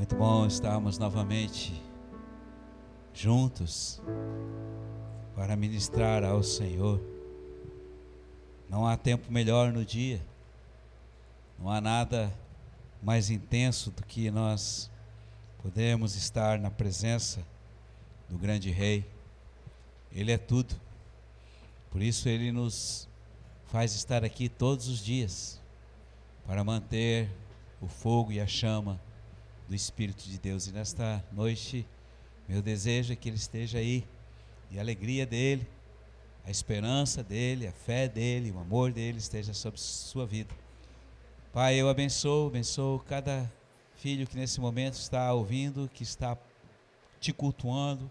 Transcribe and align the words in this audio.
Muito 0.00 0.16
bom 0.16 0.46
estarmos 0.46 0.96
novamente 0.96 1.78
juntos 3.12 4.00
para 5.36 5.54
ministrar 5.54 6.24
ao 6.24 6.42
Senhor. 6.42 6.98
Não 8.66 8.86
há 8.86 8.96
tempo 8.96 9.30
melhor 9.30 9.70
no 9.70 9.84
dia, 9.84 10.18
não 11.58 11.68
há 11.68 11.82
nada 11.82 12.32
mais 13.02 13.28
intenso 13.28 13.90
do 13.90 14.02
que 14.02 14.30
nós 14.30 14.90
podemos 15.62 16.16
estar 16.16 16.58
na 16.58 16.70
presença 16.70 17.46
do 18.26 18.38
grande 18.38 18.70
Rei. 18.70 19.04
Ele 20.10 20.32
é 20.32 20.38
tudo, 20.38 20.74
por 21.90 22.00
isso 22.00 22.26
ele 22.26 22.50
nos 22.50 23.06
faz 23.66 23.94
estar 23.94 24.24
aqui 24.24 24.48
todos 24.48 24.88
os 24.88 25.04
dias 25.04 25.60
para 26.46 26.64
manter 26.64 27.28
o 27.82 27.86
fogo 27.86 28.32
e 28.32 28.40
a 28.40 28.46
chama 28.46 28.98
do 29.70 29.76
Espírito 29.76 30.24
de 30.24 30.36
Deus. 30.36 30.66
E 30.66 30.72
nesta 30.72 31.24
noite, 31.30 31.86
meu 32.48 32.60
desejo 32.60 33.12
é 33.12 33.16
que 33.16 33.28
Ele 33.28 33.36
esteja 33.36 33.78
aí, 33.78 34.04
e 34.68 34.78
a 34.78 34.82
alegria 34.82 35.24
dele, 35.24 35.64
a 36.44 36.50
esperança 36.50 37.22
dele, 37.22 37.68
a 37.68 37.72
fé 37.72 38.08
dele, 38.08 38.50
o 38.50 38.58
amor 38.58 38.92
dele 38.92 39.18
esteja 39.18 39.54
sobre 39.54 39.78
sua 39.78 40.26
vida. 40.26 40.52
Pai, 41.52 41.76
eu 41.76 41.88
abençoo, 41.88 42.48
abençoo 42.48 42.98
cada 43.06 43.50
filho 43.94 44.26
que 44.26 44.36
nesse 44.36 44.60
momento 44.60 44.94
está 44.94 45.32
ouvindo, 45.32 45.88
que 45.94 46.02
está 46.02 46.36
te 47.20 47.32
cultuando, 47.32 48.10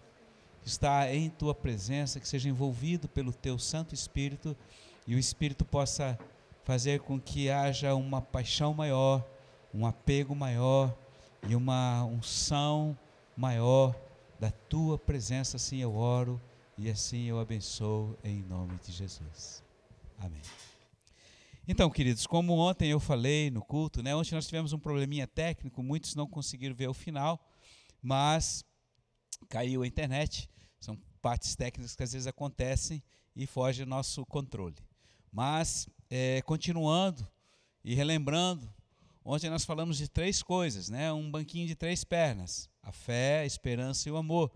que 0.62 0.68
está 0.68 1.12
em 1.14 1.28
tua 1.28 1.54
presença, 1.54 2.20
que 2.20 2.28
seja 2.28 2.48
envolvido 2.48 3.06
pelo 3.06 3.34
teu 3.34 3.58
Santo 3.58 3.94
Espírito 3.94 4.56
e 5.06 5.14
o 5.14 5.18
Espírito 5.18 5.64
possa 5.66 6.18
fazer 6.64 7.00
com 7.00 7.20
que 7.20 7.50
haja 7.50 7.94
uma 7.94 8.22
paixão 8.22 8.72
maior, 8.72 9.22
um 9.74 9.84
apego 9.84 10.34
maior 10.34 10.96
e 11.48 11.56
uma 11.56 12.04
unção 12.04 12.98
maior 13.36 13.94
da 14.38 14.50
tua 14.50 14.98
presença. 14.98 15.56
Assim 15.56 15.78
eu 15.78 15.94
oro 15.94 16.40
e 16.76 16.88
assim 16.88 17.24
eu 17.24 17.38
abençoo 17.38 18.18
em 18.24 18.42
nome 18.42 18.78
de 18.78 18.92
Jesus. 18.92 19.62
Amém. 20.18 20.42
Então, 21.66 21.88
queridos, 21.88 22.26
como 22.26 22.54
ontem 22.54 22.90
eu 22.90 22.98
falei 22.98 23.50
no 23.50 23.62
culto, 23.62 24.02
né? 24.02 24.14
Ontem 24.14 24.34
nós 24.34 24.46
tivemos 24.46 24.72
um 24.72 24.78
probleminha 24.78 25.26
técnico, 25.26 25.82
muitos 25.82 26.14
não 26.14 26.26
conseguiram 26.26 26.74
ver 26.74 26.88
o 26.88 26.94
final, 26.94 27.38
mas 28.02 28.64
caiu 29.48 29.82
a 29.82 29.86
internet. 29.86 30.48
São 30.80 30.96
partes 31.22 31.54
técnicas 31.54 31.94
que 31.94 32.02
às 32.02 32.12
vezes 32.12 32.26
acontecem 32.26 33.02
e 33.36 33.46
foge 33.46 33.84
do 33.84 33.88
nosso 33.88 34.24
controle. 34.26 34.76
Mas, 35.30 35.88
é, 36.08 36.42
continuando 36.42 37.26
e 37.84 37.94
relembrando, 37.94 38.68
ontem 39.24 39.50
nós 39.50 39.64
falamos 39.64 39.98
de 39.98 40.08
três 40.08 40.42
coisas, 40.42 40.88
né? 40.88 41.12
um 41.12 41.30
banquinho 41.30 41.66
de 41.66 41.74
três 41.74 42.04
pernas: 42.04 42.68
a 42.82 42.92
fé, 42.92 43.40
a 43.40 43.46
esperança 43.46 44.08
e 44.08 44.12
o 44.12 44.16
amor. 44.16 44.50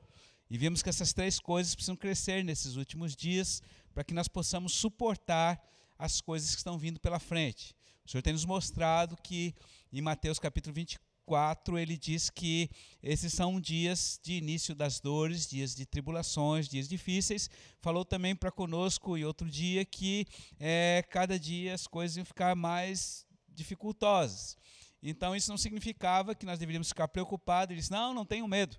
E 0.50 0.58
vimos 0.58 0.82
que 0.82 0.88
essas 0.88 1.12
três 1.12 1.40
coisas 1.40 1.74
precisam 1.74 1.96
crescer 1.96 2.44
nesses 2.44 2.76
últimos 2.76 3.16
dias 3.16 3.62
para 3.92 4.04
que 4.04 4.14
nós 4.14 4.28
possamos 4.28 4.74
suportar 4.74 5.62
as 5.98 6.20
coisas 6.20 6.50
que 6.50 6.58
estão 6.58 6.76
vindo 6.76 7.00
pela 7.00 7.18
frente. 7.18 7.74
O 8.04 8.10
Senhor 8.10 8.22
tem 8.22 8.32
nos 8.32 8.44
mostrado 8.44 9.16
que 9.22 9.54
em 9.92 10.02
Mateus 10.02 10.38
capítulo 10.38 10.74
24, 10.74 11.14
4, 11.24 11.78
ele 11.78 11.96
diz 11.96 12.30
que 12.30 12.70
esses 13.02 13.32
são 13.32 13.60
dias 13.60 14.20
de 14.22 14.34
início 14.34 14.74
das 14.74 15.00
dores, 15.00 15.46
dias 15.46 15.74
de 15.74 15.86
tribulações, 15.86 16.68
dias 16.68 16.88
difíceis. 16.88 17.50
Falou 17.80 18.04
também 18.04 18.36
para 18.36 18.50
conosco 18.50 19.16
e 19.16 19.24
outro 19.24 19.48
dia 19.48 19.84
que 19.84 20.26
é, 20.58 21.04
cada 21.10 21.38
dia 21.38 21.74
as 21.74 21.86
coisas 21.86 22.16
iam 22.16 22.24
ficar 22.24 22.54
mais 22.54 23.26
dificultosas. 23.54 24.56
Então 25.02 25.36
isso 25.36 25.50
não 25.50 25.58
significava 25.58 26.34
que 26.34 26.46
nós 26.46 26.58
deveríamos 26.58 26.88
ficar 26.88 27.08
preocupados. 27.08 27.72
Ele 27.72 27.80
disse: 27.80 27.92
não, 27.92 28.14
não 28.14 28.24
tenho 28.24 28.48
medo. 28.48 28.76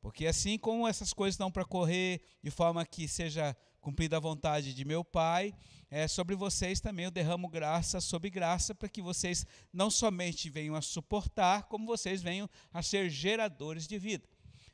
Porque 0.00 0.26
assim 0.26 0.58
como 0.58 0.86
essas 0.86 1.14
coisas 1.14 1.34
estão 1.34 1.50
para 1.50 1.64
correr 1.64 2.20
de 2.42 2.50
forma 2.50 2.84
que 2.84 3.08
seja 3.08 3.56
cumprida 3.80 4.18
a 4.18 4.20
vontade 4.20 4.74
de 4.74 4.84
meu 4.84 5.02
Pai, 5.02 5.54
é, 5.90 6.08
sobre 6.08 6.34
vocês 6.34 6.80
também 6.80 7.04
eu 7.04 7.10
derramo 7.10 7.48
graça 7.48 8.00
sobre 8.00 8.28
graça, 8.28 8.74
para 8.74 8.88
que 8.88 9.00
vocês 9.00 9.46
não 9.72 9.90
somente 9.90 10.50
venham 10.50 10.74
a 10.74 10.82
suportar, 10.82 11.64
como 11.64 11.86
vocês 11.86 12.22
venham 12.22 12.48
a 12.72 12.82
ser 12.82 13.08
geradores 13.08 13.86
de 13.86 13.98
vida. 13.98 14.28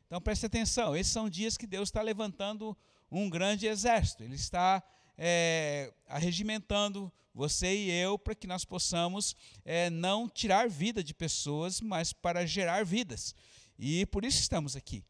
Então 0.07 0.21
preste 0.21 0.47
atenção, 0.47 0.97
esses 0.97 1.13
são 1.13 1.29
dias 1.29 1.57
que 1.57 1.67
Deus 1.67 1.89
está 1.89 2.03
levantando 2.03 2.77
um 3.11 3.29
grande 3.29 3.67
exército, 3.67 4.25
Ele 4.25 4.35
está 4.35 4.83
é, 5.23 5.93
arregimentando 6.09 7.13
você 7.35 7.77
e 7.77 7.91
eu 7.91 8.19
para 8.19 8.35
que 8.35 8.47
nós 8.47 8.65
possamos 8.65 9.37
é, 9.67 9.91
não 9.91 10.27
tirar 10.27 10.67
vida 10.67 11.05
de 11.05 11.13
pessoas, 11.13 11.79
mas 11.79 12.11
para 12.11 12.47
gerar 12.47 12.87
vidas. 12.87 13.35
E 13.79 14.07
por 14.07 14.25
isso 14.25 14.41
estamos 14.41 14.75
aqui. 14.75 15.05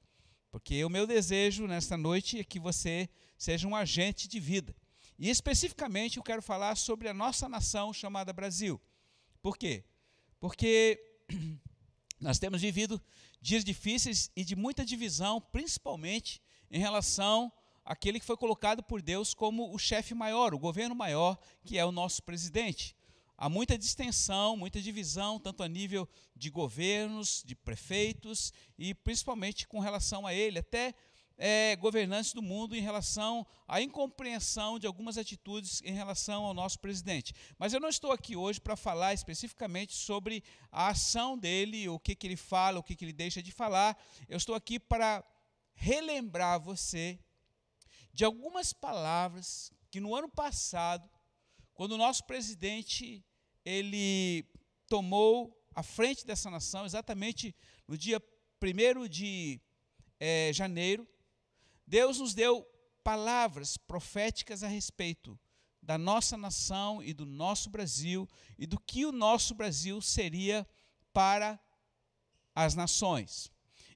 Porque 0.51 0.85
o 0.85 0.91
meu 0.91 1.07
desejo 1.07 1.65
nesta 1.69 1.97
noite 1.97 2.41
é 2.41 2.45
que 2.45 2.59
você 2.59 3.09
seja 3.39 3.69
um 3.69 3.77
agente 3.77 4.27
de 4.27 4.41
vida. 4.41 4.75
E 5.17 5.31
especificamente 5.31 6.17
eu 6.17 6.25
quero 6.25 6.43
falar 6.43 6.75
sobre 6.75 7.09
a 7.09 7.15
nossa 7.15 7.49
nação 7.49 7.93
chamada 7.93 8.33
Brasil. 8.33 8.81
Por 9.41 9.57
quê? 9.57 9.85
Porque 10.41 11.01
nós 12.19 12.41
temos 12.41 12.61
vivido 12.61 13.01
dias 13.41 13.65
difíceis 13.65 14.29
e 14.35 14.45
de 14.45 14.57
muita 14.57 14.85
divisão, 14.85 15.41
principalmente 15.41 16.43
em 16.69 16.81
relação 16.81 17.53
àquele 17.91 18.21
que 18.21 18.25
foi 18.25 18.37
colocado 18.37 18.85
por 18.85 19.03
Deus 19.03 19.35
como 19.35 19.75
o 19.75 19.77
chefe 19.77 20.15
maior, 20.15 20.55
o 20.55 20.59
governo 20.61 20.95
maior, 20.95 21.37
que 21.65 21.77
é 21.77 21.85
o 21.85 21.91
nosso 21.91 22.23
presidente. 22.23 22.95
Há 23.37 23.49
muita 23.49 23.77
distensão, 23.77 24.57
muita 24.57 24.81
divisão, 24.81 25.41
tanto 25.41 25.65
a 25.65 25.69
nível 25.69 26.09
de 26.37 26.51
governos, 26.51 27.43
de 27.45 27.57
prefeitos 27.57 28.53
e 28.79 28.95
principalmente 28.95 29.67
com 29.67 29.81
relação 29.81 30.25
a 30.25 30.33
ele, 30.33 30.61
até 30.61 30.95
é, 31.37 31.75
governantes 31.75 32.33
do 32.33 32.41
mundo 32.41 32.77
em 32.77 32.81
relação 32.81 33.45
à 33.67 33.83
incompreensão 33.83 34.79
de 34.79 34.87
algumas 34.87 35.19
atitudes 35.19 35.83
em 35.83 35.93
relação 35.93 36.45
ao 36.45 36.55
nosso 36.55 36.79
presidente. 36.79 37.35
Mas 37.59 37.73
eu 37.73 37.81
não 37.81 37.89
estou 37.89 38.13
aqui 38.13 38.37
hoje 38.37 38.61
para 38.61 38.77
falar 38.77 39.15
especificamente 39.15 39.95
sobre 39.95 40.45
a 40.71 40.91
ação 40.91 41.37
dele, 41.37 41.89
o 41.89 41.99
que, 41.99 42.15
que 42.15 42.29
ele 42.29 42.37
fala, 42.37 42.79
o 42.79 42.85
que, 42.85 42.95
que 42.95 43.05
ele 43.05 43.13
deixa 43.13 43.43
de 43.43 43.51
falar. 43.51 44.01
Eu 44.29 44.37
estou 44.37 44.55
aqui 44.55 44.79
para 44.79 45.25
relembrar 45.75 46.61
você 46.61 47.19
de 48.13 48.25
algumas 48.25 48.73
palavras 48.73 49.73
que 49.91 50.01
no 50.01 50.15
ano 50.15 50.29
passado, 50.29 51.09
quando 51.75 51.93
o 51.93 51.99
nosso 51.99 52.25
presidente 52.25 53.25
ele 53.65 54.45
tomou 54.87 55.57
a 55.75 55.83
frente 55.83 56.27
dessa 56.27 56.51
nação, 56.51 56.85
exatamente 56.85 57.55
no 57.87 57.97
dia 57.97 58.23
1 58.63 59.09
de 59.09 59.61
é, 60.19 60.53
janeiro, 60.53 61.09
Deus 61.87 62.19
nos 62.19 62.35
deu 62.35 62.67
palavras 63.03 63.77
proféticas 63.77 64.63
a 64.63 64.69
respeito 64.69 65.39
da 65.83 65.97
nossa 65.97 66.37
nação 66.37 67.03
e 67.03 67.15
do 67.15 67.25
nosso 67.25 67.71
Brasil 67.71 68.29
e 68.59 68.67
do 68.67 68.79
que 68.79 69.07
o 69.07 69.13
nosso 69.13 69.55
Brasil 69.55 70.01
seria 70.01 70.67
para 71.13 71.59
as 72.55 72.75
nações. 72.75 73.51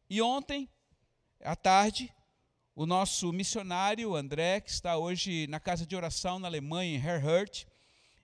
E 0.08 0.20
ontem, 0.22 0.69
à 1.41 1.54
tarde, 1.54 2.12
o 2.76 2.86
nosso 2.86 3.32
missionário 3.32 4.16
André, 4.16 4.60
que 4.60 4.70
está 4.70 4.96
hoje 4.96 5.46
na 5.46 5.60
casa 5.60 5.86
de 5.86 5.94
oração 5.94 6.38
na 6.38 6.48
Alemanha, 6.48 6.98
em 6.98 7.00
Herhurt, 7.00 7.66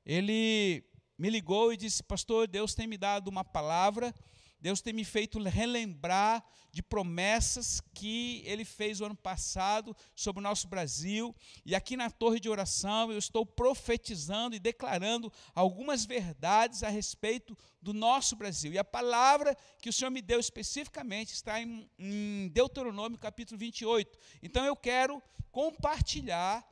ele 0.04 0.84
me 1.16 1.30
ligou 1.30 1.72
e 1.72 1.76
disse: 1.76 2.02
Pastor, 2.02 2.48
Deus 2.48 2.74
tem 2.74 2.86
me 2.86 2.98
dado 2.98 3.28
uma 3.28 3.44
palavra, 3.44 4.12
Deus 4.60 4.81
tem 4.81 4.93
me 4.93 5.04
feito 5.04 5.43
relembrar 5.43 6.44
de 6.72 6.82
promessas 6.82 7.81
que 7.94 8.43
Ele 8.44 8.65
fez 8.65 9.00
o 9.00 9.04
ano 9.04 9.16
passado 9.16 9.97
sobre 10.15 10.41
o 10.41 10.43
nosso 10.43 10.69
Brasil. 10.69 11.34
E 11.65 11.75
aqui 11.75 11.97
na 11.97 12.10
torre 12.10 12.38
de 12.38 12.48
oração 12.48 13.10
eu 13.10 13.19
estou 13.19 13.44
profetizando 13.44 14.54
e 14.54 14.60
declarando 14.60 15.32
algumas 15.54 16.04
verdades 16.04 16.82
a 16.82 16.88
respeito 16.88 17.56
do 17.81 17.93
nosso 17.93 18.37
Brasil. 18.37 18.72
E 18.72 18.78
a 18.78 18.84
palavra 18.84 19.56
que 19.81 19.88
o 19.88 19.93
Senhor 19.93 20.10
me 20.10 20.22
deu 20.22 20.39
especificamente 20.39 21.33
está 21.33 21.60
em, 21.60 21.89
em 21.98 22.48
Deuteronômio 22.48 23.18
capítulo 23.18 23.59
28. 23.59 24.18
Então 24.42 24.65
eu 24.65 24.77
quero 24.77 25.22
compartilhar 25.51 26.65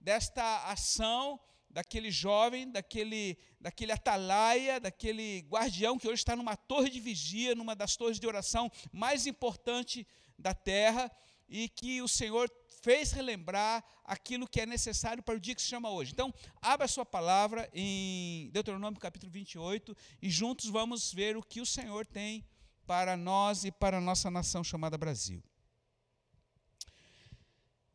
desta 0.00 0.70
ação 0.70 1.40
daquele 1.76 2.10
jovem, 2.10 2.70
daquele, 2.70 3.36
daquele 3.60 3.92
atalaia, 3.92 4.80
daquele 4.80 5.40
guardião 5.40 5.98
que 5.98 6.08
hoje 6.08 6.22
está 6.22 6.34
numa 6.34 6.56
torre 6.56 6.88
de 6.88 6.98
vigia, 6.98 7.54
numa 7.54 7.76
das 7.76 7.96
torres 7.98 8.18
de 8.18 8.26
oração 8.26 8.72
mais 8.90 9.26
importante 9.26 10.06
da 10.38 10.54
terra, 10.54 11.12
e 11.46 11.68
que 11.68 12.00
o 12.00 12.08
Senhor 12.08 12.50
fez 12.80 13.12
relembrar 13.12 13.84
aquilo 14.04 14.48
que 14.48 14.62
é 14.62 14.64
necessário 14.64 15.22
para 15.22 15.34
o 15.34 15.38
dia 15.38 15.54
que 15.54 15.60
se 15.60 15.68
chama 15.68 15.90
hoje. 15.90 16.12
Então, 16.12 16.32
abra 16.62 16.86
a 16.86 16.88
sua 16.88 17.04
palavra 17.04 17.68
em 17.74 18.48
Deuteronômio 18.54 18.98
capítulo 18.98 19.30
28 19.30 19.94
e 20.22 20.30
juntos 20.30 20.70
vamos 20.70 21.12
ver 21.12 21.36
o 21.36 21.42
que 21.42 21.60
o 21.60 21.66
Senhor 21.66 22.06
tem 22.06 22.42
para 22.86 23.18
nós 23.18 23.64
e 23.64 23.70
para 23.70 23.98
a 23.98 24.00
nossa 24.00 24.30
nação 24.30 24.64
chamada 24.64 24.96
Brasil. 24.96 25.42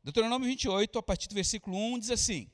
Deuteronômio 0.03 0.47
28, 0.47 0.99
a 0.99 1.03
partir 1.03 1.27
do 1.27 1.33
versículo 1.33 1.75
1, 1.75 1.97
diz 1.97 2.11
assim: 2.11 2.47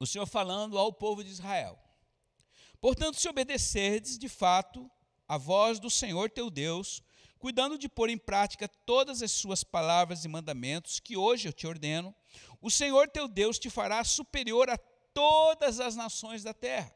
o 0.00 0.06
Senhor 0.06 0.26
falando 0.26 0.78
ao 0.78 0.92
povo 0.92 1.22
de 1.22 1.30
Israel. 1.30 1.78
Portanto, 2.80 3.20
se 3.20 3.28
obedecerdes 3.28 4.18
de 4.18 4.28
fato 4.28 4.90
a 5.28 5.36
voz 5.36 5.78
do 5.78 5.90
Senhor 5.90 6.30
teu 6.30 6.48
Deus, 6.48 7.02
cuidando 7.38 7.78
de 7.78 7.88
pôr 7.88 8.08
em 8.08 8.16
prática 8.16 8.66
todas 8.66 9.22
as 9.22 9.30
suas 9.30 9.62
palavras 9.62 10.24
e 10.24 10.28
mandamentos 10.28 10.98
que 10.98 11.16
hoje 11.16 11.46
eu 11.46 11.52
te 11.52 11.66
ordeno, 11.66 12.14
o 12.62 12.70
Senhor 12.70 13.08
teu 13.08 13.28
Deus 13.28 13.58
te 13.58 13.68
fará 13.68 14.02
superior 14.02 14.70
a 14.70 14.78
todas 15.12 15.78
as 15.78 15.94
nações 15.94 16.42
da 16.42 16.54
terra. 16.54 16.94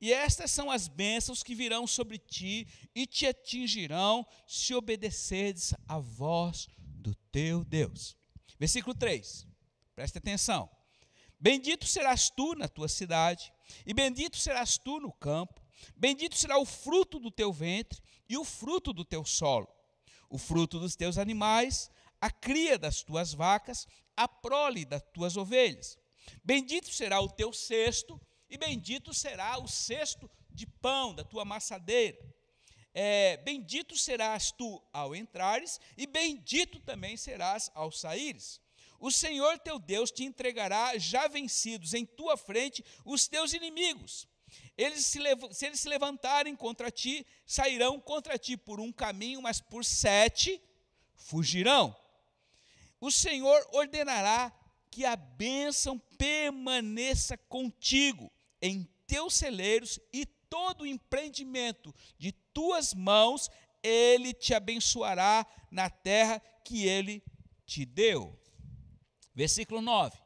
E 0.00 0.12
estas 0.12 0.50
são 0.50 0.70
as 0.70 0.88
bênçãos 0.88 1.42
que 1.42 1.54
virão 1.54 1.86
sobre 1.86 2.18
ti 2.18 2.68
e 2.94 3.06
te 3.06 3.26
atingirão 3.26 4.26
se 4.46 4.74
obedeceres 4.74 5.72
à 5.88 5.98
voz 5.98 6.68
do 6.78 7.14
teu 7.32 7.64
Deus. 7.64 8.16
Versículo 8.58 8.94
3. 8.94 9.46
Preste 9.94 10.18
atenção. 10.18 10.75
Bendito 11.38 11.86
serás 11.86 12.30
tu 12.30 12.54
na 12.54 12.68
tua 12.68 12.88
cidade, 12.88 13.52
e 13.84 13.92
bendito 13.92 14.36
serás 14.36 14.78
tu 14.78 14.98
no 15.00 15.12
campo. 15.12 15.60
Bendito 15.96 16.34
será 16.34 16.58
o 16.58 16.64
fruto 16.64 17.18
do 17.18 17.30
teu 17.30 17.52
ventre 17.52 18.00
e 18.28 18.36
o 18.36 18.44
fruto 18.44 18.92
do 18.92 19.04
teu 19.04 19.24
solo, 19.24 19.68
o 20.30 20.38
fruto 20.38 20.80
dos 20.80 20.96
teus 20.96 21.18
animais, 21.18 21.90
a 22.20 22.30
cria 22.30 22.78
das 22.78 23.02
tuas 23.02 23.34
vacas, 23.34 23.86
a 24.16 24.26
prole 24.26 24.84
das 24.84 25.02
tuas 25.12 25.36
ovelhas. 25.36 25.98
Bendito 26.42 26.92
será 26.92 27.20
o 27.20 27.28
teu 27.28 27.52
cesto, 27.52 28.20
e 28.48 28.56
bendito 28.56 29.12
será 29.12 29.58
o 29.58 29.68
cesto 29.68 30.30
de 30.50 30.66
pão 30.66 31.14
da 31.14 31.22
tua 31.22 31.44
maçadeira. 31.44 32.18
É, 32.94 33.36
bendito 33.38 33.96
serás 33.96 34.50
tu 34.50 34.82
ao 34.92 35.14
entrares, 35.14 35.78
e 35.96 36.06
bendito 36.06 36.80
também 36.80 37.16
serás 37.16 37.70
ao 37.74 37.92
saíres. 37.92 38.60
O 38.98 39.10
Senhor 39.10 39.58
teu 39.58 39.78
Deus 39.78 40.10
te 40.10 40.24
entregará 40.24 40.96
já 40.98 41.28
vencidos 41.28 41.94
em 41.94 42.04
tua 42.04 42.36
frente 42.36 42.84
os 43.04 43.28
teus 43.28 43.52
inimigos. 43.52 44.28
Eles 44.76 45.06
se, 45.06 45.18
se 45.52 45.66
eles 45.66 45.80
se 45.80 45.88
levantarem 45.88 46.54
contra 46.54 46.90
ti, 46.90 47.26
sairão 47.46 47.98
contra 48.00 48.38
ti 48.38 48.56
por 48.56 48.80
um 48.80 48.92
caminho, 48.92 49.42
mas 49.42 49.60
por 49.60 49.84
sete 49.84 50.60
fugirão. 51.14 51.96
O 53.00 53.10
Senhor 53.10 53.66
ordenará 53.72 54.52
que 54.90 55.04
a 55.04 55.16
bênção 55.16 55.98
permaneça 56.16 57.36
contigo 57.36 58.32
em 58.60 58.88
teus 59.06 59.34
celeiros 59.34 60.00
e 60.12 60.24
todo 60.24 60.82
o 60.82 60.86
empreendimento 60.86 61.94
de 62.18 62.32
tuas 62.32 62.94
mãos, 62.94 63.50
ele 63.82 64.32
te 64.32 64.54
abençoará 64.54 65.46
na 65.70 65.90
terra 65.90 66.40
que 66.64 66.86
ele 66.86 67.22
te 67.66 67.84
deu. 67.84 68.38
Versículo 69.36 69.82
9: 69.82 70.18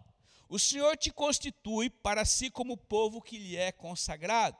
O 0.48 0.56
Senhor 0.56 0.96
te 0.96 1.10
constitui 1.10 1.90
para 1.90 2.24
si 2.24 2.48
como 2.48 2.76
povo 2.76 3.20
que 3.20 3.36
lhe 3.36 3.56
é 3.56 3.72
consagrado, 3.72 4.56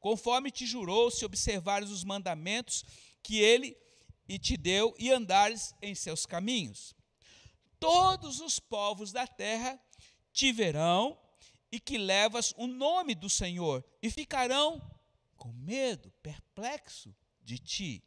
conforme 0.00 0.50
te 0.50 0.66
jurou, 0.66 1.10
se 1.10 1.22
observares 1.26 1.90
os 1.90 2.02
mandamentos 2.02 2.82
que 3.22 3.38
ele 3.38 3.76
e 4.26 4.38
te 4.38 4.56
deu 4.56 4.94
e 4.98 5.12
andares 5.12 5.74
em 5.82 5.94
seus 5.94 6.24
caminhos. 6.24 6.96
Todos 7.78 8.40
os 8.40 8.58
povos 8.58 9.12
da 9.12 9.26
terra 9.26 9.78
te 10.32 10.50
verão 10.50 11.18
e 11.70 11.78
que 11.78 11.98
levas 11.98 12.54
o 12.56 12.66
nome 12.66 13.14
do 13.14 13.28
Senhor 13.28 13.84
e 14.02 14.10
ficarão 14.10 14.80
com 15.36 15.52
medo, 15.52 16.10
perplexo 16.22 17.14
de 17.42 17.58
ti. 17.58 18.02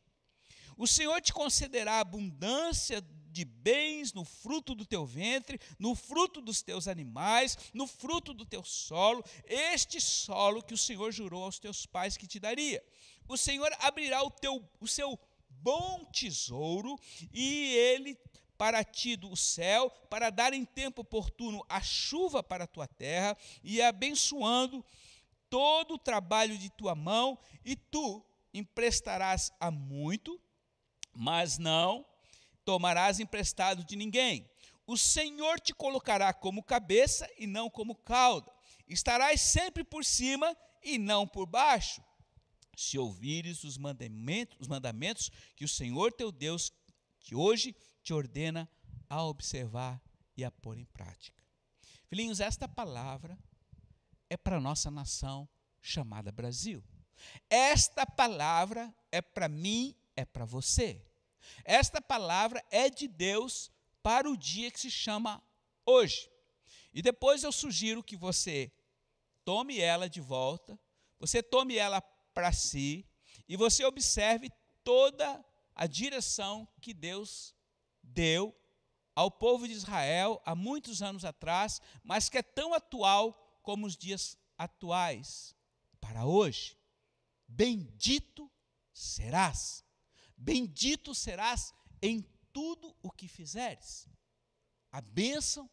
O 0.75 0.87
Senhor 0.87 1.21
te 1.21 1.31
concederá 1.31 1.99
abundância 1.99 2.99
de 3.33 3.43
bens 3.43 4.13
no 4.13 4.23
fruto 4.23 4.75
do 4.75 4.85
teu 4.85 5.05
ventre, 5.05 5.59
no 5.79 5.95
fruto 5.95 6.39
dos 6.39 6.61
teus 6.61 6.87
animais, 6.87 7.57
no 7.73 7.87
fruto 7.87 8.33
do 8.33 8.45
teu 8.45 8.63
solo, 8.63 9.25
este 9.45 9.99
solo 9.99 10.61
que 10.61 10.73
o 10.73 10.77
Senhor 10.77 11.11
jurou 11.11 11.43
aos 11.43 11.59
teus 11.59 11.85
pais 11.85 12.15
que 12.15 12.27
te 12.27 12.39
daria. 12.39 12.81
O 13.27 13.35
Senhor 13.35 13.75
abrirá 13.79 14.23
o, 14.23 14.29
teu, 14.29 14.63
o 14.79 14.87
seu 14.87 15.19
bom 15.49 16.05
tesouro 16.05 16.95
e 17.33 17.73
ele 17.75 18.17
para 18.55 18.83
ti 18.83 19.15
do 19.15 19.35
céu, 19.35 19.89
para 20.09 20.29
dar 20.29 20.53
em 20.53 20.63
tempo 20.63 21.01
oportuno 21.01 21.65
a 21.67 21.81
chuva 21.81 22.43
para 22.43 22.65
a 22.65 22.67
tua 22.67 22.87
terra, 22.87 23.35
e 23.63 23.81
abençoando 23.81 24.85
todo 25.49 25.95
o 25.95 25.97
trabalho 25.97 26.57
de 26.57 26.69
tua 26.69 26.93
mão, 26.95 27.37
e 27.65 27.75
tu 27.75 28.23
emprestarás 28.53 29.51
a 29.59 29.71
muito, 29.71 30.39
mas 31.13 31.57
não 31.57 32.05
tomarás 32.65 33.19
emprestado 33.19 33.83
de 33.83 33.95
ninguém. 33.95 34.49
O 34.85 34.97
Senhor 34.97 35.59
te 35.59 35.73
colocará 35.73 36.33
como 36.33 36.63
cabeça 36.63 37.29
e 37.37 37.47
não 37.47 37.69
como 37.69 37.95
cauda. 37.95 38.51
Estarás 38.87 39.41
sempre 39.41 39.83
por 39.83 40.03
cima 40.03 40.55
e 40.81 40.97
não 40.97 41.27
por 41.27 41.45
baixo. 41.45 42.03
Se 42.75 42.97
ouvires 42.97 43.63
os 43.63 43.77
mandamentos, 43.77 44.57
os 44.59 44.67
mandamentos 44.67 45.29
que 45.55 45.63
o 45.63 45.69
Senhor 45.69 46.11
teu 46.11 46.31
Deus, 46.31 46.73
que 47.19 47.35
hoje 47.35 47.75
te 48.01 48.13
ordena 48.13 48.69
a 49.09 49.23
observar 49.23 50.01
e 50.35 50.43
a 50.43 50.51
pôr 50.51 50.77
em 50.77 50.85
prática. 50.85 51.41
Filhinhos, 52.07 52.39
esta 52.39 52.67
palavra 52.67 53.37
é 54.29 54.35
para 54.35 54.57
a 54.57 54.61
nossa 54.61 54.89
nação 54.91 55.47
chamada 55.81 56.31
Brasil. 56.31 56.83
Esta 57.49 58.05
palavra 58.05 58.93
é 59.11 59.21
para 59.21 59.47
mim, 59.47 59.95
é 60.15 60.25
para 60.25 60.45
você. 60.45 61.05
Esta 61.63 62.01
palavra 62.01 62.63
é 62.69 62.89
de 62.89 63.07
Deus 63.07 63.71
para 64.01 64.29
o 64.29 64.37
dia 64.37 64.69
que 64.69 64.79
se 64.79 64.91
chama 64.91 65.41
hoje. 65.85 66.29
E 66.93 67.01
depois 67.01 67.43
eu 67.43 67.51
sugiro 67.51 68.03
que 68.03 68.15
você 68.15 68.71
tome 69.43 69.79
ela 69.79 70.09
de 70.09 70.21
volta, 70.21 70.79
você 71.19 71.41
tome 71.41 71.75
ela 71.75 72.01
para 72.33 72.51
si 72.51 73.05
e 73.47 73.55
você 73.55 73.83
observe 73.85 74.51
toda 74.83 75.43
a 75.75 75.87
direção 75.87 76.67
que 76.81 76.93
Deus 76.93 77.55
deu 78.01 78.55
ao 79.15 79.29
povo 79.29 79.67
de 79.67 79.73
Israel 79.73 80.41
há 80.45 80.55
muitos 80.55 81.01
anos 81.01 81.23
atrás, 81.23 81.81
mas 82.03 82.29
que 82.29 82.37
é 82.37 82.43
tão 82.43 82.73
atual 82.73 83.59
como 83.61 83.85
os 83.85 83.95
dias 83.95 84.37
atuais 84.57 85.55
para 85.99 86.25
hoje. 86.25 86.77
Bendito 87.47 88.51
serás 88.91 89.82
Bendito 90.43 91.15
serás 91.15 91.73
em 92.01 92.21
tudo 92.51 92.93
o 93.01 93.09
que 93.09 93.29
fizeres. 93.29 94.09
A 94.91 94.99
bênção 94.99 95.69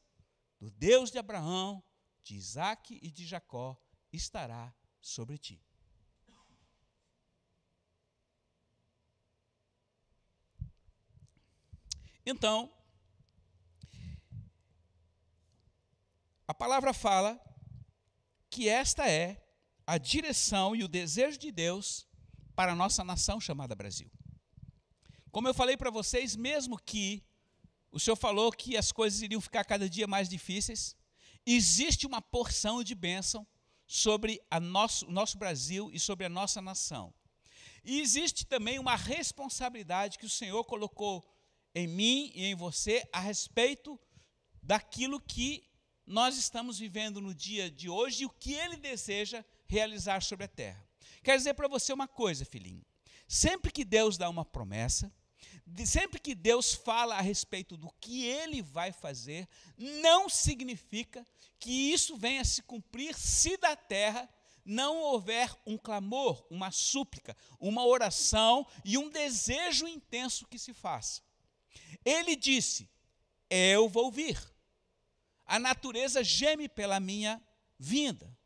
do 0.61 0.70
Deus 0.70 1.11
de 1.11 1.19
Abraão, 1.19 1.82
de 2.22 2.37
Isaac 2.37 2.96
e 3.02 3.11
de 3.11 3.26
Jacó 3.26 3.76
estará 4.12 4.72
sobre 5.00 5.38
ti. 5.38 5.61
Então, 12.25 12.73
a 16.47 16.54
palavra 16.54 16.95
fala 16.95 17.40
que 18.49 18.68
esta 18.68 19.11
é 19.11 19.45
a 19.85 19.99
direção 19.99 20.76
e 20.76 20.85
o 20.85 20.88
desejo 20.88 21.38
de 21.38 21.50
Deus 21.50 22.06
para 22.54 22.71
a 22.71 22.76
nossa 22.76 23.02
nação 23.02 23.40
chamada 23.40 23.75
Brasil. 23.75 24.09
Como 25.30 25.46
eu 25.46 25.54
falei 25.54 25.76
para 25.76 25.90
vocês, 25.90 26.34
mesmo 26.34 26.76
que 26.78 27.22
o 27.92 28.00
Senhor 28.00 28.16
falou 28.16 28.50
que 28.50 28.76
as 28.76 28.90
coisas 28.92 29.22
iriam 29.22 29.40
ficar 29.40 29.64
cada 29.64 29.88
dia 29.88 30.06
mais 30.06 30.28
difíceis, 30.28 30.96
existe 31.46 32.06
uma 32.06 32.20
porção 32.20 32.82
de 32.82 32.94
bênção 32.94 33.46
sobre 33.87 34.40
nosso, 34.62 35.06
o 35.06 35.10
nosso 35.10 35.38
Brasil 35.38 35.90
e 35.92 35.99
sobre 35.99 36.26
a 36.26 36.28
nossa 36.28 36.60
nação. 36.60 37.12
E 37.84 38.00
existe 38.00 38.44
também 38.44 38.78
uma 38.78 38.96
responsabilidade 38.96 40.18
que 40.18 40.26
o 40.26 40.30
Senhor 40.30 40.64
colocou 40.64 41.25
em 41.75 41.87
mim 41.87 42.30
e 42.34 42.44
em 42.44 42.54
você 42.54 43.08
a 43.12 43.20
respeito 43.20 43.99
daquilo 44.62 45.20
que 45.20 45.64
nós 46.06 46.37
estamos 46.37 46.78
vivendo 46.78 47.20
no 47.20 47.34
dia 47.34 47.70
de 47.70 47.88
hoje 47.88 48.22
e 48.22 48.26
o 48.26 48.30
que 48.30 48.52
Ele 48.52 48.76
deseja 48.76 49.44
realizar 49.66 50.22
sobre 50.22 50.44
a 50.44 50.49
terra. 50.49 50.84
Quero 51.22 51.38
dizer 51.38 51.54
para 51.54 51.68
você 51.68 51.92
uma 51.92 52.08
coisa, 52.08 52.44
filhinho. 52.44 52.84
Sempre 53.26 53.70
que 53.70 53.84
Deus 53.84 54.18
dá 54.18 54.28
uma 54.28 54.44
promessa, 54.44 55.12
sempre 55.85 56.19
que 56.19 56.35
Deus 56.35 56.73
fala 56.75 57.17
a 57.17 57.21
respeito 57.21 57.77
do 57.77 57.91
que 58.00 58.25
ele 58.25 58.62
vai 58.62 58.93
fazer, 58.93 59.49
não 59.77 60.29
significa 60.29 61.27
que 61.59 61.93
isso 61.93 62.17
venha 62.17 62.45
se 62.45 62.62
cumprir 62.62 63.15
se 63.15 63.57
da 63.57 63.77
terra 63.77 64.29
não 64.65 64.99
houver 64.99 65.55
um 65.67 65.77
clamor, 65.77 66.47
uma 66.50 66.71
súplica, 66.71 67.37
uma 67.59 67.85
oração 67.85 68.67
e 68.85 68.97
um 68.97 69.09
desejo 69.09 69.87
intenso 69.89 70.47
que 70.47 70.59
se 70.59 70.73
faça. 70.73 71.23
Ele 72.05 72.37
disse: 72.37 72.89
Eu 73.49 73.89
vou 73.89 74.11
vir. 74.11 74.39
A 75.45 75.59
natureza 75.59 76.23
geme 76.23 76.69
pela 76.69 77.00
minha 77.00 77.43
vinda. 77.79 78.39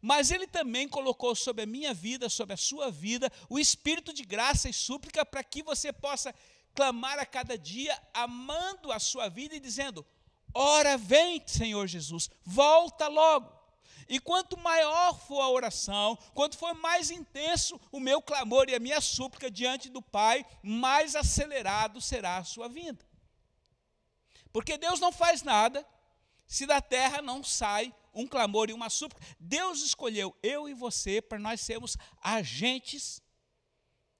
Mas 0.00 0.30
ele 0.30 0.46
também 0.46 0.88
colocou 0.88 1.34
sobre 1.34 1.62
a 1.62 1.66
minha 1.66 1.92
vida, 1.92 2.28
sobre 2.28 2.54
a 2.54 2.56
sua 2.56 2.90
vida, 2.90 3.30
o 3.48 3.58
espírito 3.58 4.12
de 4.12 4.24
graça 4.24 4.68
e 4.68 4.72
súplica 4.72 5.24
para 5.24 5.42
que 5.44 5.62
você 5.62 5.92
possa 5.92 6.34
clamar 6.74 7.18
a 7.18 7.26
cada 7.26 7.58
dia, 7.58 7.98
amando 8.14 8.92
a 8.92 8.98
sua 8.98 9.28
vida 9.28 9.54
e 9.54 9.60
dizendo: 9.60 10.06
Ora, 10.54 10.96
vem, 10.96 11.42
Senhor 11.46 11.86
Jesus, 11.86 12.30
volta 12.44 13.08
logo. 13.08 13.60
E 14.08 14.18
quanto 14.18 14.58
maior 14.58 15.16
for 15.20 15.40
a 15.40 15.48
oração, 15.48 16.18
quanto 16.34 16.58
for 16.58 16.74
mais 16.74 17.12
intenso 17.12 17.80
o 17.92 18.00
meu 18.00 18.20
clamor 18.20 18.68
e 18.68 18.74
a 18.74 18.80
minha 18.80 19.00
súplica 19.00 19.48
diante 19.48 19.88
do 19.88 20.02
Pai, 20.02 20.44
mais 20.62 21.14
acelerado 21.14 22.00
será 22.00 22.38
a 22.38 22.44
sua 22.44 22.68
vinda. 22.68 23.04
Porque 24.52 24.76
Deus 24.76 24.98
não 24.98 25.12
faz 25.12 25.42
nada 25.42 25.86
se 26.44 26.66
da 26.66 26.80
terra 26.80 27.22
não 27.22 27.44
sai 27.44 27.94
um 28.12 28.26
clamor 28.26 28.70
e 28.70 28.72
uma 28.72 28.90
súplica. 28.90 29.24
Deus 29.38 29.82
escolheu 29.82 30.36
eu 30.42 30.68
e 30.68 30.74
você 30.74 31.20
para 31.20 31.38
nós 31.38 31.60
sermos 31.60 31.96
agentes 32.22 33.22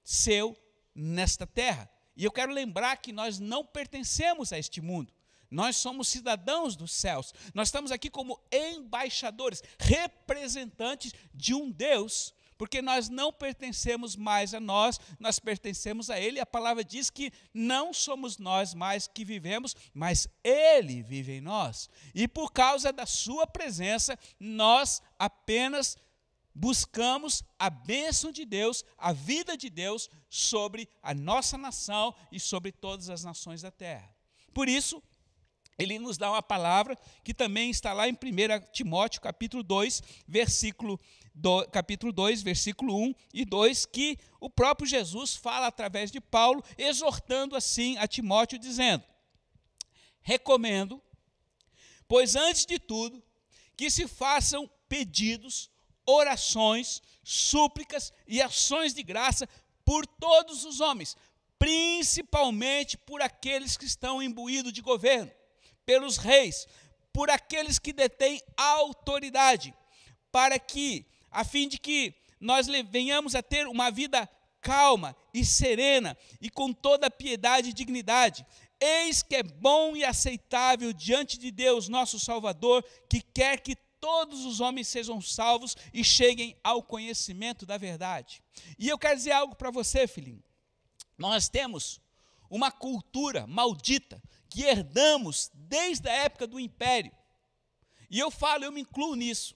seu 0.03 0.55
nesta 0.93 1.45
terra. 1.45 1.89
E 2.15 2.23
eu 2.23 2.31
quero 2.31 2.51
lembrar 2.51 2.97
que 2.97 3.11
nós 3.11 3.39
não 3.39 3.65
pertencemos 3.65 4.51
a 4.51 4.59
este 4.59 4.81
mundo. 4.81 5.13
Nós 5.49 5.75
somos 5.75 6.07
cidadãos 6.07 6.75
dos 6.75 6.93
céus. 6.93 7.33
Nós 7.53 7.67
estamos 7.67 7.91
aqui 7.91 8.09
como 8.09 8.41
embaixadores, 8.51 9.61
representantes 9.77 11.13
de 11.33 11.53
um 11.53 11.69
Deus, 11.69 12.33
porque 12.61 12.79
nós 12.79 13.09
não 13.09 13.33
pertencemos 13.33 14.15
mais 14.15 14.53
a 14.53 14.59
nós, 14.59 14.99
nós 15.19 15.39
pertencemos 15.39 16.11
a 16.11 16.19
Ele. 16.19 16.39
A 16.39 16.45
palavra 16.45 16.83
diz 16.83 17.09
que 17.09 17.33
não 17.51 17.91
somos 17.91 18.37
nós 18.37 18.75
mais 18.75 19.07
que 19.07 19.25
vivemos, 19.25 19.75
mas 19.95 20.27
Ele 20.43 21.01
vive 21.01 21.31
em 21.31 21.41
nós. 21.41 21.89
E 22.13 22.27
por 22.27 22.51
causa 22.51 22.93
da 22.93 23.07
Sua 23.07 23.47
presença, 23.47 24.15
nós 24.39 25.01
apenas 25.17 25.97
buscamos 26.53 27.43
a 27.57 27.67
bênção 27.67 28.31
de 28.31 28.45
Deus, 28.45 28.85
a 28.95 29.11
vida 29.11 29.57
de 29.57 29.67
Deus 29.67 30.07
sobre 30.29 30.87
a 31.01 31.15
nossa 31.15 31.57
nação 31.57 32.13
e 32.31 32.39
sobre 32.39 32.71
todas 32.71 33.09
as 33.09 33.23
nações 33.23 33.63
da 33.63 33.71
terra. 33.71 34.07
Por 34.53 34.69
isso, 34.69 35.01
ele 35.81 35.97
nos 35.97 36.17
dá 36.17 36.29
uma 36.29 36.43
palavra 36.43 36.95
que 37.23 37.33
também 37.33 37.71
está 37.71 37.91
lá 37.91 38.07
em 38.07 38.13
1 38.13 38.71
Timóteo, 38.71 39.19
capítulo 39.19 39.63
2, 39.63 40.03
versículo 40.27 40.99
capítulo 41.71 42.11
2, 42.11 42.43
versículo 42.43 42.95
1 42.95 43.15
e 43.33 43.45
2, 43.45 43.85
que 43.85 44.17
o 44.39 44.49
próprio 44.49 44.87
Jesus 44.87 45.35
fala 45.35 45.67
através 45.67 46.11
de 46.11 46.19
Paulo, 46.19 46.63
exortando 46.77 47.55
assim 47.55 47.97
a 47.97 48.07
Timóteo, 48.07 48.59
dizendo: 48.59 49.03
Recomendo, 50.21 51.01
pois 52.07 52.35
antes 52.35 52.65
de 52.65 52.77
tudo, 52.77 53.23
que 53.75 53.89
se 53.89 54.07
façam 54.07 54.69
pedidos, 54.87 55.71
orações, 56.05 57.01
súplicas 57.23 58.13
e 58.27 58.39
ações 58.41 58.93
de 58.93 59.01
graça 59.01 59.47
por 59.83 60.05
todos 60.05 60.63
os 60.63 60.79
homens, 60.79 61.17
principalmente 61.57 62.97
por 62.97 63.21
aqueles 63.21 63.77
que 63.77 63.85
estão 63.85 64.21
imbuídos 64.21 64.73
de 64.73 64.81
governo 64.81 65.31
pelos 65.85 66.17
reis, 66.17 66.67
por 67.13 67.29
aqueles 67.29 67.79
que 67.79 67.91
detêm 67.91 68.41
autoridade, 68.55 69.73
para 70.31 70.57
que, 70.57 71.05
a 71.29 71.43
fim 71.43 71.67
de 71.67 71.77
que 71.77 72.13
nós 72.39 72.67
venhamos 72.89 73.35
a 73.35 73.43
ter 73.43 73.67
uma 73.67 73.91
vida 73.91 74.29
calma 74.61 75.15
e 75.33 75.43
serena 75.43 76.17
e 76.39 76.49
com 76.49 76.71
toda 76.71 77.09
piedade 77.09 77.69
e 77.69 77.73
dignidade. 77.73 78.45
Eis 78.79 79.21
que 79.21 79.35
é 79.35 79.43
bom 79.43 79.95
e 79.95 80.03
aceitável 80.03 80.91
diante 80.93 81.37
de 81.37 81.51
Deus, 81.51 81.87
nosso 81.87 82.19
Salvador, 82.19 82.83
que 83.09 83.21
quer 83.21 83.59
que 83.59 83.75
todos 83.99 84.43
os 84.45 84.59
homens 84.59 84.87
sejam 84.87 85.21
salvos 85.21 85.75
e 85.93 86.03
cheguem 86.03 86.57
ao 86.63 86.81
conhecimento 86.81 87.65
da 87.65 87.77
verdade. 87.77 88.41
E 88.79 88.89
eu 88.89 88.97
quero 88.97 89.15
dizer 89.15 89.31
algo 89.31 89.55
para 89.55 89.69
você, 89.69 90.07
filhinho. 90.07 90.43
Nós 91.15 91.47
temos 91.47 92.00
uma 92.51 92.69
cultura 92.69 93.47
maldita 93.47 94.21
que 94.49 94.63
herdamos 94.63 95.49
desde 95.53 96.09
a 96.09 96.13
época 96.13 96.45
do 96.45 96.59
império. 96.59 97.11
E 98.09 98.19
eu 98.19 98.29
falo, 98.29 98.65
eu 98.65 98.71
me 98.73 98.81
incluo 98.81 99.15
nisso. 99.15 99.55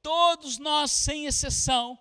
Todos 0.00 0.58
nós, 0.58 0.90
sem 0.90 1.26
exceção, 1.26 1.98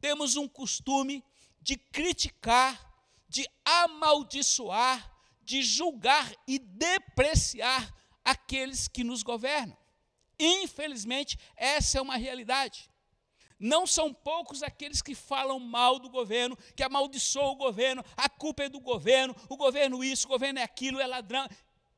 temos 0.00 0.36
um 0.36 0.48
costume 0.48 1.22
de 1.60 1.76
criticar, 1.76 2.82
de 3.28 3.46
amaldiçoar, 3.62 5.14
de 5.42 5.62
julgar 5.62 6.34
e 6.48 6.58
depreciar 6.58 7.94
aqueles 8.24 8.88
que 8.88 9.04
nos 9.04 9.22
governam. 9.22 9.76
Infelizmente, 10.38 11.38
essa 11.54 11.98
é 11.98 12.00
uma 12.00 12.16
realidade. 12.16 12.89
Não 13.60 13.86
são 13.86 14.12
poucos 14.12 14.62
aqueles 14.62 15.02
que 15.02 15.14
falam 15.14 15.60
mal 15.60 15.98
do 15.98 16.08
governo, 16.08 16.56
que 16.74 16.82
amaldiçoam 16.82 17.52
o 17.52 17.56
governo, 17.56 18.02
a 18.16 18.26
culpa 18.26 18.64
é 18.64 18.68
do 18.70 18.80
governo, 18.80 19.36
o 19.50 19.56
governo 19.56 20.02
isso, 20.02 20.26
o 20.26 20.30
governo 20.30 20.58
é 20.58 20.62
aquilo, 20.62 20.98
é 20.98 21.06
ladrão. 21.06 21.46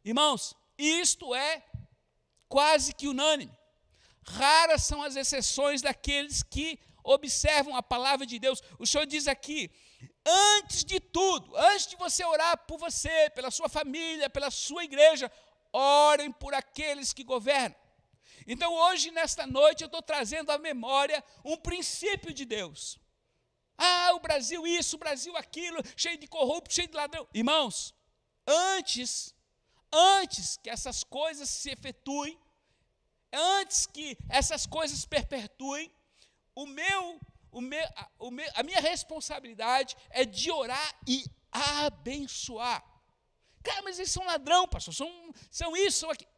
Irmãos, 0.05 0.57
isto 0.77 1.33
é 1.33 1.63
quase 2.49 2.93
que 2.93 3.07
unânime. 3.07 3.57
Raras 4.25 4.83
são 4.83 5.03
as 5.03 5.15
exceções 5.15 5.81
daqueles 5.81 6.43
que 6.43 6.81
observam 7.05 7.77
a 7.77 7.83
palavra 7.83 8.27
de 8.27 8.41
Deus. 8.41 8.61
O 8.77 8.87
Senhor 8.87 9.07
diz 9.07 9.29
aqui: 9.29 9.71
antes 10.27 10.85
de 10.85 10.99
tudo, 10.99 11.57
antes 11.57 11.87
de 11.87 11.97
você 11.97 12.25
orar 12.25 12.59
por 12.67 12.77
você, 12.77 13.31
pela 13.31 13.53
sua 13.53 13.69
família, 13.69 14.29
pela 14.29 14.51
sua 14.51 14.83
igreja, 14.83 15.31
orem 15.73 16.33
por 16.33 16.55
aqueles 16.55 17.13
que 17.13 17.23
governam. 17.23 17.82
Então, 18.47 18.73
hoje, 18.75 19.11
nesta 19.11 19.47
noite, 19.47 19.83
eu 19.83 19.87
estou 19.87 20.03
trazendo 20.03 20.51
à 20.51 20.59
memória 20.59 21.23
um 21.45 21.57
princípio 21.57 22.33
de 22.33 22.45
Deus. 22.45 22.99
Ah, 23.77 24.13
o 24.15 24.21
Brasil 24.21 24.67
isso, 24.67 24.97
o 24.97 24.99
Brasil 24.99 25.37
aquilo, 25.37 25.83
cheio 25.97 26.19
de 26.19 26.27
corrupto, 26.27 26.75
cheio 26.75 26.89
de 26.89 26.97
ladrão. 26.97 27.27
Irmãos, 27.35 27.95
antes, 28.47 29.35
antes 29.93 30.57
que 30.57 30.71
essas 30.71 31.03
coisas 31.03 31.49
se 31.49 31.71
efetuem, 31.71 32.39
antes 33.33 33.87
que 33.87 34.17
essas 34.29 34.67
coisas 34.67 35.05
perpetuem, 35.05 35.91
o 36.55 36.67
meu, 36.67 37.21
o 37.51 37.61
meu, 37.61 37.85
a, 37.97 38.09
o 38.19 38.31
meu, 38.31 38.51
a 38.55 38.63
minha 38.63 38.81
responsabilidade 38.81 39.97
é 40.11 40.25
de 40.25 40.51
orar 40.51 40.95
e 41.07 41.25
abençoar. 41.51 42.85
Cara, 43.63 43.83
mas 43.83 43.99
eles 43.99 44.11
são 44.11 44.25
ladrão, 44.25 44.67
pastor, 44.67 44.93
são, 44.95 45.35
são 45.51 45.77
isso, 45.77 46.01
são 46.01 46.11
aquilo. 46.11 46.32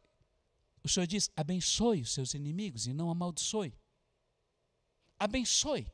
O 0.85 0.87
Senhor 0.87 1.07
diz: 1.07 1.31
abençoe 1.35 2.01
os 2.01 2.13
seus 2.13 2.35
inimigos 2.35 2.85
e 2.85 2.93
não 2.93 3.09
amaldiçoe. 3.09 3.73
Abençoe. 5.17 5.91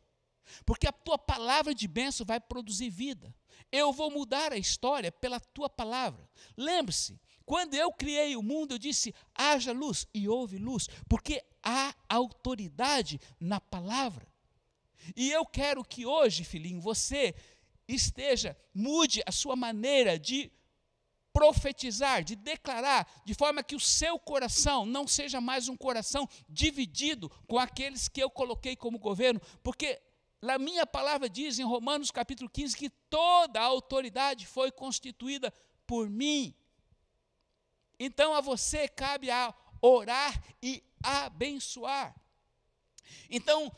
Porque 0.65 0.85
a 0.85 0.91
tua 0.91 1.17
palavra 1.17 1.73
de 1.73 1.87
bênção 1.87 2.25
vai 2.25 2.41
produzir 2.41 2.89
vida. 2.89 3.33
Eu 3.71 3.93
vou 3.93 4.11
mudar 4.11 4.51
a 4.51 4.57
história 4.57 5.09
pela 5.09 5.39
tua 5.39 5.69
palavra. 5.69 6.29
Lembre-se, 6.57 7.17
quando 7.45 7.73
eu 7.73 7.93
criei 7.93 8.35
o 8.35 8.43
mundo, 8.43 8.73
eu 8.73 8.77
disse: 8.77 9.15
haja 9.33 9.71
luz 9.71 10.05
e 10.13 10.27
houve 10.27 10.57
luz, 10.57 10.89
porque 11.07 11.41
há 11.63 11.95
autoridade 12.09 13.17
na 13.39 13.61
palavra. 13.61 14.27
E 15.15 15.31
eu 15.31 15.45
quero 15.45 15.85
que 15.85 16.05
hoje, 16.05 16.43
filhinho, 16.43 16.81
você 16.81 17.33
esteja, 17.87 18.57
mude 18.73 19.23
a 19.25 19.31
sua 19.31 19.55
maneira 19.55 20.19
de 20.19 20.51
profetizar, 21.33 22.23
de 22.23 22.35
declarar, 22.35 23.07
de 23.25 23.33
forma 23.33 23.63
que 23.63 23.75
o 23.75 23.79
seu 23.79 24.19
coração 24.19 24.85
não 24.85 25.07
seja 25.07 25.39
mais 25.39 25.69
um 25.69 25.77
coração 25.77 26.27
dividido 26.47 27.29
com 27.47 27.57
aqueles 27.57 28.07
que 28.07 28.21
eu 28.21 28.29
coloquei 28.29 28.75
como 28.75 28.99
governo, 28.99 29.41
porque 29.63 30.01
a 30.41 30.57
minha 30.57 30.85
palavra 30.85 31.29
diz 31.29 31.59
em 31.59 31.63
Romanos 31.63 32.11
capítulo 32.11 32.49
15 32.49 32.75
que 32.75 32.89
toda 32.89 33.59
a 33.59 33.65
autoridade 33.65 34.45
foi 34.45 34.71
constituída 34.71 35.53
por 35.85 36.09
mim. 36.09 36.55
Então 37.99 38.33
a 38.33 38.41
você 38.41 38.87
cabe 38.87 39.29
a 39.29 39.53
orar 39.81 40.41
e 40.61 40.83
abençoar. 41.03 42.15
Então, 43.29 43.71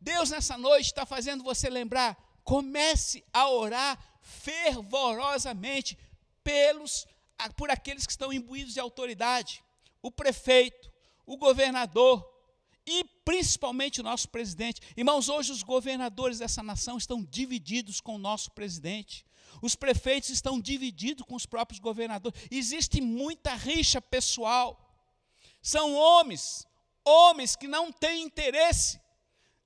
Deus 0.00 0.30
nessa 0.30 0.56
noite 0.56 0.86
está 0.86 1.04
fazendo 1.04 1.44
você 1.44 1.68
lembrar, 1.68 2.16
comece 2.44 3.24
a 3.32 3.48
orar 3.50 3.98
fervorosamente 4.20 5.98
pelos 6.48 7.06
por 7.56 7.70
aqueles 7.70 8.06
que 8.06 8.12
estão 8.12 8.32
imbuídos 8.32 8.72
de 8.72 8.80
autoridade, 8.80 9.62
o 10.02 10.10
prefeito, 10.10 10.90
o 11.26 11.36
governador 11.36 12.26
e 12.86 13.04
principalmente 13.22 14.00
o 14.00 14.02
nosso 14.02 14.30
presidente. 14.30 14.80
Irmãos, 14.96 15.28
hoje 15.28 15.52
os 15.52 15.62
governadores 15.62 16.38
dessa 16.38 16.62
nação 16.62 16.96
estão 16.96 17.22
divididos 17.22 18.00
com 18.00 18.14
o 18.14 18.18
nosso 18.18 18.50
presidente. 18.52 19.26
Os 19.60 19.76
prefeitos 19.76 20.30
estão 20.30 20.58
divididos 20.58 21.26
com 21.26 21.34
os 21.34 21.44
próprios 21.44 21.78
governadores. 21.78 22.40
Existe 22.50 22.98
muita 22.98 23.54
rixa 23.54 24.00
pessoal. 24.00 24.80
São 25.60 25.94
homens, 25.94 26.66
homens 27.04 27.54
que 27.56 27.68
não 27.68 27.92
têm 27.92 28.22
interesse 28.22 28.98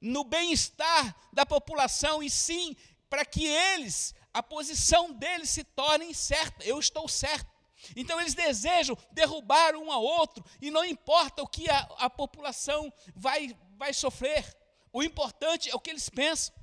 no 0.01 0.25
bem-estar 0.25 1.17
da 1.33 1.47
população 1.47 2.23
e 2.23 2.29
sim 2.29 2.77
para 3.09 3.25
que 3.25 3.47
eles 3.47 4.15
a 4.33 4.43
posição 4.43 5.13
deles 5.13 5.51
se 5.51 5.65
torne 5.65 6.15
certa. 6.15 6.65
Eu 6.65 6.79
estou 6.79 7.09
certo. 7.09 7.51
Então 7.97 8.21
eles 8.21 8.35
desejam 8.35 8.97
derrubar 9.11 9.75
um 9.75 9.91
ao 9.91 10.03
outro, 10.03 10.45
e 10.61 10.71
não 10.71 10.85
importa 10.85 11.43
o 11.43 11.49
que 11.49 11.69
a, 11.69 11.79
a 11.99 12.09
população 12.09 12.93
vai, 13.15 13.57
vai 13.77 13.93
sofrer, 13.93 14.57
o 14.93 15.03
importante 15.03 15.71
é 15.71 15.75
o 15.75 15.81
que 15.81 15.91
eles 15.91 16.09
pensam. 16.09 16.55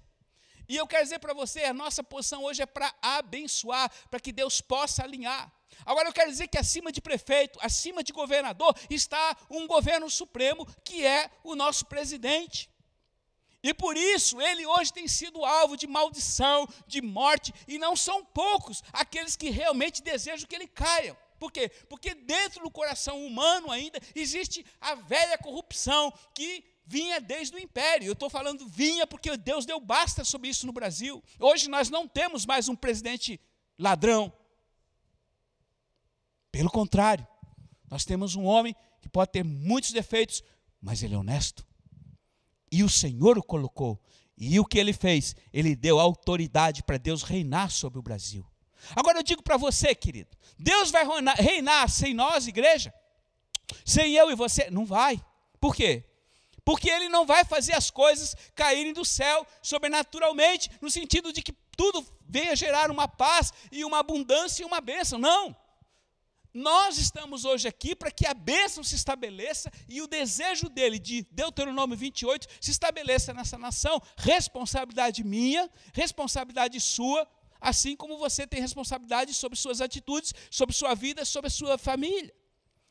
E 0.67 0.77
eu 0.77 0.85
quero 0.85 1.03
dizer 1.03 1.19
para 1.19 1.33
você, 1.33 1.63
a 1.63 1.73
nossa 1.73 2.03
posição 2.03 2.43
hoje 2.43 2.61
é 2.61 2.65
para 2.65 2.93
abençoar, 3.01 3.91
para 4.09 4.19
que 4.19 4.31
Deus 4.31 4.61
possa 4.61 5.03
alinhar. 5.03 5.51
Agora 5.85 6.09
eu 6.09 6.13
quero 6.13 6.29
dizer 6.29 6.47
que 6.47 6.57
acima 6.57 6.91
de 6.91 7.01
prefeito, 7.01 7.57
acima 7.61 8.03
de 8.03 8.13
governador, 8.13 8.75
está 8.89 9.35
um 9.49 9.65
governo 9.65 10.09
supremo 10.09 10.65
que 10.83 11.05
é 11.05 11.31
o 11.43 11.55
nosso 11.55 11.85
presidente. 11.87 12.69
E 13.61 13.73
por 13.73 13.97
isso 13.97 14.41
ele 14.41 14.65
hoje 14.65 14.93
tem 14.93 15.07
sido 15.07 15.43
alvo 15.43 15.75
de 15.75 15.85
maldição, 15.85 16.67
de 16.87 17.01
morte, 17.01 17.53
e 17.67 17.77
não 17.77 17.95
são 17.95 18.23
poucos 18.23 18.81
aqueles 18.93 19.35
que 19.35 19.49
realmente 19.49 20.01
desejam 20.01 20.47
que 20.47 20.55
ele 20.55 20.67
caia. 20.67 21.17
Por 21.37 21.51
quê? 21.51 21.69
Porque 21.89 22.13
dentro 22.13 22.63
do 22.63 22.71
coração 22.71 23.25
humano 23.25 23.71
ainda 23.71 23.99
existe 24.15 24.65
a 24.79 24.95
velha 24.95 25.37
corrupção 25.37 26.13
que 26.33 26.63
vinha 26.85 27.21
desde 27.21 27.55
o 27.55 27.59
império. 27.59 28.07
Eu 28.07 28.13
estou 28.13 28.29
falando 28.29 28.67
vinha 28.67 29.05
porque 29.05 29.35
Deus 29.37 29.65
deu 29.65 29.79
basta 29.79 30.23
sobre 30.23 30.49
isso 30.49 30.65
no 30.65 30.73
Brasil. 30.73 31.23
Hoje 31.39 31.69
nós 31.69 31.89
não 31.89 32.07
temos 32.07 32.45
mais 32.45 32.67
um 32.67 32.75
presidente 32.75 33.39
ladrão. 33.77 34.31
Pelo 36.51 36.69
contrário, 36.69 37.27
nós 37.89 38.03
temos 38.03 38.35
um 38.35 38.43
homem 38.43 38.75
que 39.01 39.07
pode 39.07 39.31
ter 39.31 39.43
muitos 39.43 39.91
defeitos, 39.91 40.43
mas 40.81 41.03
ele 41.03 41.15
é 41.15 41.17
honesto. 41.17 41.68
E 42.71 42.83
o 42.83 42.89
Senhor 42.89 43.37
o 43.37 43.43
colocou. 43.43 43.99
E 44.37 44.59
o 44.59 44.65
que 44.65 44.79
ele 44.79 44.93
fez? 44.93 45.35
Ele 45.51 45.75
deu 45.75 45.99
autoridade 45.99 46.83
para 46.83 46.97
Deus 46.97 47.23
reinar 47.23 47.69
sobre 47.69 47.99
o 47.99 48.01
Brasil. 48.01 48.45
Agora 48.95 49.19
eu 49.19 49.23
digo 49.23 49.43
para 49.43 49.57
você, 49.57 49.93
querido: 49.93 50.29
Deus 50.57 50.91
vai 50.91 51.05
reinar 51.37 51.89
sem 51.89 52.13
nós, 52.13 52.47
igreja? 52.47 52.93
Sem 53.85 54.13
eu 54.13 54.31
e 54.31 54.35
você? 54.35 54.69
Não 54.69 54.85
vai. 54.85 55.21
Por 55.59 55.75
quê? 55.75 56.05
Porque 56.63 56.89
ele 56.89 57.09
não 57.09 57.25
vai 57.25 57.43
fazer 57.43 57.73
as 57.73 57.89
coisas 57.89 58.35
caírem 58.55 58.93
do 58.93 59.03
céu 59.03 59.45
sobrenaturalmente, 59.61 60.69
no 60.81 60.89
sentido 60.89 61.33
de 61.33 61.41
que 61.41 61.51
tudo 61.75 62.05
venha 62.27 62.55
gerar 62.55 62.91
uma 62.91 63.07
paz 63.07 63.51
e 63.71 63.83
uma 63.83 63.99
abundância 63.99 64.63
e 64.63 64.65
uma 64.65 64.79
bênção. 64.79 65.19
Não. 65.19 65.55
Nós 66.53 66.97
estamos 66.97 67.45
hoje 67.45 67.67
aqui 67.67 67.95
para 67.95 68.09
que 68.09 68.25
a 68.25 68.33
bênção 68.33 68.83
se 68.83 68.95
estabeleça 68.95 69.71
e 69.87 70.01
o 70.01 70.07
desejo 70.07 70.67
dele, 70.67 70.97
de 70.97 71.21
Deuteronômio 71.31 71.95
28, 71.95 72.47
se 72.59 72.71
estabeleça 72.71 73.33
nessa 73.33 73.57
nação. 73.57 74.01
Responsabilidade 74.17 75.23
minha, 75.23 75.69
responsabilidade 75.93 76.79
sua, 76.79 77.27
assim 77.61 77.95
como 77.95 78.17
você 78.17 78.47
tem 78.47 78.59
responsabilidade 78.59 79.33
sobre 79.33 79.59
suas 79.59 79.79
atitudes, 79.79 80.33
sobre 80.49 80.75
sua 80.75 80.95
vida, 80.95 81.23
sobre 81.23 81.47
a 81.49 81.51
sua 81.51 81.77
família. 81.77 82.33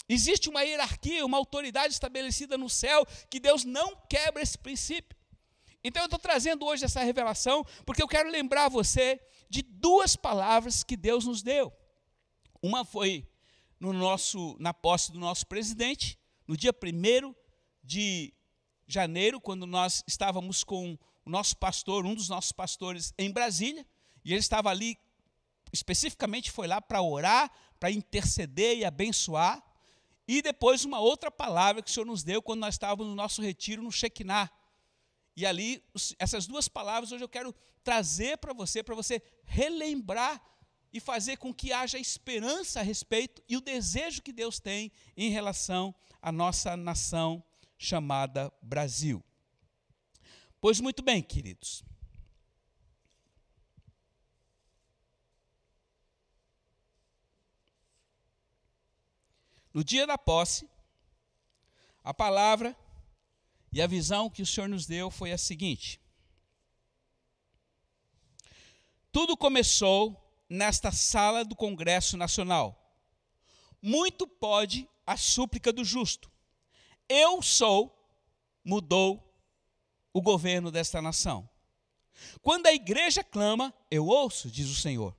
Existe 0.09 0.49
uma 0.49 0.63
hierarquia, 0.63 1.27
uma 1.27 1.37
autoridade 1.37 1.93
estabelecida 1.93 2.57
no 2.57 2.71
céu, 2.71 3.05
que 3.29 3.41
Deus 3.41 3.65
não 3.65 3.97
quebra 4.09 4.41
esse 4.41 4.57
princípio. 4.57 5.19
Então 5.83 6.03
eu 6.03 6.07
estou 6.07 6.19
trazendo 6.19 6.65
hoje 6.65 6.85
essa 6.85 7.03
revelação, 7.03 7.65
porque 7.85 8.03
eu 8.03 8.09
quero 8.09 8.31
lembrar 8.31 8.69
você 8.69 9.21
de 9.51 9.63
duas 9.63 10.15
palavras 10.15 10.85
que 10.85 10.97
Deus 10.97 11.25
nos 11.27 11.43
deu. 11.43 11.73
Uma 12.63 12.85
foi 12.85 13.29
no 13.81 13.93
nosso, 13.93 14.57
na 14.59 14.75
posse 14.75 15.13
do 15.13 15.19
nosso 15.19 15.47
presidente, 15.47 16.19
no 16.47 16.57
dia 16.57 16.73
1 16.73 17.35
de 17.83 18.35
janeiro, 18.87 19.41
quando 19.41 19.67
nós 19.67 20.03
estávamos 20.07 20.65
com 20.65 20.99
o 21.25 21.31
nosso 21.31 21.57
pastor, 21.57 22.07
um 22.07 22.15
dos 22.15 22.29
nossos 22.29 22.53
pastores 22.53 23.13
em 23.19 23.31
Brasília, 23.31 23.87
e 24.25 24.33
ele 24.33 24.41
estava 24.41 24.71
ali, 24.71 24.99
especificamente 25.73 26.51
foi 26.51 26.67
lá 26.67 26.81
para 26.81 27.03
orar, 27.03 27.51
para 27.79 27.91
interceder 27.91 28.79
e 28.79 28.85
abençoar. 28.85 29.63
E 30.27 30.43
depois 30.43 30.85
uma 30.85 30.99
outra 30.99 31.31
palavra 31.31 31.83
que 31.83 31.91
o 31.91 31.93
Senhor 31.93 32.07
nos 32.07 32.23
deu 32.23 32.43
quando 32.43 32.61
nós 32.61 32.75
estávamos 32.75 33.07
no 33.07 33.15
nosso 33.15 33.41
retiro 33.41 33.83
no 33.83 33.93
Shekinah. 33.93 34.51
E 35.37 35.47
ali, 35.47 35.83
essas 36.19 36.47
duas 36.47 36.67
palavras 36.67 37.13
hoje 37.13 37.23
eu 37.23 37.29
quero 37.29 37.55
trazer 37.85 38.39
para 38.39 38.53
você, 38.53 38.83
para 38.83 38.95
você 38.95 39.23
relembrar 39.45 40.43
e 40.93 41.01
fazer 41.01 41.37
com 41.37 41.53
que 41.53 41.73
haja 41.73 41.99
esperança 41.99 42.81
a 42.81 42.83
respeito 42.83 43.43
e 43.49 43.57
o 43.57 43.61
desejo 43.61 44.23
que 44.23 44.33
Deus 44.33 44.59
tem 44.59 44.91
em 45.17 45.31
relação 45.31 45.95
à 46.21 46.33
nossa 46.33 46.77
nação 46.77 47.43
chamada 47.77 48.53
Brasil. 48.63 49.23
Pois 50.61 50.81
muito 50.81 51.03
bem, 51.03 51.23
queridos. 51.23 51.85
No 59.73 59.85
dia 59.85 60.07
da 60.07 60.19
posse, 60.19 60.69
a 62.03 62.13
palavra 62.13 62.77
e 63.71 63.81
a 63.81 63.87
visão 63.87 64.29
que 64.29 64.43
o 64.43 64.47
Senhor 64.47 64.67
nos 64.67 64.87
deu 64.87 65.11
foi 65.11 65.31
a 65.31 65.39
seguinte: 65.39 66.01
Tudo 69.13 69.37
começou 69.37 70.28
nesta 70.49 70.91
sala 70.91 71.45
do 71.45 71.55
Congresso 71.55 72.17
Nacional. 72.17 72.75
Muito 73.81 74.27
pode 74.27 74.89
a 75.07 75.17
súplica 75.17 75.73
do 75.73 75.85
justo. 75.85 76.31
Eu 77.09 77.41
sou, 77.43 77.95
mudou 78.65 79.25
o 80.13 80.21
governo 80.21 80.71
desta 80.71 81.01
nação. 81.01 81.49
Quando 82.43 82.67
a 82.67 82.73
igreja 82.73 83.23
clama, 83.23 83.73
eu 83.91 84.07
ouço, 84.07 84.51
diz 84.51 84.69
o 84.69 84.75
Senhor. 84.75 85.17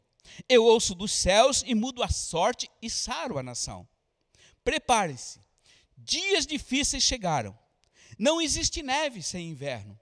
Eu 0.48 0.64
ouço 0.64 0.94
dos 0.94 1.12
céus 1.12 1.64
e 1.66 1.74
mudo 1.74 2.04
a 2.04 2.10
sorte 2.10 2.70
e 2.82 2.90
saro 2.90 3.38
a 3.38 3.44
nação. 3.44 3.88
Prepare-se, 4.64 5.40
dias 5.98 6.46
difíceis 6.46 7.04
chegaram. 7.04 7.58
Não 8.18 8.42
existe 8.42 8.82
neve 8.82 9.24
sem 9.24 9.50
inverno. 9.50 9.99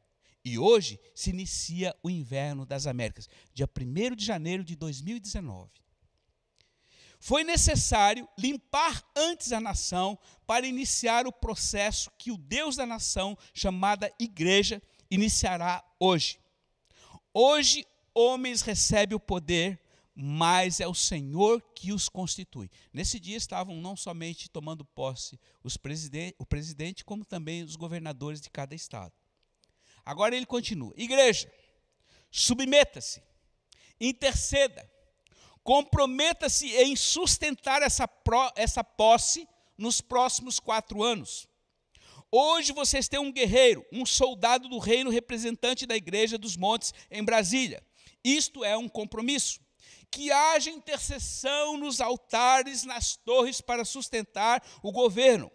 E 0.47 0.57
hoje 0.57 0.97
se 1.13 1.29
inicia 1.29 1.93
o 2.01 2.09
inverno 2.09 2.65
das 2.65 2.87
Américas, 2.87 3.27
dia 3.53 3.67
1 3.67 4.15
de 4.15 4.23
janeiro 4.23 4.63
de 4.63 4.77
2019. 4.77 5.69
Foi 7.19 7.43
necessário 7.43 8.25
limpar 8.39 9.03
antes 9.13 9.51
a 9.51 9.59
nação 9.59 10.17
para 10.45 10.65
iniciar 10.65 11.27
o 11.27 11.33
processo 11.33 12.09
que 12.17 12.31
o 12.31 12.37
Deus 12.37 12.77
da 12.77 12.85
nação, 12.85 13.37
chamada 13.53 14.09
Igreja, 14.17 14.81
iniciará 15.11 15.83
hoje. 15.99 16.39
Hoje, 17.33 17.85
homens 18.15 18.61
recebem 18.61 19.17
o 19.17 19.19
poder, 19.19 19.77
mas 20.15 20.79
é 20.79 20.87
o 20.87 20.93
Senhor 20.93 21.61
que 21.75 21.91
os 21.91 22.07
constitui. 22.07 22.71
Nesse 22.93 23.19
dia 23.19 23.35
estavam 23.35 23.81
não 23.81 23.97
somente 23.97 24.49
tomando 24.49 24.85
posse 24.85 25.37
presidente, 25.81 26.37
o 26.39 26.45
presidente, 26.45 27.03
como 27.03 27.25
também 27.25 27.63
os 27.63 27.75
governadores 27.75 28.39
de 28.39 28.49
cada 28.49 28.73
estado. 28.73 29.11
Agora 30.07 30.33
ele 30.33 30.45
continua: 30.45 30.93
Igreja, 30.95 31.51
submeta-se, 32.31 33.21
interceda, 33.99 34.89
comprometa-se 35.61 36.73
em 36.77 36.95
sustentar 36.95 37.81
essa, 37.81 38.07
pro, 38.07 38.49
essa 38.55 38.85
posse 38.85 39.45
nos 39.77 39.99
próximos 39.99 40.61
quatro 40.61 41.03
anos. 41.03 41.45
Hoje 42.31 42.71
vocês 42.71 43.09
têm 43.09 43.19
um 43.19 43.33
guerreiro, 43.33 43.85
um 43.91 44.05
soldado 44.05 44.69
do 44.69 44.79
reino 44.79 45.09
representante 45.09 45.85
da 45.85 45.97
Igreja 45.97 46.37
dos 46.37 46.55
Montes 46.55 46.93
em 47.11 47.21
Brasília. 47.21 47.85
Isto 48.23 48.63
é 48.63 48.77
um 48.77 48.87
compromisso. 48.87 49.59
Que 50.09 50.31
haja 50.31 50.69
intercessão 50.69 51.75
nos 51.75 51.99
altares, 51.99 52.85
nas 52.85 53.17
torres 53.17 53.59
para 53.59 53.83
sustentar 53.83 54.65
o 54.81 54.89
governo. 54.89 55.51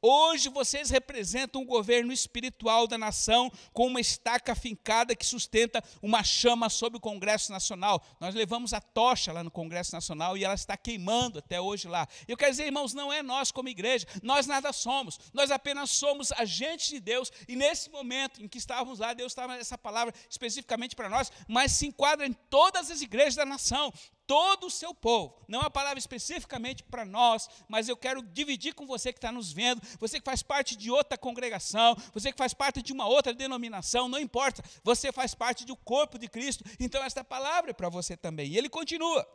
Hoje 0.00 0.48
vocês 0.48 0.90
representam 0.90 1.62
o 1.62 1.66
governo 1.66 2.12
espiritual 2.12 2.86
da 2.86 2.96
nação 2.96 3.50
com 3.72 3.86
uma 3.86 4.00
estaca 4.00 4.54
fincada 4.54 5.14
que 5.14 5.26
sustenta 5.26 5.82
uma 6.02 6.22
chama 6.22 6.68
sobre 6.68 6.98
o 6.98 7.00
Congresso 7.00 7.50
Nacional. 7.50 8.02
Nós 8.20 8.34
levamos 8.34 8.72
a 8.72 8.80
tocha 8.80 9.32
lá 9.32 9.42
no 9.42 9.50
Congresso 9.50 9.92
Nacional 9.92 10.36
e 10.36 10.44
ela 10.44 10.54
está 10.54 10.76
queimando 10.76 11.38
até 11.38 11.60
hoje 11.60 11.88
lá. 11.88 12.06
Eu 12.26 12.36
quero 12.36 12.50
dizer, 12.50 12.66
irmãos, 12.66 12.94
não 12.94 13.12
é 13.12 13.22
nós 13.22 13.50
como 13.50 13.68
igreja, 13.68 14.06
nós 14.22 14.46
nada 14.46 14.72
somos, 14.72 15.18
nós 15.32 15.50
apenas 15.50 15.90
somos 15.90 16.32
agentes 16.32 16.88
de 16.88 17.00
Deus 17.00 17.32
e 17.46 17.56
nesse 17.56 17.90
momento 17.90 18.42
em 18.42 18.48
que 18.48 18.58
estávamos 18.58 18.98
lá, 18.98 19.14
Deus 19.14 19.32
estava 19.32 19.56
essa 19.56 19.76
palavra 19.76 20.14
especificamente 20.28 20.94
para 20.94 21.08
nós, 21.08 21.30
mas 21.46 21.72
se 21.72 21.86
enquadra 21.86 22.26
em 22.26 22.32
todas 22.32 22.90
as 22.90 23.00
igrejas 23.00 23.34
da 23.34 23.44
nação 23.44 23.92
todo 24.28 24.66
o 24.66 24.70
seu 24.70 24.94
povo. 24.94 25.34
Não 25.48 25.60
é 25.60 25.62
uma 25.62 25.70
palavra 25.70 25.98
especificamente 25.98 26.82
para 26.84 27.02
nós, 27.06 27.48
mas 27.66 27.88
eu 27.88 27.96
quero 27.96 28.22
dividir 28.22 28.74
com 28.74 28.86
você 28.86 29.10
que 29.10 29.18
está 29.18 29.32
nos 29.32 29.50
vendo, 29.50 29.80
você 29.98 30.20
que 30.20 30.24
faz 30.24 30.42
parte 30.42 30.76
de 30.76 30.90
outra 30.90 31.16
congregação, 31.16 31.96
você 32.12 32.30
que 32.30 32.36
faz 32.36 32.52
parte 32.52 32.82
de 32.82 32.92
uma 32.92 33.06
outra 33.06 33.32
denominação, 33.32 34.06
não 34.06 34.18
importa, 34.18 34.62
você 34.84 35.10
faz 35.10 35.34
parte 35.34 35.64
do 35.64 35.74
corpo 35.74 36.18
de 36.18 36.28
Cristo, 36.28 36.62
então 36.78 37.02
esta 37.02 37.24
palavra 37.24 37.70
é 37.70 37.74
para 37.74 37.88
você 37.88 38.18
também. 38.18 38.48
E 38.48 38.58
ele 38.58 38.68
continua. 38.68 39.26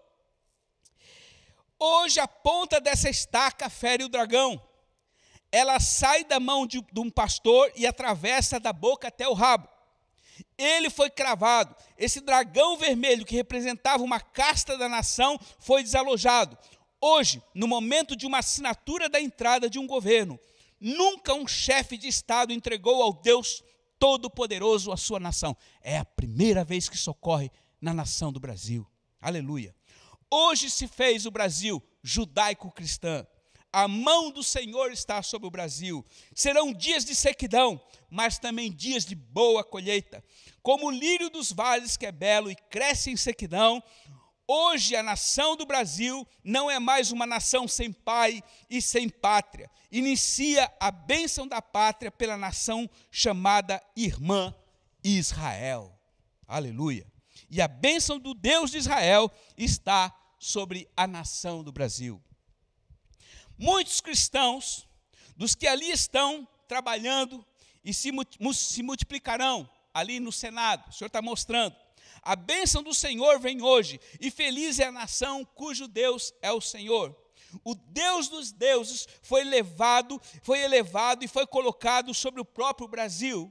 Hoje 1.79 2.19
a 2.19 2.27
ponta 2.27 2.79
dessa 2.79 3.09
estaca 3.09 3.71
fere 3.71 4.03
o 4.03 4.09
dragão. 4.09 4.61
Ela 5.51 5.79
sai 5.79 6.23
da 6.23 6.39
mão 6.39 6.67
de, 6.67 6.81
de 6.81 6.99
um 6.99 7.09
pastor 7.09 7.71
e 7.75 7.87
atravessa 7.87 8.59
da 8.59 8.71
boca 8.71 9.07
até 9.07 9.27
o 9.27 9.33
rabo. 9.33 9.72
Ele 10.57 10.89
foi 10.89 11.09
cravado. 11.09 11.75
Esse 11.97 12.21
dragão 12.21 12.77
vermelho 12.77 13.25
que 13.25 13.35
representava 13.35 14.03
uma 14.03 14.19
casta 14.19 14.77
da 14.77 14.87
nação 14.87 15.39
foi 15.59 15.83
desalojado. 15.83 16.57
Hoje, 17.01 17.41
no 17.53 17.67
momento 17.67 18.15
de 18.15 18.25
uma 18.25 18.39
assinatura 18.39 19.09
da 19.09 19.19
entrada 19.19 19.69
de 19.69 19.77
um 19.77 19.85
governo, 19.85 20.39
nunca 20.79 21.33
um 21.33 21.47
chefe 21.47 21.97
de 21.97 22.07
Estado 22.07 22.53
entregou 22.53 23.01
ao 23.01 23.13
Deus 23.13 23.63
Todo-Poderoso 23.99 24.91
a 24.91 24.97
sua 24.97 25.19
nação. 25.19 25.55
É 25.81 25.97
a 25.97 26.05
primeira 26.05 26.63
vez 26.63 26.87
que 26.87 26.95
isso 26.95 27.11
ocorre 27.11 27.51
na 27.79 27.93
nação 27.93 28.31
do 28.31 28.39
Brasil. 28.39 28.87
Aleluia. 29.21 29.75
Hoje 30.29 30.69
se 30.69 30.87
fez 30.87 31.25
o 31.25 31.31
Brasil 31.31 31.83
judaico-cristã. 32.01 33.25
A 33.73 33.87
mão 33.87 34.29
do 34.29 34.43
Senhor 34.43 34.91
está 34.91 35.23
sobre 35.23 35.47
o 35.47 35.51
Brasil. 35.51 36.05
Serão 36.35 36.71
dias 36.71 37.03
de 37.03 37.15
sequidão, 37.15 37.81
mas 38.07 38.37
também 38.37 38.71
dias 38.71 39.03
de 39.03 39.15
boa 39.15 39.63
colheita. 39.63 40.23
Como 40.61 40.87
o 40.87 40.91
lírio 40.91 41.29
dos 41.29 41.51
vales 41.51 41.97
que 41.97 42.05
é 42.05 42.11
belo 42.11 42.51
e 42.51 42.55
cresce 42.55 43.09
em 43.09 43.17
sequidão, 43.17 43.83
Hoje 44.45 44.93
a 44.93 45.01
nação 45.01 45.55
do 45.55 45.65
Brasil 45.65 46.27
não 46.43 46.69
é 46.69 46.77
mais 46.77 47.13
uma 47.13 47.25
nação 47.25 47.65
sem 47.65 47.93
pai 47.93 48.43
e 48.69 48.81
sem 48.81 49.07
pátria. 49.07 49.71
Inicia 49.89 50.69
a 50.81 50.91
bênção 50.91 51.47
da 51.47 51.61
pátria 51.61 52.11
pela 52.11 52.35
nação 52.35 52.89
chamada 53.09 53.81
irmã 53.95 54.53
Israel. 55.01 55.97
Aleluia. 56.45 57.07
E 57.49 57.61
a 57.61 57.69
bênção 57.69 58.19
do 58.19 58.33
Deus 58.33 58.71
de 58.71 58.77
Israel 58.77 59.31
está 59.57 60.13
sobre 60.37 60.89
a 60.95 61.07
nação 61.07 61.63
do 61.63 61.71
Brasil. 61.71 62.21
Muitos 63.63 64.01
cristãos, 64.01 64.85
dos 65.37 65.55
que 65.55 65.65
ali 65.65 65.89
estão 65.89 66.45
trabalhando 66.67 67.45
e 67.81 67.93
se, 67.93 68.11
se 68.53 68.83
multiplicarão 68.83 69.69
ali 69.93 70.19
no 70.19 70.33
Senado, 70.33 70.89
o 70.89 70.91
Senhor 70.91 71.07
está 71.07 71.21
mostrando, 71.21 71.73
a 72.21 72.35
bênção 72.35 72.83
do 72.83 72.93
Senhor 72.93 73.39
vem 73.39 73.61
hoje, 73.61 74.01
e 74.19 74.29
feliz 74.29 74.79
é 74.79 74.87
a 74.87 74.91
nação 74.91 75.45
cujo 75.45 75.87
Deus 75.87 76.33
é 76.41 76.51
o 76.51 76.59
Senhor. 76.59 77.15
O 77.63 77.73
Deus 77.73 78.27
dos 78.27 78.51
deuses 78.51 79.07
foi 79.21 79.45
levado, 79.45 80.21
foi 80.41 80.59
elevado 80.59 81.23
e 81.23 81.29
foi 81.29 81.47
colocado 81.47 82.13
sobre 82.13 82.41
o 82.41 82.45
próprio 82.45 82.89
Brasil. 82.89 83.49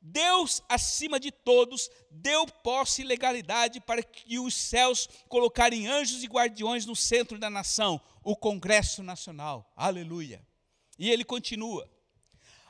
Deus, 0.00 0.60
acima 0.68 1.20
de 1.20 1.30
todos, 1.30 1.88
deu 2.10 2.44
posse 2.48 3.02
e 3.02 3.04
legalidade 3.04 3.80
para 3.80 4.02
que 4.02 4.40
os 4.40 4.54
céus 4.56 5.08
colocarem 5.28 5.86
anjos 5.86 6.24
e 6.24 6.26
guardiões 6.26 6.84
no 6.84 6.96
centro 6.96 7.38
da 7.38 7.48
nação, 7.48 8.00
o 8.22 8.36
Congresso 8.36 9.02
Nacional. 9.02 9.70
Aleluia. 9.76 10.44
E 10.98 11.10
ele 11.10 11.24
continua. 11.24 11.90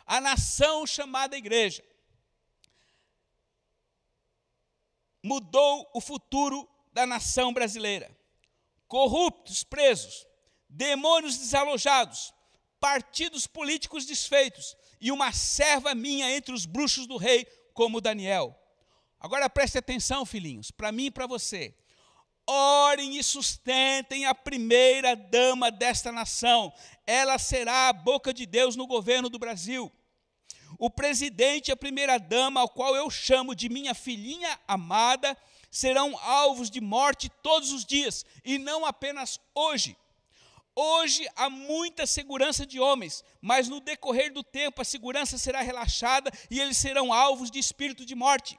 A 0.06 0.20
nação 0.20 0.86
chamada 0.86 1.36
igreja 1.36 1.84
mudou 5.22 5.88
o 5.94 6.00
futuro 6.00 6.68
da 6.92 7.06
nação 7.06 7.52
brasileira. 7.52 8.10
Corruptos 8.88 9.64
presos, 9.64 10.26
demônios 10.68 11.38
desalojados, 11.38 12.34
partidos 12.80 13.46
políticos 13.46 14.04
desfeitos 14.04 14.76
e 15.00 15.10
uma 15.12 15.32
serva 15.32 15.94
minha 15.94 16.30
entre 16.30 16.52
os 16.54 16.66
bruxos 16.66 17.06
do 17.06 17.16
rei, 17.16 17.44
como 17.72 18.00
Daniel. 18.00 18.58
Agora 19.18 19.48
preste 19.48 19.78
atenção, 19.78 20.26
filhinhos, 20.26 20.70
para 20.70 20.92
mim 20.92 21.06
e 21.06 21.10
para 21.10 21.26
você. 21.26 21.74
Orem 22.46 23.16
e 23.16 23.22
sustentem 23.22 24.26
a 24.26 24.34
primeira 24.34 25.14
dama 25.14 25.70
desta 25.70 26.10
nação. 26.10 26.72
Ela 27.06 27.38
será 27.38 27.88
a 27.88 27.92
boca 27.92 28.32
de 28.32 28.46
Deus 28.46 28.76
no 28.76 28.86
governo 28.86 29.28
do 29.28 29.38
Brasil. 29.38 29.90
O 30.78 30.90
presidente 30.90 31.68
e 31.68 31.72
a 31.72 31.76
primeira-dama, 31.76 32.60
ao 32.60 32.68
qual 32.68 32.96
eu 32.96 33.08
chamo 33.10 33.54
de 33.54 33.68
minha 33.68 33.94
filhinha 33.94 34.58
amada, 34.66 35.36
serão 35.70 36.18
alvos 36.18 36.70
de 36.70 36.80
morte 36.80 37.30
todos 37.42 37.72
os 37.72 37.84
dias, 37.84 38.26
e 38.44 38.58
não 38.58 38.84
apenas 38.84 39.40
hoje. 39.54 39.96
Hoje 40.74 41.28
há 41.36 41.50
muita 41.50 42.06
segurança 42.06 42.64
de 42.64 42.80
homens, 42.80 43.22
mas 43.40 43.68
no 43.68 43.78
decorrer 43.78 44.32
do 44.32 44.42
tempo 44.42 44.80
a 44.80 44.84
segurança 44.84 45.36
será 45.36 45.60
relaxada 45.60 46.30
e 46.50 46.58
eles 46.58 46.78
serão 46.78 47.12
alvos 47.12 47.50
de 47.50 47.58
espírito 47.58 48.06
de 48.06 48.14
morte. 48.14 48.58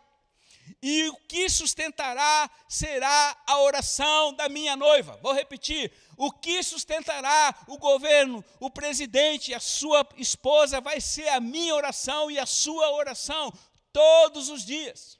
E 0.82 1.08
o 1.10 1.15
que 1.28 1.49
sustentará 1.49 2.49
será 2.67 3.38
a 3.47 3.60
oração 3.62 4.34
da 4.34 4.49
minha 4.49 4.76
noiva. 4.76 5.17
Vou 5.21 5.34
repetir: 5.34 5.91
o 6.17 6.32
que 6.32 6.62
sustentará 6.62 7.56
o 7.67 7.78
governo, 7.78 8.43
o 8.60 8.69
presidente 8.69 9.54
a 9.54 9.60
sua 9.60 10.08
esposa 10.17 10.82
vai 10.82 10.99
ser 10.99 11.30
a 11.30 11.39
minha 11.39 11.73
oração 11.73 12.30
e 12.30 12.38
a 12.38 12.45
sua 12.45 12.91
oração 12.91 13.54
todos 13.91 14.49
os 14.49 14.65
dias. 14.65 15.19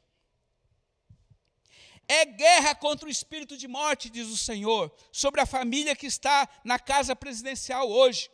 É 2.08 2.26
guerra 2.26 2.76
contra 2.76 3.08
o 3.08 3.12
espírito 3.12 3.56
de 3.56 3.68
morte, 3.68 4.10
diz 4.10 4.28
o 4.28 4.38
Senhor, 4.38 4.94
sobre 5.12 5.40
a 5.40 5.46
família 5.46 5.96
que 5.96 6.06
está 6.06 6.48
na 6.64 6.78
casa 6.78 7.16
presidencial 7.16 7.90
hoje. 7.90 8.30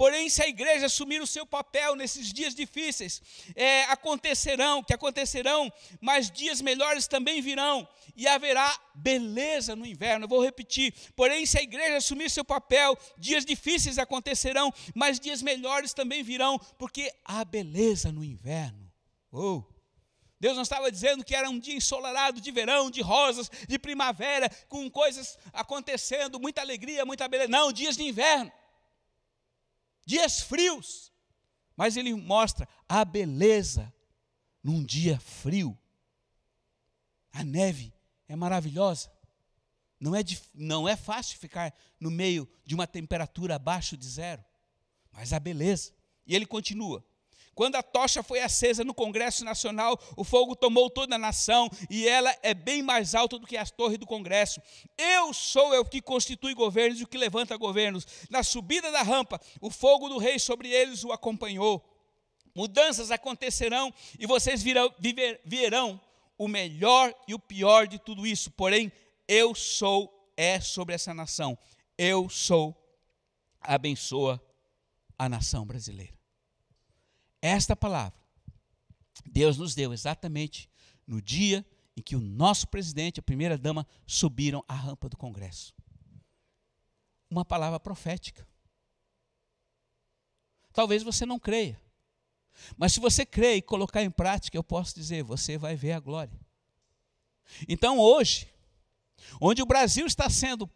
Porém, 0.00 0.30
se 0.30 0.42
a 0.42 0.48
igreja 0.48 0.86
assumir 0.86 1.20
o 1.20 1.26
seu 1.26 1.44
papel 1.44 1.94
nesses 1.94 2.32
dias 2.32 2.54
difíceis, 2.54 3.20
é, 3.54 3.82
acontecerão, 3.82 4.82
que 4.82 4.94
acontecerão, 4.94 5.70
mas 6.00 6.30
dias 6.30 6.62
melhores 6.62 7.06
também 7.06 7.42
virão, 7.42 7.86
e 8.16 8.26
haverá 8.26 8.74
beleza 8.94 9.76
no 9.76 9.84
inverno. 9.84 10.24
Eu 10.24 10.28
vou 10.30 10.42
repetir. 10.42 10.94
Porém, 11.14 11.44
se 11.44 11.58
a 11.58 11.62
igreja 11.62 11.98
assumir 11.98 12.30
seu 12.30 12.42
papel, 12.42 12.96
dias 13.18 13.44
difíceis 13.44 13.98
acontecerão, 13.98 14.72
mas 14.94 15.20
dias 15.20 15.42
melhores 15.42 15.92
também 15.92 16.22
virão, 16.22 16.58
porque 16.78 17.12
há 17.22 17.44
beleza 17.44 18.10
no 18.10 18.24
inverno. 18.24 18.90
Oh! 19.30 19.62
Deus 20.40 20.56
não 20.56 20.62
estava 20.62 20.90
dizendo 20.90 21.22
que 21.22 21.34
era 21.34 21.50
um 21.50 21.58
dia 21.58 21.74
ensolarado 21.74 22.40
de 22.40 22.50
verão, 22.50 22.90
de 22.90 23.02
rosas, 23.02 23.50
de 23.68 23.78
primavera, 23.78 24.48
com 24.66 24.90
coisas 24.90 25.38
acontecendo, 25.52 26.40
muita 26.40 26.62
alegria, 26.62 27.04
muita 27.04 27.28
beleza. 27.28 27.50
Não, 27.50 27.70
dias 27.70 27.98
de 27.98 28.04
inverno 28.04 28.50
dias 30.10 30.40
frios, 30.40 31.12
mas 31.76 31.96
ele 31.96 32.12
mostra 32.12 32.68
a 32.88 33.04
beleza 33.04 33.94
num 34.60 34.84
dia 34.84 35.20
frio. 35.20 35.78
A 37.32 37.44
neve 37.44 37.94
é 38.26 38.34
maravilhosa. 38.34 39.10
Não 40.00 40.16
é, 40.16 40.20
não 40.52 40.88
é 40.88 40.96
fácil 40.96 41.38
ficar 41.38 41.72
no 42.00 42.10
meio 42.10 42.48
de 42.64 42.74
uma 42.74 42.88
temperatura 42.88 43.54
abaixo 43.54 43.96
de 43.96 44.08
zero, 44.08 44.44
mas 45.12 45.32
a 45.32 45.38
beleza. 45.38 45.92
E 46.26 46.34
ele 46.34 46.44
continua: 46.44 47.06
quando 47.60 47.76
a 47.76 47.82
tocha 47.82 48.22
foi 48.22 48.40
acesa 48.40 48.82
no 48.82 48.94
Congresso 48.94 49.44
Nacional, 49.44 50.00
o 50.16 50.24
fogo 50.24 50.56
tomou 50.56 50.88
toda 50.88 51.16
a 51.16 51.18
nação 51.18 51.68
e 51.90 52.08
ela 52.08 52.34
é 52.42 52.54
bem 52.54 52.82
mais 52.82 53.14
alta 53.14 53.38
do 53.38 53.46
que 53.46 53.54
as 53.54 53.70
torres 53.70 53.98
do 53.98 54.06
Congresso. 54.06 54.62
Eu 54.96 55.34
sou 55.34 55.78
o 55.78 55.84
que 55.84 56.00
constitui 56.00 56.54
governos 56.54 56.98
e 56.98 57.04
o 57.04 57.06
que 57.06 57.18
levanta 57.18 57.54
governos. 57.58 58.06
Na 58.30 58.42
subida 58.42 58.90
da 58.90 59.02
rampa, 59.02 59.38
o 59.60 59.68
fogo 59.68 60.08
do 60.08 60.16
rei 60.16 60.38
sobre 60.38 60.70
eles 60.70 61.04
o 61.04 61.12
acompanhou. 61.12 61.84
Mudanças 62.54 63.10
acontecerão 63.10 63.92
e 64.18 64.26
vocês 64.26 64.62
virão, 64.62 64.90
viver, 64.98 65.42
verão 65.44 66.00
o 66.38 66.48
melhor 66.48 67.14
e 67.28 67.34
o 67.34 67.38
pior 67.38 67.86
de 67.86 67.98
tudo 67.98 68.26
isso. 68.26 68.50
Porém, 68.52 68.90
eu 69.28 69.54
sou 69.54 70.32
é 70.34 70.60
sobre 70.60 70.94
essa 70.94 71.12
nação. 71.12 71.58
Eu 71.98 72.26
sou 72.30 72.74
abençoa 73.60 74.40
a 75.18 75.28
nação 75.28 75.66
brasileira. 75.66 76.19
Esta 77.42 77.74
palavra 77.74 78.20
Deus 79.26 79.56
nos 79.56 79.74
deu 79.74 79.92
exatamente 79.92 80.68
no 81.06 81.20
dia 81.20 81.64
em 81.96 82.02
que 82.02 82.16
o 82.16 82.20
nosso 82.20 82.68
presidente 82.68 83.18
e 83.18 83.20
a 83.20 83.22
primeira 83.22 83.58
dama 83.58 83.86
subiram 84.06 84.64
a 84.66 84.74
rampa 84.74 85.08
do 85.08 85.16
Congresso. 85.16 85.74
Uma 87.28 87.44
palavra 87.44 87.78
profética. 87.78 88.46
Talvez 90.72 91.02
você 91.02 91.26
não 91.26 91.38
creia. 91.38 91.80
Mas 92.76 92.92
se 92.92 93.00
você 93.00 93.24
crê 93.24 93.56
e 93.56 93.62
colocar 93.62 94.02
em 94.02 94.10
prática, 94.10 94.56
eu 94.56 94.64
posso 94.64 94.94
dizer, 94.94 95.22
você 95.22 95.56
vai 95.56 95.76
ver 95.76 95.92
a 95.92 96.00
glória. 96.00 96.38
Então 97.68 97.98
hoje, 97.98 98.48
onde 99.40 99.62
o 99.62 99.66
Brasil 99.66 100.06
está 100.06 100.28
sendo 100.28 100.70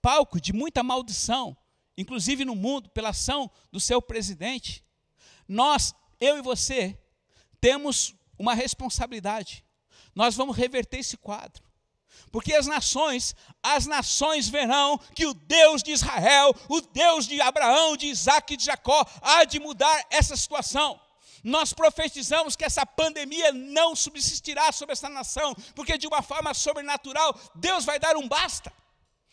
palco 0.00 0.40
de 0.40 0.52
muita 0.52 0.82
maldição, 0.82 1.56
inclusive 1.96 2.44
no 2.44 2.54
mundo, 2.54 2.88
pela 2.90 3.10
ação 3.10 3.50
do 3.70 3.80
seu 3.80 4.00
presidente, 4.00 4.84
nós 5.46 5.94
eu 6.20 6.38
e 6.38 6.42
você 6.42 6.98
temos 7.60 8.14
uma 8.38 8.54
responsabilidade. 8.54 9.64
Nós 10.14 10.34
vamos 10.34 10.56
reverter 10.56 10.98
esse 10.98 11.16
quadro. 11.16 11.62
Porque 12.30 12.54
as 12.54 12.66
nações, 12.66 13.34
as 13.62 13.86
nações 13.86 14.48
verão 14.48 14.98
que 15.14 15.26
o 15.26 15.34
Deus 15.34 15.82
de 15.82 15.90
Israel, 15.90 16.54
o 16.68 16.80
Deus 16.80 17.26
de 17.26 17.40
Abraão, 17.40 17.96
de 17.96 18.06
Isaac 18.06 18.54
e 18.54 18.56
de 18.56 18.64
Jacó, 18.64 19.04
há 19.20 19.44
de 19.44 19.58
mudar 19.58 20.06
essa 20.10 20.36
situação. 20.36 21.00
Nós 21.42 21.72
profetizamos 21.72 22.54
que 22.54 22.64
essa 22.64 22.84
pandemia 22.84 23.50
não 23.52 23.96
subsistirá 23.96 24.70
sobre 24.72 24.92
essa 24.92 25.08
nação, 25.08 25.54
porque 25.74 25.96
de 25.96 26.06
uma 26.06 26.22
forma 26.22 26.52
sobrenatural 26.54 27.38
Deus 27.54 27.84
vai 27.84 27.98
dar 27.98 28.16
um 28.16 28.28
basta. 28.28 28.72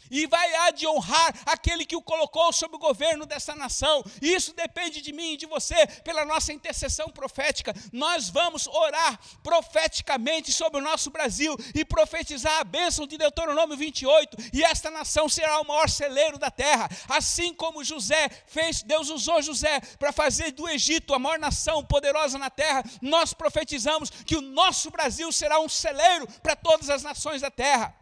E 0.09 0.25
vai 0.27 0.55
há 0.55 0.71
de 0.71 0.87
honrar 0.87 1.33
aquele 1.45 1.85
que 1.85 1.95
o 1.95 2.01
colocou 2.01 2.51
sob 2.53 2.75
o 2.75 2.79
governo 2.79 3.25
dessa 3.25 3.55
nação. 3.55 4.03
Isso 4.21 4.53
depende 4.53 5.01
de 5.01 5.13
mim 5.13 5.33
e 5.33 5.37
de 5.37 5.45
você, 5.45 5.87
pela 6.03 6.25
nossa 6.25 6.53
intercessão 6.53 7.09
profética. 7.09 7.73
Nós 7.91 8.29
vamos 8.29 8.67
orar 8.67 9.19
profeticamente 9.43 10.51
sobre 10.51 10.79
o 10.79 10.83
nosso 10.83 11.09
Brasil 11.09 11.55
e 11.73 11.83
profetizar 11.85 12.59
a 12.59 12.63
bênção 12.63 13.07
de 13.07 13.17
Deuteronômio 13.17 13.77
28, 13.77 14.37
e 14.53 14.63
esta 14.63 14.89
nação 14.89 15.29
será 15.29 15.59
o 15.59 15.67
maior 15.67 15.89
celeiro 15.89 16.37
da 16.37 16.51
terra. 16.51 16.89
Assim 17.09 17.53
como 17.53 17.83
José 17.83 18.29
fez, 18.47 18.83
Deus 18.83 19.09
usou 19.09 19.41
José 19.41 19.79
para 19.99 20.11
fazer 20.11 20.51
do 20.51 20.67
Egito 20.67 21.13
a 21.13 21.19
maior 21.19 21.39
nação 21.39 21.83
poderosa 21.83 22.37
na 22.37 22.49
terra, 22.49 22.83
nós 23.01 23.33
profetizamos 23.33 24.09
que 24.09 24.35
o 24.35 24.41
nosso 24.41 24.89
Brasil 24.89 25.31
será 25.31 25.59
um 25.59 25.69
celeiro 25.69 26.27
para 26.41 26.55
todas 26.55 26.89
as 26.89 27.03
nações 27.03 27.41
da 27.41 27.51
terra 27.51 27.95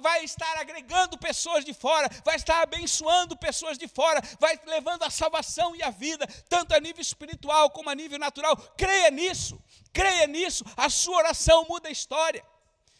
vai 0.00 0.24
estar 0.24 0.58
agregando 0.58 1.18
pessoas 1.18 1.64
de 1.64 1.72
fora, 1.72 2.08
vai 2.24 2.36
estar 2.36 2.62
abençoando 2.62 3.36
pessoas 3.36 3.78
de 3.78 3.88
fora, 3.88 4.20
vai 4.40 4.58
levando 4.66 5.02
a 5.02 5.10
salvação 5.10 5.74
e 5.76 5.82
a 5.82 5.90
vida, 5.90 6.26
tanto 6.48 6.74
a 6.74 6.80
nível 6.80 7.02
espiritual 7.02 7.70
como 7.70 7.90
a 7.90 7.94
nível 7.94 8.18
natural. 8.18 8.56
Creia 8.76 9.10
nisso, 9.10 9.62
creia 9.92 10.26
nisso, 10.26 10.64
a 10.76 10.88
sua 10.88 11.18
oração 11.18 11.66
muda 11.68 11.88
a 11.88 11.92
história. 11.92 12.44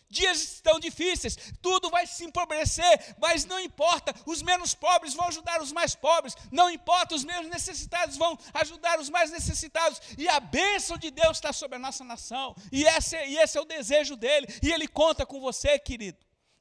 Dias 0.08 0.40
estão 0.40 0.78
difíceis, 0.78 1.36
tudo 1.60 1.90
vai 1.90 2.06
se 2.06 2.24
empobrecer, 2.24 3.16
mas 3.18 3.44
não 3.44 3.58
importa, 3.58 4.14
os 4.24 4.42
menos 4.42 4.72
pobres 4.72 5.12
vão 5.12 5.26
ajudar 5.26 5.60
os 5.60 5.72
mais 5.72 5.96
pobres, 5.96 6.36
não 6.52 6.70
importa, 6.70 7.16
os 7.16 7.24
menos 7.24 7.50
necessitados 7.50 8.16
vão 8.16 8.38
ajudar 8.52 9.00
os 9.00 9.10
mais 9.10 9.32
necessitados, 9.32 10.00
e 10.16 10.28
a 10.28 10.38
bênção 10.38 10.96
de 10.96 11.10
Deus 11.10 11.38
está 11.38 11.52
sobre 11.52 11.76
a 11.76 11.80
nossa 11.80 12.04
nação, 12.04 12.54
e 12.70 12.84
esse, 12.84 13.16
e 13.26 13.38
esse 13.38 13.58
é 13.58 13.60
o 13.60 13.64
desejo 13.64 14.14
dele, 14.14 14.46
e 14.62 14.70
ele 14.70 14.86
conta 14.86 15.26
com 15.26 15.40
você, 15.40 15.76
querido. 15.80 16.18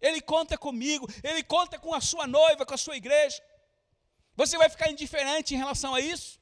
Ele 0.07 0.21
conta 0.21 0.57
comigo, 0.57 1.07
Ele 1.23 1.41
conta 1.41 1.79
com 1.79 1.93
a 1.93 2.01
sua 2.01 2.27
noiva, 2.27 2.65
com 2.65 2.73
a 2.73 2.77
sua 2.85 2.97
igreja. 2.97 3.41
Você 4.35 4.57
vai 4.57 4.69
ficar 4.69 4.91
indiferente 4.91 5.53
em 5.53 5.57
relação 5.57 5.95
a 5.95 6.01
isso? 6.01 6.39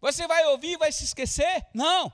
Você 0.00 0.26
vai 0.26 0.44
ouvir, 0.46 0.76
vai 0.76 0.90
se 0.90 1.04
esquecer? 1.04 1.66
Não. 1.72 2.12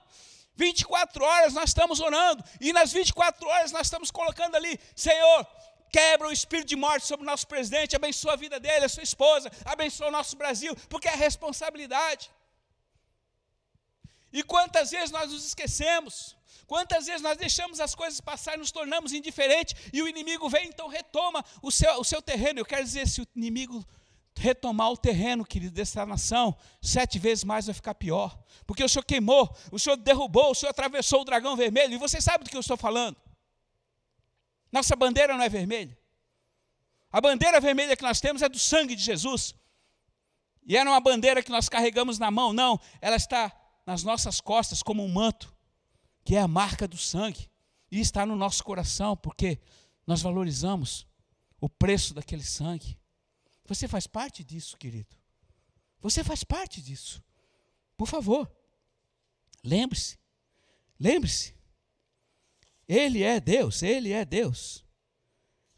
24 0.54 1.24
horas 1.24 1.54
nós 1.54 1.70
estamos 1.70 2.00
orando, 2.00 2.42
e 2.60 2.72
nas 2.72 2.92
24 2.92 3.46
horas 3.48 3.72
nós 3.72 3.86
estamos 3.86 4.10
colocando 4.10 4.54
ali, 4.54 4.78
Senhor, 4.94 5.46
quebra 5.90 6.28
o 6.28 6.32
espírito 6.32 6.68
de 6.68 6.76
morte 6.76 7.06
sobre 7.06 7.24
o 7.24 7.30
nosso 7.30 7.46
presidente, 7.46 7.96
abençoa 7.96 8.34
a 8.34 8.36
vida 8.36 8.58
dele, 8.58 8.86
a 8.86 8.88
sua 8.88 9.02
esposa, 9.02 9.50
abençoa 9.64 10.08
o 10.08 10.10
nosso 10.10 10.34
Brasil, 10.36 10.74
porque 10.88 11.08
é 11.08 11.14
responsabilidade. 11.14 12.30
E 14.32 14.42
quantas 14.42 14.90
vezes 14.90 15.10
nós 15.10 15.30
nos 15.30 15.46
esquecemos? 15.46 16.35
Quantas 16.66 17.06
vezes 17.06 17.22
nós 17.22 17.36
deixamos 17.36 17.78
as 17.78 17.94
coisas 17.94 18.20
passar 18.20 18.54
e 18.54 18.58
nos 18.58 18.72
tornamos 18.72 19.12
indiferentes 19.12 19.74
e 19.92 20.02
o 20.02 20.08
inimigo 20.08 20.48
vem, 20.48 20.66
então 20.66 20.88
retoma 20.88 21.44
o 21.62 21.70
seu, 21.70 22.00
o 22.00 22.04
seu 22.04 22.20
terreno. 22.20 22.58
Eu 22.58 22.64
quero 22.64 22.82
dizer, 22.82 23.06
se 23.06 23.20
o 23.20 23.26
inimigo 23.36 23.84
retomar 24.36 24.90
o 24.90 24.96
terreno, 24.96 25.44
querido, 25.44 25.74
dessa 25.74 26.04
nação, 26.04 26.56
sete 26.82 27.18
vezes 27.18 27.44
mais 27.44 27.66
vai 27.66 27.74
ficar 27.74 27.94
pior. 27.94 28.36
Porque 28.66 28.82
o 28.82 28.88
Senhor 28.88 29.04
queimou, 29.04 29.56
o 29.70 29.78
Senhor 29.78 29.96
derrubou, 29.96 30.50
o 30.50 30.54
Senhor 30.54 30.70
atravessou 30.70 31.22
o 31.22 31.24
dragão 31.24 31.56
vermelho, 31.56 31.94
e 31.94 31.98
você 31.98 32.20
sabe 32.20 32.44
do 32.44 32.50
que 32.50 32.56
eu 32.56 32.60
estou 32.60 32.76
falando. 32.76 33.16
Nossa 34.70 34.96
bandeira 34.96 35.36
não 35.36 35.44
é 35.44 35.48
vermelha. 35.48 35.96
A 37.12 37.20
bandeira 37.20 37.60
vermelha 37.60 37.96
que 37.96 38.02
nós 38.02 38.20
temos 38.20 38.42
é 38.42 38.48
do 38.48 38.58
sangue 38.58 38.96
de 38.96 39.02
Jesus. 39.02 39.54
E 40.66 40.76
era 40.76 40.90
uma 40.90 41.00
bandeira 41.00 41.42
que 41.42 41.50
nós 41.50 41.68
carregamos 41.68 42.18
na 42.18 42.30
mão, 42.30 42.52
não, 42.52 42.78
ela 43.00 43.14
está 43.14 43.52
nas 43.86 44.02
nossas 44.02 44.40
costas 44.40 44.82
como 44.82 45.04
um 45.04 45.08
manto 45.08 45.55
que 46.26 46.34
é 46.34 46.40
a 46.40 46.48
marca 46.48 46.88
do 46.88 46.98
sangue, 46.98 47.48
e 47.88 48.00
está 48.00 48.26
no 48.26 48.34
nosso 48.34 48.64
coração, 48.64 49.16
porque 49.16 49.60
nós 50.04 50.20
valorizamos 50.20 51.06
o 51.60 51.68
preço 51.68 52.12
daquele 52.12 52.42
sangue. 52.42 52.98
Você 53.64 53.86
faz 53.86 54.08
parte 54.08 54.42
disso, 54.42 54.76
querido. 54.76 55.16
Você 56.00 56.24
faz 56.24 56.42
parte 56.42 56.82
disso. 56.82 57.22
Por 57.96 58.08
favor, 58.08 58.50
lembre-se, 59.62 60.18
lembre-se. 60.98 61.54
Ele 62.88 63.22
é 63.22 63.38
Deus, 63.38 63.84
Ele 63.84 64.12
é 64.12 64.24
Deus. 64.24 64.84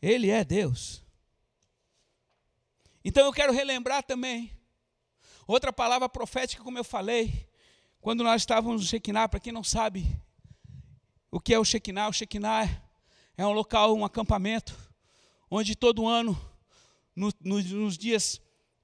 Ele 0.01 0.31
é 0.31 0.43
Deus. 0.45 1.05
Então 3.05 3.27
eu 3.27 3.33
quero 3.35 3.53
relembrar 3.53 4.03
também 4.03 4.51
outra 5.47 5.75
palavra 5.75 6.09
profética, 6.09 6.65
como 6.65 6.79
eu 6.79 6.85
falei, 6.85 7.47
quando 8.01 8.25
nós 8.25 8.41
estávamos 8.41 8.81
no 8.81 8.89
Shekinah, 8.89 9.29
para 9.29 9.41
quem 9.41 9.53
não 9.53 9.63
sabe, 9.63 10.07
o 11.31 11.39
que 11.39 11.53
é 11.53 11.59
o 11.59 11.65
Shekinah? 11.65 12.09
O 12.09 12.13
Shekinah 12.13 12.83
é 13.37 13.47
um 13.47 13.53
local, 13.53 13.95
um 13.95 14.05
acampamento, 14.05 14.75
onde 15.51 15.77
todo 15.77 16.07
ano, 16.07 16.39
no, 17.15 17.31
no, 17.41 17.63
nos 17.63 17.99
dias 17.99 18.41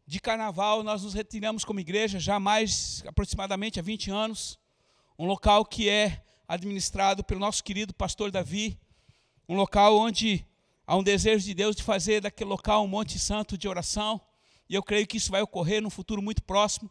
de 0.07 0.21
carnaval, 0.21 0.83
nós 0.83 1.03
nos 1.03 1.15
retiramos 1.15 1.65
como 1.65 1.81
igreja, 1.81 2.21
já 2.21 2.39
mais 2.39 3.03
aproximadamente 3.07 3.81
há 3.81 3.83
20 3.83 4.11
anos. 4.11 4.59
Um 5.19 5.27
local 5.27 5.65
que 5.65 5.89
é 5.89 6.23
administrado 6.47 7.25
pelo 7.25 7.41
nosso 7.41 7.65
querido 7.65 7.95
pastor 7.95 8.31
Davi, 8.31 8.79
um 9.49 9.57
local 9.57 9.97
onde 9.97 10.47
há 10.87 10.95
um 10.97 11.03
desejo 11.03 11.45
de 11.45 11.55
Deus 11.55 11.75
de 11.75 11.83
fazer 11.83 12.21
daquele 12.21 12.51
local 12.51 12.85
um 12.85 12.89
monte 12.89 13.19
santo 13.19 13.57
de 13.57 13.67
oração, 13.67 14.21
e 14.69 14.75
eu 14.75 14.83
creio 14.83 15.07
que 15.07 15.17
isso 15.17 15.31
vai 15.31 15.41
ocorrer 15.41 15.81
num 15.81 15.91
futuro 15.91 16.21
muito 16.21 16.43
próximo. 16.43 16.91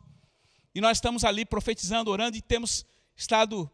E 0.74 0.82
nós 0.82 0.98
estamos 0.98 1.24
ali 1.24 1.46
profetizando, 1.46 2.10
orando, 2.10 2.36
e 2.36 2.42
temos 2.42 2.86
estado 3.16 3.70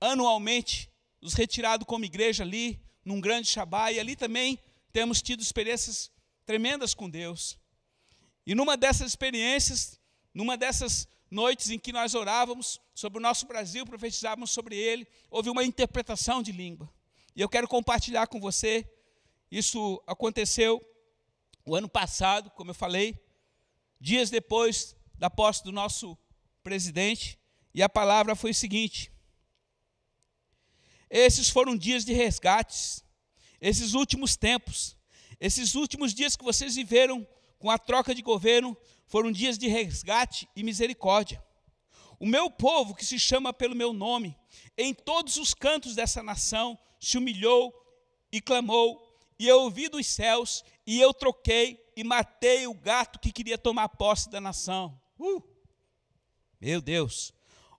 anualmente 0.00 0.90
nos 1.26 1.34
retirado 1.34 1.84
como 1.84 2.04
igreja 2.04 2.44
ali, 2.44 2.80
num 3.04 3.20
grande 3.20 3.48
Shabá, 3.48 3.90
e 3.90 3.98
ali 3.98 4.14
também 4.14 4.60
temos 4.92 5.20
tido 5.20 5.42
experiências 5.42 6.08
tremendas 6.44 6.94
com 6.94 7.10
Deus. 7.10 7.58
E 8.46 8.54
numa 8.54 8.76
dessas 8.76 9.08
experiências, 9.08 10.00
numa 10.32 10.56
dessas 10.56 11.08
noites 11.28 11.70
em 11.70 11.80
que 11.80 11.92
nós 11.92 12.14
orávamos 12.14 12.80
sobre 12.94 13.18
o 13.18 13.20
nosso 13.20 13.44
Brasil, 13.44 13.84
profetizávamos 13.84 14.52
sobre 14.52 14.76
ele, 14.76 15.04
houve 15.28 15.50
uma 15.50 15.64
interpretação 15.64 16.44
de 16.44 16.52
língua. 16.52 16.88
E 17.34 17.40
eu 17.40 17.48
quero 17.48 17.66
compartilhar 17.66 18.28
com 18.28 18.38
você. 18.38 18.88
Isso 19.50 20.00
aconteceu 20.06 20.80
o 21.64 21.74
ano 21.74 21.88
passado, 21.88 22.50
como 22.50 22.70
eu 22.70 22.74
falei, 22.74 23.18
dias 24.00 24.30
depois 24.30 24.94
da 25.16 25.28
posse 25.28 25.64
do 25.64 25.72
nosso 25.72 26.16
presidente, 26.62 27.36
e 27.74 27.82
a 27.82 27.88
palavra 27.88 28.36
foi 28.36 28.52
o 28.52 28.54
seguinte: 28.54 29.10
esses 31.10 31.48
foram 31.48 31.76
dias 31.76 32.04
de 32.04 32.12
resgates, 32.12 33.04
esses 33.60 33.94
últimos 33.94 34.36
tempos, 34.36 34.96
esses 35.40 35.74
últimos 35.74 36.14
dias 36.14 36.36
que 36.36 36.44
vocês 36.44 36.76
viveram 36.76 37.26
com 37.58 37.70
a 37.70 37.78
troca 37.78 38.14
de 38.14 38.22
governo 38.22 38.76
foram 39.06 39.30
dias 39.30 39.56
de 39.56 39.68
resgate 39.68 40.48
e 40.54 40.62
misericórdia. 40.62 41.42
O 42.18 42.26
meu 42.26 42.50
povo, 42.50 42.94
que 42.94 43.04
se 43.04 43.18
chama 43.18 43.52
pelo 43.52 43.74
meu 43.74 43.92
nome, 43.92 44.36
em 44.76 44.94
todos 44.94 45.36
os 45.36 45.52
cantos 45.52 45.94
dessa 45.94 46.22
nação, 46.22 46.78
se 46.98 47.18
humilhou 47.18 47.72
e 48.32 48.40
clamou, 48.40 49.02
e 49.38 49.46
eu 49.46 49.60
ouvi 49.60 49.88
dos 49.88 50.06
céus, 50.06 50.64
e 50.86 50.98
eu 50.98 51.12
troquei 51.12 51.78
e 51.94 52.02
matei 52.02 52.66
o 52.66 52.74
gato 52.74 53.18
que 53.18 53.32
queria 53.32 53.58
tomar 53.58 53.90
posse 53.90 54.30
da 54.30 54.40
nação. 54.40 54.98
Uh! 55.18 55.42
Meu 56.60 56.80
Deus! 56.80 57.32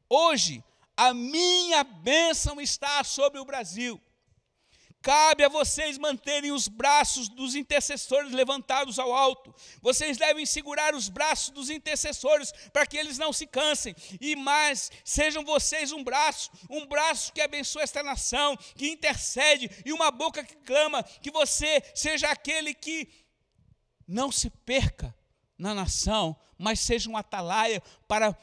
Hoje 0.08 0.64
a 0.98 1.14
minha 1.14 1.84
bênção 1.84 2.60
está 2.60 3.04
sobre 3.04 3.40
o 3.40 3.46
Brasil. 3.46 4.02
Cabe 5.00 5.44
a 5.44 5.48
vocês 5.48 5.98
manterem 5.98 6.52
os 6.52 6.68
braços 6.68 7.30
dos 7.30 7.56
intercessores 7.56 8.32
levantados 8.32 8.98
ao 8.98 9.14
alto. 9.14 9.54
Vocês 9.80 10.18
devem 10.18 10.46
segurar 10.46 10.96
os 10.96 11.08
braços 11.08 11.52
dos 11.52 11.70
intercessores 11.70 12.52
para 12.74 12.86
que 12.86 12.98
eles 12.98 13.18
não 13.18 13.32
se 13.32 13.46
cansem. 13.46 13.96
E 14.20 14.36
mais, 14.36 14.92
sejam 15.06 15.46
vocês 15.46 15.92
um 15.92 16.04
braço, 16.04 16.50
um 16.70 16.86
braço 16.86 17.32
que 17.32 17.42
abençoa 17.42 17.84
esta 17.84 18.02
nação, 18.02 18.58
que 18.76 18.90
intercede, 18.90 19.70
e 19.86 19.94
uma 19.94 20.12
boca 20.12 20.44
que 20.44 20.56
clama. 20.56 21.04
Que 21.04 21.32
você 21.32 21.82
seja 21.94 22.30
aquele 22.30 22.74
que 22.74 23.08
não 24.08 24.32
se 24.32 24.50
perca 24.50 25.16
na 25.58 25.74
nação, 25.74 26.36
mas 26.58 26.80
seja 26.80 27.10
um 27.10 27.16
atalaia 27.16 27.82
para 28.08 28.36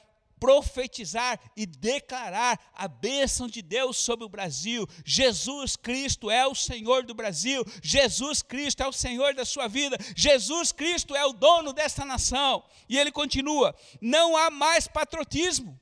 profetizar 0.44 1.40
e 1.56 1.64
declarar 1.64 2.60
a 2.74 2.86
bênção 2.86 3.48
de 3.48 3.62
Deus 3.62 3.96
sobre 3.96 4.26
o 4.26 4.28
Brasil. 4.28 4.86
Jesus 5.02 5.74
Cristo 5.74 6.30
é 6.30 6.46
o 6.46 6.54
Senhor 6.54 7.02
do 7.02 7.14
Brasil, 7.14 7.64
Jesus 7.82 8.42
Cristo 8.42 8.82
é 8.82 8.86
o 8.86 8.92
Senhor 8.92 9.32
da 9.32 9.46
sua 9.46 9.68
vida, 9.68 9.96
Jesus 10.14 10.70
Cristo 10.70 11.16
é 11.16 11.24
o 11.24 11.32
dono 11.32 11.72
desta 11.72 12.04
nação. 12.04 12.62
E 12.86 12.98
ele 12.98 13.10
continua: 13.10 13.74
não 14.02 14.36
há 14.36 14.50
mais 14.50 14.86
patriotismo. 14.86 15.80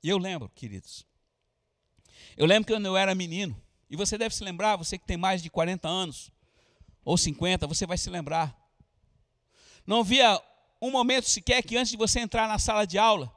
E 0.00 0.08
eu 0.08 0.16
lembro, 0.16 0.48
queridos, 0.50 1.04
eu 2.36 2.46
lembro 2.46 2.68
que 2.68 2.72
quando 2.74 2.86
eu 2.86 2.96
era 2.96 3.12
menino, 3.12 3.60
e 3.90 3.96
você 3.96 4.16
deve 4.16 4.36
se 4.36 4.44
lembrar, 4.44 4.76
você 4.76 4.96
que 4.96 5.04
tem 5.04 5.16
mais 5.16 5.42
de 5.42 5.50
40 5.50 5.88
anos, 5.88 6.30
ou 7.04 7.18
50, 7.18 7.66
você 7.66 7.88
vai 7.88 7.98
se 7.98 8.08
lembrar. 8.08 8.56
Não 9.84 10.04
via 10.04 10.40
um 10.80 10.90
momento 10.90 11.28
sequer 11.28 11.62
que 11.62 11.76
antes 11.76 11.90
de 11.90 11.96
você 11.96 12.20
entrar 12.20 12.48
na 12.48 12.58
sala 12.58 12.86
de 12.86 12.98
aula, 12.98 13.34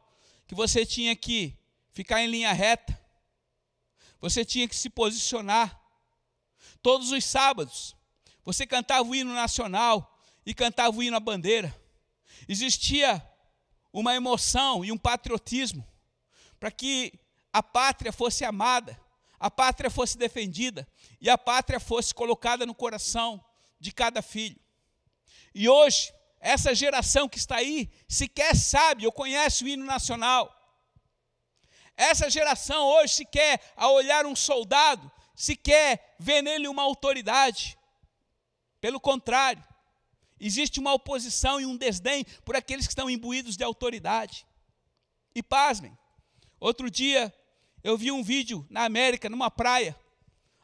que 0.47 0.55
você 0.55 0.85
tinha 0.85 1.15
que 1.15 1.57
ficar 1.91 2.21
em 2.21 2.27
linha 2.27 2.53
reta, 2.53 2.99
você 4.19 4.43
tinha 4.43 4.67
que 4.67 4.75
se 4.75 4.89
posicionar. 4.89 5.79
Todos 6.81 7.11
os 7.11 7.23
sábados, 7.23 7.95
você 8.43 8.65
cantava 8.65 9.07
o 9.07 9.15
hino 9.15 9.33
nacional 9.33 10.19
e 10.45 10.53
cantava 10.53 10.95
o 10.95 11.03
hino 11.03 11.17
à 11.17 11.19
bandeira. 11.19 11.75
Existia 12.47 13.21
uma 13.91 14.15
emoção 14.15 14.85
e 14.85 14.91
um 14.91 14.97
patriotismo 14.97 15.85
para 16.59 16.71
que 16.71 17.13
a 17.51 17.61
pátria 17.61 18.11
fosse 18.11 18.45
amada, 18.45 18.99
a 19.39 19.49
pátria 19.49 19.89
fosse 19.89 20.17
defendida 20.17 20.87
e 21.19 21.29
a 21.29 21.37
pátria 21.37 21.79
fosse 21.79 22.13
colocada 22.13 22.65
no 22.65 22.73
coração 22.73 23.43
de 23.79 23.91
cada 23.91 24.21
filho. 24.21 24.59
E 25.53 25.67
hoje, 25.67 26.13
essa 26.39 26.73
geração 26.73 27.27
que 27.27 27.37
está 27.37 27.57
aí 27.57 27.89
sequer 28.07 28.55
sabe 28.55 29.05
ou 29.05 29.11
conhece 29.11 29.63
o 29.63 29.67
hino 29.67 29.85
nacional. 29.85 30.53
Essa 31.95 32.29
geração 32.29 32.85
hoje 32.85 33.15
sequer, 33.15 33.59
ao 33.75 33.93
olhar 33.93 34.25
um 34.25 34.35
soldado, 34.35 35.11
sequer 35.35 36.15
vê 36.19 36.41
nele 36.41 36.67
uma 36.67 36.83
autoridade. 36.83 37.77
Pelo 38.79 38.99
contrário, 38.99 39.63
existe 40.39 40.79
uma 40.79 40.93
oposição 40.93 41.59
e 41.59 41.65
um 41.65 41.75
desdém 41.75 42.23
por 42.45 42.55
aqueles 42.55 42.85
que 42.85 42.91
estão 42.91 43.09
imbuídos 43.09 43.57
de 43.57 43.63
autoridade. 43.63 44.45
E 45.33 45.41
pasmem, 45.41 45.97
outro 46.59 46.89
dia 46.89 47.33
eu 47.83 47.97
vi 47.97 48.11
um 48.11 48.23
vídeo 48.23 48.65
na 48.69 48.83
América, 48.83 49.29
numa 49.29 49.49
praia. 49.49 49.99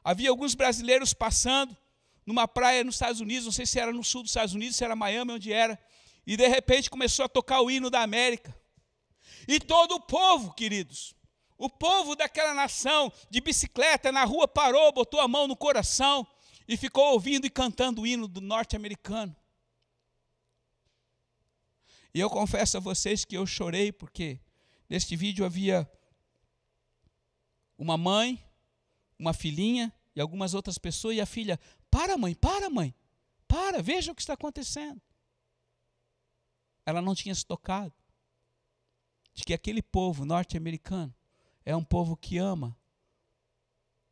Havia 0.03 0.29
alguns 0.29 0.53
brasileiros 0.53 1.13
passando 1.13 1.75
numa 2.25 2.47
praia 2.47 2.83
nos 2.83 2.95
Estados 2.95 3.21
Unidos, 3.21 3.45
não 3.45 3.51
sei 3.51 3.65
se 3.65 3.79
era 3.79 3.91
no 3.91 4.03
sul 4.03 4.21
dos 4.23 4.31
Estados 4.31 4.53
Unidos, 4.53 4.75
se 4.75 4.83
era 4.83 4.95
Miami, 4.95 5.33
onde 5.33 5.51
era. 5.51 5.79
E 6.25 6.37
de 6.37 6.47
repente 6.47 6.89
começou 6.89 7.25
a 7.25 7.29
tocar 7.29 7.61
o 7.61 7.69
hino 7.69 7.89
da 7.89 8.01
América. 8.01 8.55
E 9.47 9.59
todo 9.59 9.95
o 9.95 9.99
povo, 9.99 10.53
queridos, 10.53 11.13
o 11.57 11.69
povo 11.69 12.15
daquela 12.15 12.53
nação 12.53 13.11
de 13.29 13.41
bicicleta 13.41 14.11
na 14.11 14.23
rua 14.23 14.47
parou, 14.47 14.91
botou 14.91 15.19
a 15.19 15.27
mão 15.27 15.47
no 15.47 15.55
coração 15.55 16.25
e 16.67 16.77
ficou 16.77 17.11
ouvindo 17.13 17.45
e 17.45 17.49
cantando 17.49 18.01
o 18.01 18.07
hino 18.07 18.27
do 18.27 18.39
norte-americano. 18.39 19.35
E 22.13 22.19
eu 22.19 22.29
confesso 22.29 22.77
a 22.77 22.79
vocês 22.79 23.25
que 23.25 23.35
eu 23.35 23.45
chorei 23.45 23.91
porque 23.91 24.39
neste 24.89 25.15
vídeo 25.15 25.45
havia 25.45 25.89
uma 27.77 27.97
mãe, 27.97 28.41
uma 29.17 29.33
filhinha 29.33 29.91
e 30.15 30.21
algumas 30.21 30.53
outras 30.53 30.77
pessoas, 30.77 31.15
e 31.15 31.21
a 31.21 31.25
filha, 31.25 31.59
para 31.93 32.17
mãe, 32.17 32.33
para 32.33 32.71
mãe, 32.71 32.95
para, 33.47 33.79
veja 33.79 34.11
o 34.11 34.15
que 34.15 34.21
está 34.23 34.33
acontecendo. 34.33 34.99
Ela 36.87 37.03
não 37.03 37.13
tinha 37.13 37.35
se 37.35 37.45
tocado 37.45 37.93
de 39.31 39.43
que 39.43 39.53
aquele 39.53 39.83
povo 39.83 40.25
norte-americano 40.25 41.13
é 41.63 41.75
um 41.75 41.83
povo 41.83 42.17
que 42.17 42.39
ama 42.39 42.75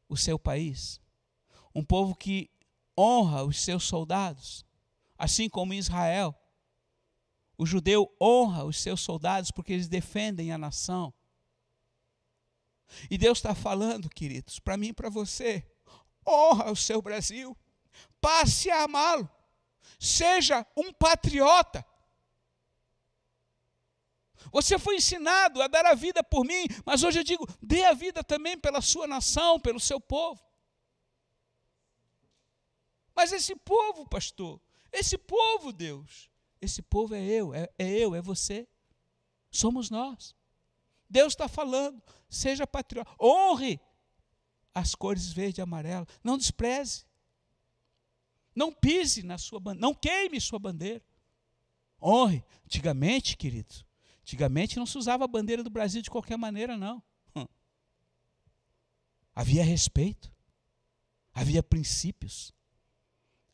o 0.07 0.15
seu 0.15 0.37
país, 0.37 1.01
um 1.73 1.83
povo 1.83 2.13
que 2.13 2.51
honra 2.95 3.43
os 3.43 3.59
seus 3.59 3.83
soldados, 3.83 4.63
assim 5.17 5.49
como 5.49 5.73
Israel. 5.73 6.39
O 7.57 7.65
judeu 7.65 8.15
honra 8.21 8.63
os 8.63 8.77
seus 8.77 9.01
soldados 9.01 9.49
porque 9.49 9.73
eles 9.73 9.87
defendem 9.87 10.51
a 10.51 10.57
nação. 10.57 11.11
E 13.09 13.17
Deus 13.17 13.39
está 13.39 13.55
falando, 13.55 14.07
queridos, 14.07 14.59
para 14.59 14.77
mim 14.77 14.89
e 14.89 14.93
para 14.93 15.09
você: 15.09 15.67
honra 16.27 16.71
o 16.71 16.75
seu 16.75 17.01
Brasil, 17.01 17.57
passe 18.19 18.69
a 18.69 18.83
amá-lo, 18.83 19.29
seja 19.99 20.65
um 20.75 20.93
patriota. 20.93 21.85
Você 24.51 24.79
foi 24.79 24.95
ensinado 24.95 25.61
a 25.61 25.67
dar 25.67 25.85
a 25.85 25.93
vida 25.93 26.23
por 26.23 26.43
mim, 26.43 26.65
mas 26.85 27.03
hoje 27.03 27.19
eu 27.19 27.23
digo: 27.23 27.47
dê 27.61 27.83
a 27.85 27.93
vida 27.93 28.23
também 28.23 28.57
pela 28.57 28.81
sua 28.81 29.07
nação, 29.07 29.59
pelo 29.59 29.79
seu 29.79 29.99
povo. 29.99 30.41
Mas 33.15 33.31
esse 33.31 33.55
povo, 33.55 34.07
pastor, 34.07 34.59
esse 34.91 35.17
povo, 35.17 35.71
Deus, 35.71 36.29
esse 36.59 36.81
povo 36.81 37.13
é 37.13 37.23
eu, 37.23 37.53
é, 37.53 37.69
é 37.77 37.89
eu, 37.89 38.15
é 38.15 38.21
você. 38.21 38.67
Somos 39.51 39.89
nós. 39.89 40.35
Deus 41.09 41.33
está 41.33 41.47
falando, 41.47 42.01
seja 42.29 42.65
patriota, 42.65 43.11
honre 43.21 43.79
as 44.73 44.95
cores 44.95 45.31
verde 45.31 45.59
e 45.59 45.63
amarela, 45.63 46.07
não 46.23 46.37
despreze. 46.37 47.05
Não 48.55 48.71
pise 48.73 49.23
na 49.23 49.37
sua 49.37 49.59
bandeira, 49.59 49.81
não 49.81 49.93
queime 49.93 50.39
sua 50.39 50.59
bandeira. 50.59 51.01
Honre. 52.01 52.43
Antigamente, 52.65 53.37
querido, 53.37 53.73
antigamente 54.21 54.77
não 54.77 54.85
se 54.85 54.97
usava 54.97 55.25
a 55.25 55.27
bandeira 55.27 55.63
do 55.63 55.69
Brasil 55.69 56.01
de 56.01 56.09
qualquer 56.09 56.37
maneira, 56.37 56.77
não. 56.77 57.01
Havia 59.33 59.63
respeito, 59.63 60.31
havia 61.33 61.63
princípios, 61.63 62.53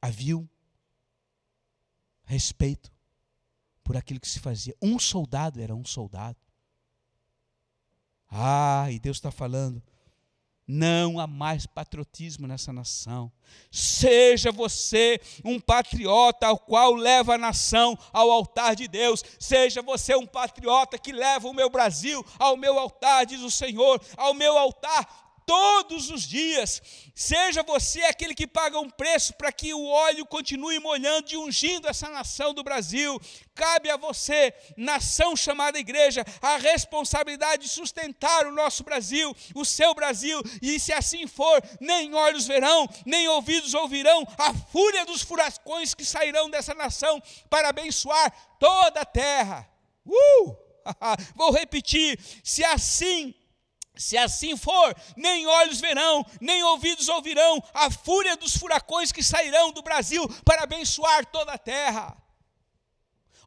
havia 0.02 0.36
um 0.36 0.48
respeito 2.26 2.92
por 3.84 3.96
aquilo 3.96 4.20
que 4.20 4.28
se 4.28 4.40
fazia. 4.40 4.76
Um 4.82 4.98
soldado 4.98 5.62
era 5.62 5.76
um 5.76 5.86
soldado. 5.86 6.38
Ah, 8.30 8.88
e 8.92 9.00
Deus 9.00 9.18
está 9.18 9.32
falando 9.32 9.82
não 10.68 11.20
há 11.20 11.26
mais 11.26 11.66
patriotismo 11.66 12.46
nessa 12.46 12.74
nação. 12.74 13.32
Seja 13.72 14.52
você 14.52 15.20
um 15.46 15.60
patriota 15.60 16.48
ao 16.48 16.60
qual 16.60 16.94
leva 16.94 17.36
a 17.36 17.38
nação 17.38 17.98
ao 18.12 18.30
altar 18.30 18.76
de 18.76 18.88
Deus. 18.88 19.24
Seja 19.40 19.82
você 19.82 20.16
um 20.16 20.26
patriota 20.26 20.98
que 20.98 21.14
leva 21.14 21.48
o 21.48 21.54
meu 21.54 21.70
Brasil 21.70 22.26
ao 22.38 22.58
meu 22.58 22.78
altar, 22.78 23.26
diz 23.26 23.42
o 23.42 23.52
Senhor, 23.52 24.02
ao 24.18 24.34
meu 24.34 24.58
altar 24.58 25.27
todos 25.48 26.12
os 26.12 26.24
dias. 26.24 26.82
Seja 27.16 27.64
você 27.64 28.04
aquele 28.04 28.36
que 28.36 28.46
paga 28.46 28.78
um 28.78 28.90
preço 28.90 29.34
para 29.34 29.52
que 29.52 29.74
o 29.74 29.86
óleo 29.86 30.26
continue 30.26 30.78
molhando 30.78 31.32
e 31.32 31.38
ungindo 31.38 31.88
essa 31.88 32.10
nação 32.10 32.54
do 32.54 32.64
Brasil. 32.64 33.20
Cabe 33.56 33.90
a 33.90 33.96
você, 33.96 34.54
nação 34.76 35.36
chamada 35.36 35.80
igreja, 35.80 36.24
a 36.42 36.58
responsabilidade 36.58 37.64
de 37.64 37.70
sustentar 37.70 38.46
o 38.46 38.52
nosso 38.52 38.84
Brasil, 38.84 39.36
o 39.56 39.64
seu 39.64 39.96
Brasil, 39.96 40.40
e 40.62 40.80
se 40.80 40.92
assim 40.92 41.26
for, 41.26 41.64
nem 41.80 42.14
olhos 42.14 42.46
verão, 42.46 42.88
nem 43.06 43.28
ouvidos 43.30 43.74
ouvirão 43.74 44.28
a 44.38 44.54
fúria 44.54 45.06
dos 45.06 45.22
furacões 45.22 45.94
que 45.94 46.04
sairão 46.04 46.50
dessa 46.50 46.74
nação 46.74 47.24
para 47.50 47.70
abençoar 47.70 48.32
toda 48.60 49.00
a 49.02 49.06
terra. 49.06 49.68
Uh! 50.06 50.68
Vou 51.36 51.52
repetir: 51.52 52.20
se 52.44 52.64
assim 52.64 53.34
se 53.98 54.18
assim 54.18 54.56
for, 54.56 54.96
nem 55.16 55.48
olhos 55.48 55.80
verão, 55.80 56.26
nem 56.40 56.64
ouvidos 56.64 57.08
ouvirão 57.10 57.62
a 57.74 57.90
fúria 57.90 58.36
dos 58.38 58.56
furacões 58.56 59.12
que 59.12 59.24
sairão 59.24 59.72
do 59.72 59.82
Brasil 59.82 60.28
para 60.44 60.64
abençoar 60.64 61.26
toda 61.26 61.54
a 61.54 61.58
terra. 61.58 62.16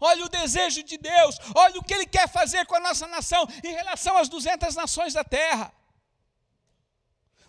Olha 0.00 0.24
o 0.24 0.28
desejo 0.28 0.82
de 0.82 0.96
Deus, 0.96 1.36
olha 1.54 1.78
o 1.78 1.84
que 1.84 1.92
Ele 1.92 2.06
quer 2.06 2.28
fazer 2.28 2.64
com 2.66 2.74
a 2.74 2.80
nossa 2.80 3.06
nação 3.06 3.46
em 3.62 3.72
relação 3.72 4.16
às 4.16 4.28
200 4.28 4.74
nações 4.74 5.12
da 5.12 5.22
terra. 5.22 5.72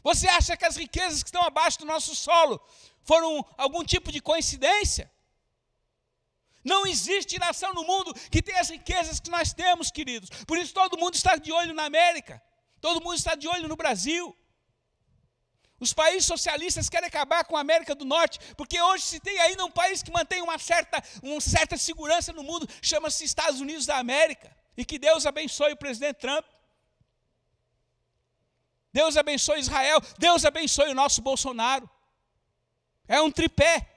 Você 0.04 0.28
acha 0.28 0.58
que 0.58 0.66
as 0.66 0.76
riquezas 0.76 1.24
que 1.24 1.30
estão 1.30 1.44
abaixo 1.44 1.80
do 1.80 1.86
nosso 1.86 2.16
solo 2.16 2.60
foram 3.04 3.46
algum 3.58 3.84
tipo 3.84 4.12
de 4.12 4.20
coincidência? 4.20 5.10
Não 6.64 6.86
existe 6.86 7.40
nação 7.40 7.74
no 7.74 7.84
mundo 7.84 8.14
que 8.30 8.42
tenha 8.42 8.60
as 8.60 8.70
riquezas 8.70 9.20
que 9.20 9.30
nós 9.30 9.54
temos, 9.54 9.90
queridos. 9.90 10.30
Por 10.46 10.58
isso 10.58 10.74
todo 10.74 10.98
mundo 10.98 11.16
está 11.16 11.36
de 11.36 11.52
olho 11.52 11.74
na 11.74 11.86
América. 11.86 12.42
Todo 12.82 13.02
mundo 13.02 13.16
está 13.16 13.36
de 13.36 13.48
olho 13.48 13.68
no 13.68 13.76
Brasil. 13.76 14.36
Os 15.80 15.94
países 15.94 16.26
socialistas 16.26 16.90
querem 16.90 17.08
acabar 17.08 17.44
com 17.44 17.58
a 17.58 17.62
América 17.62 17.96
do 17.96 18.06
Norte, 18.06 18.40
porque 18.56 18.80
hoje 18.80 19.04
se 19.04 19.20
tem 19.20 19.40
ainda 19.40 19.66
um 19.66 19.72
país 19.72 20.04
que 20.04 20.12
mantém 20.12 20.42
uma 20.42 20.58
certa, 20.60 21.04
uma 21.24 21.42
certa 21.42 21.78
segurança 21.78 22.34
no 22.34 22.44
mundo, 22.44 22.68
chama-se 22.82 23.24
Estados 23.24 23.60
Unidos 23.60 23.86
da 23.86 23.98
América. 23.98 24.56
E 24.78 24.86
que 24.86 25.00
Deus 25.00 25.26
abençoe 25.26 25.74
o 25.74 25.78
presidente 25.78 26.18
Trump. 26.18 26.46
Deus 28.94 29.18
abençoe 29.18 29.60
Israel. 29.60 30.00
Deus 30.18 30.46
abençoe 30.46 30.92
o 30.92 30.96
nosso 30.96 31.22
Bolsonaro. 31.22 31.90
É 33.08 33.22
um 33.22 33.32
tripé. 33.32 33.91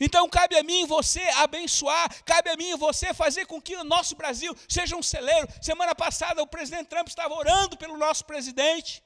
Então 0.00 0.26
cabe 0.30 0.56
a 0.56 0.62
mim 0.62 0.80
e 0.84 0.86
você 0.86 1.20
abençoar, 1.36 2.24
cabe 2.24 2.48
a 2.48 2.56
mim 2.56 2.70
e 2.70 2.76
você 2.76 3.12
fazer 3.12 3.44
com 3.46 3.60
que 3.60 3.76
o 3.76 3.84
nosso 3.84 4.16
Brasil 4.16 4.56
seja 4.66 4.96
um 4.96 5.02
celeiro. 5.02 5.46
Semana 5.60 5.94
passada 5.94 6.42
o 6.42 6.46
presidente 6.46 6.88
Trump 6.88 7.06
estava 7.06 7.34
orando 7.34 7.76
pelo 7.76 7.98
nosso 7.98 8.24
presidente. 8.24 9.04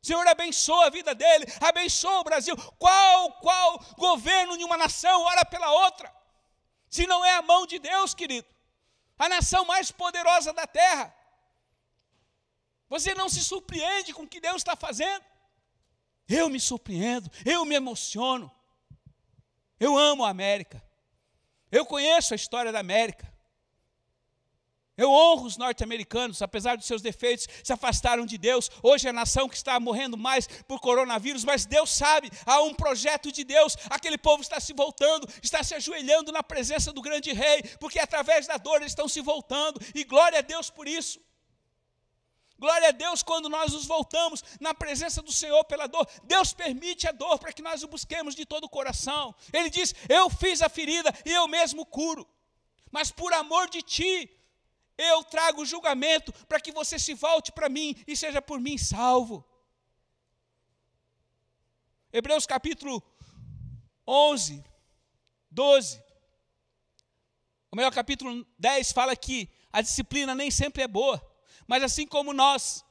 Senhor, 0.00 0.26
abençoa 0.26 0.86
a 0.86 0.90
vida 0.90 1.14
dele, 1.14 1.44
abençoa 1.60 2.20
o 2.20 2.24
Brasil. 2.24 2.56
Qual, 2.78 3.32
qual 3.34 3.78
governo 3.98 4.56
de 4.56 4.64
uma 4.64 4.78
nação 4.78 5.20
ora 5.22 5.44
pela 5.44 5.70
outra? 5.70 6.12
Se 6.88 7.06
não 7.06 7.24
é 7.24 7.34
a 7.36 7.42
mão 7.42 7.66
de 7.66 7.78
Deus, 7.78 8.14
querido. 8.14 8.48
A 9.18 9.28
nação 9.28 9.64
mais 9.66 9.92
poderosa 9.92 10.52
da 10.52 10.66
terra. 10.66 11.14
Você 12.88 13.14
não 13.14 13.28
se 13.28 13.44
surpreende 13.44 14.12
com 14.12 14.22
o 14.22 14.28
que 14.28 14.40
Deus 14.40 14.56
está 14.56 14.74
fazendo? 14.74 15.24
Eu 16.28 16.48
me 16.48 16.58
surpreendo, 16.58 17.30
eu 17.44 17.64
me 17.64 17.74
emociono. 17.74 18.50
Eu 19.82 19.98
amo 19.98 20.24
a 20.24 20.28
América. 20.28 20.80
Eu 21.68 21.84
conheço 21.84 22.32
a 22.32 22.36
história 22.36 22.70
da 22.70 22.78
América. 22.78 23.26
Eu 24.96 25.10
honro 25.10 25.44
os 25.44 25.56
norte-americanos, 25.56 26.40
apesar 26.40 26.76
dos 26.76 26.86
seus 26.86 27.02
defeitos, 27.02 27.48
se 27.64 27.72
afastaram 27.72 28.24
de 28.24 28.38
Deus. 28.38 28.70
Hoje 28.80 29.08
é 29.08 29.10
a 29.10 29.12
nação 29.12 29.48
que 29.48 29.56
está 29.56 29.80
morrendo 29.80 30.16
mais 30.16 30.46
por 30.68 30.78
coronavírus, 30.78 31.42
mas 31.42 31.66
Deus 31.66 31.90
sabe, 31.90 32.30
há 32.46 32.62
um 32.62 32.72
projeto 32.74 33.32
de 33.32 33.42
Deus. 33.42 33.76
Aquele 33.90 34.16
povo 34.16 34.40
está 34.40 34.60
se 34.60 34.72
voltando, 34.72 35.26
está 35.42 35.64
se 35.64 35.74
ajoelhando 35.74 36.30
na 36.30 36.44
presença 36.44 36.92
do 36.92 37.02
grande 37.02 37.32
rei, 37.32 37.64
porque 37.80 37.98
através 37.98 38.46
da 38.46 38.58
dor 38.58 38.76
eles 38.76 38.92
estão 38.92 39.08
se 39.08 39.20
voltando, 39.20 39.80
e 39.96 40.04
glória 40.04 40.38
a 40.38 40.42
Deus 40.42 40.70
por 40.70 40.86
isso. 40.86 41.18
Glória 42.62 42.90
a 42.90 42.92
Deus 42.92 43.24
quando 43.24 43.48
nós 43.48 43.72
nos 43.72 43.86
voltamos 43.86 44.44
na 44.60 44.72
presença 44.72 45.20
do 45.20 45.32
Senhor 45.32 45.64
pela 45.64 45.88
dor. 45.88 46.06
Deus 46.22 46.52
permite 46.52 47.08
a 47.08 47.10
dor 47.10 47.36
para 47.36 47.52
que 47.52 47.60
nós 47.60 47.82
o 47.82 47.88
busquemos 47.88 48.36
de 48.36 48.46
todo 48.46 48.64
o 48.66 48.68
coração. 48.68 49.34
Ele 49.52 49.68
diz: 49.68 49.92
Eu 50.08 50.30
fiz 50.30 50.62
a 50.62 50.68
ferida 50.68 51.12
e 51.26 51.32
eu 51.32 51.48
mesmo 51.48 51.84
curo. 51.84 52.24
Mas 52.88 53.10
por 53.10 53.32
amor 53.32 53.68
de 53.68 53.82
ti, 53.82 54.30
eu 54.96 55.24
trago 55.24 55.66
julgamento 55.66 56.32
para 56.46 56.60
que 56.60 56.70
você 56.70 57.00
se 57.00 57.14
volte 57.14 57.50
para 57.50 57.68
mim 57.68 57.96
e 58.06 58.16
seja 58.16 58.40
por 58.40 58.60
mim 58.60 58.78
salvo. 58.78 59.44
Hebreus 62.12 62.46
capítulo 62.46 63.02
11, 64.06 64.64
12. 65.50 66.00
O 67.72 67.74
melhor 67.74 67.92
capítulo 67.92 68.46
10 68.56 68.92
fala 68.92 69.16
que 69.16 69.50
a 69.72 69.82
disciplina 69.82 70.32
nem 70.32 70.48
sempre 70.48 70.84
é 70.84 70.86
boa. 70.86 71.31
Mas 71.66 71.82
assim 71.82 72.06
como 72.06 72.32
nós 72.32 72.84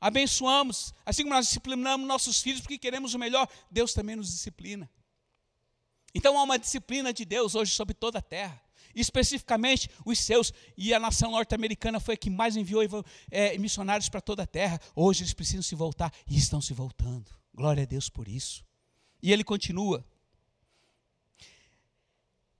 abençoamos, 0.00 0.92
assim 1.06 1.22
como 1.22 1.34
nós 1.34 1.46
disciplinamos 1.46 2.06
nossos 2.06 2.42
filhos 2.42 2.60
porque 2.60 2.78
queremos 2.78 3.14
o 3.14 3.18
melhor, 3.18 3.48
Deus 3.70 3.94
também 3.94 4.16
nos 4.16 4.30
disciplina. 4.30 4.90
Então 6.14 6.38
há 6.38 6.42
uma 6.42 6.58
disciplina 6.58 7.12
de 7.12 7.24
Deus 7.24 7.54
hoje 7.54 7.72
sobre 7.72 7.94
toda 7.94 8.18
a 8.18 8.22
terra, 8.22 8.62
especificamente 8.94 9.90
os 10.04 10.18
seus, 10.18 10.52
e 10.76 10.94
a 10.94 11.00
nação 11.00 11.32
norte-americana 11.32 11.98
foi 11.98 12.14
a 12.14 12.16
que 12.16 12.30
mais 12.30 12.56
enviou 12.56 12.82
é, 13.30 13.58
missionários 13.58 14.08
para 14.08 14.20
toda 14.20 14.44
a 14.44 14.46
terra. 14.46 14.80
Hoje 14.94 15.22
eles 15.22 15.32
precisam 15.32 15.62
se 15.62 15.74
voltar 15.74 16.12
e 16.28 16.36
estão 16.36 16.60
se 16.60 16.72
voltando. 16.72 17.30
Glória 17.52 17.82
a 17.82 17.86
Deus 17.86 18.08
por 18.08 18.28
isso. 18.28 18.64
E 19.22 19.32
ele 19.32 19.42
continua: 19.42 20.04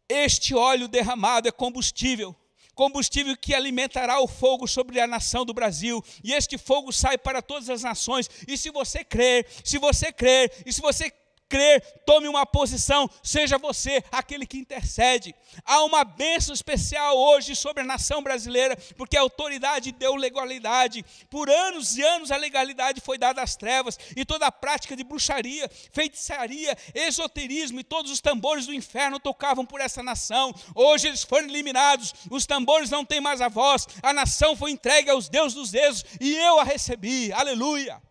Este 0.09 0.55
óleo 0.55 0.89
derramado 0.89 1.47
é 1.47 1.53
combustível 1.53 2.35
combustível 2.75 3.37
que 3.37 3.55
alimentará 3.55 4.21
o 4.21 4.29
fogo 4.29 4.67
sobre 4.67 5.01
a 5.01 5.07
nação 5.07 5.45
do 5.45 5.55
Brasil, 5.55 6.05
e 6.23 6.33
este 6.33 6.59
fogo 6.59 6.93
sai 6.93 7.17
para 7.17 7.41
todas 7.41 7.71
as 7.71 7.83
nações. 7.83 8.29
E 8.47 8.57
se 8.59 8.71
você 8.71 9.05
crer, 9.05 9.47
se 9.63 9.79
você 9.79 10.13
crer, 10.13 10.53
e 10.67 10.73
se 10.73 10.81
você 10.81 11.13
crer, 11.49 11.81
tome 12.05 12.29
uma 12.29 12.45
posição, 12.45 13.09
seja 13.23 13.59
você 13.59 14.03
aquele 14.11 14.47
que 14.47 14.59
intercede. 14.59 15.35
Há 15.65 15.85
uma 15.85 16.05
bênção 16.05 16.55
especial 16.55 17.17
hoje 17.17 17.55
sobre 17.55 17.83
a 17.83 17.87
nação 17.87 18.23
brasileira, 18.23 18.77
porque 18.97 19.17
a 19.17 19.21
autoridade 19.21 19.93
deu 19.93 20.15
legalidade. 20.15 21.05
Por 21.31 21.49
anos 21.49 21.97
e 21.97 22.03
anos 22.03 22.31
a 22.31 22.37
legalidade 22.37 23.01
foi 23.01 23.19
dada 23.19 23.43
às 23.43 23.57
trevas, 23.57 23.99
e 24.17 24.25
toda 24.25 24.47
a 24.47 24.53
prática 24.53 24.97
de 24.97 25.05
bruxaria, 25.05 25.71
feitiçaria, 25.93 26.77
esoterismo 26.95 27.81
e 27.81 27.85
todos 27.85 28.11
os 28.11 28.21
tambores 28.21 28.67
do 28.67 28.75
inferno 28.75 29.21
tocavam 29.21 29.65
por 29.65 29.81
essa 29.81 30.03
nação. 30.03 30.55
Hoje 30.75 31.09
eles 31.09 31.23
foram 31.23 31.49
eliminados, 31.49 32.15
os 32.31 32.47
tambores 32.47 32.91
não 32.91 33.05
têm 33.05 33.21
mais 33.21 33.41
a 33.41 33.49
voz, 33.49 33.87
a 34.03 34.13
nação 34.13 34.57
foi 34.57 34.71
entregue 34.71 35.11
aos 35.11 35.29
deuses 35.29 35.55
dos 35.55 35.71
deuses, 35.71 36.05
e 36.21 36.35
eu 36.35 36.59
a 36.59 36.65
recebi. 36.65 37.33
Aleluia! 37.33 38.03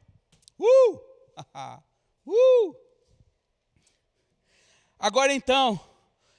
Uh! 0.57 0.99
uh! 2.27 2.82
Agora 5.04 5.34
então, 5.34 5.78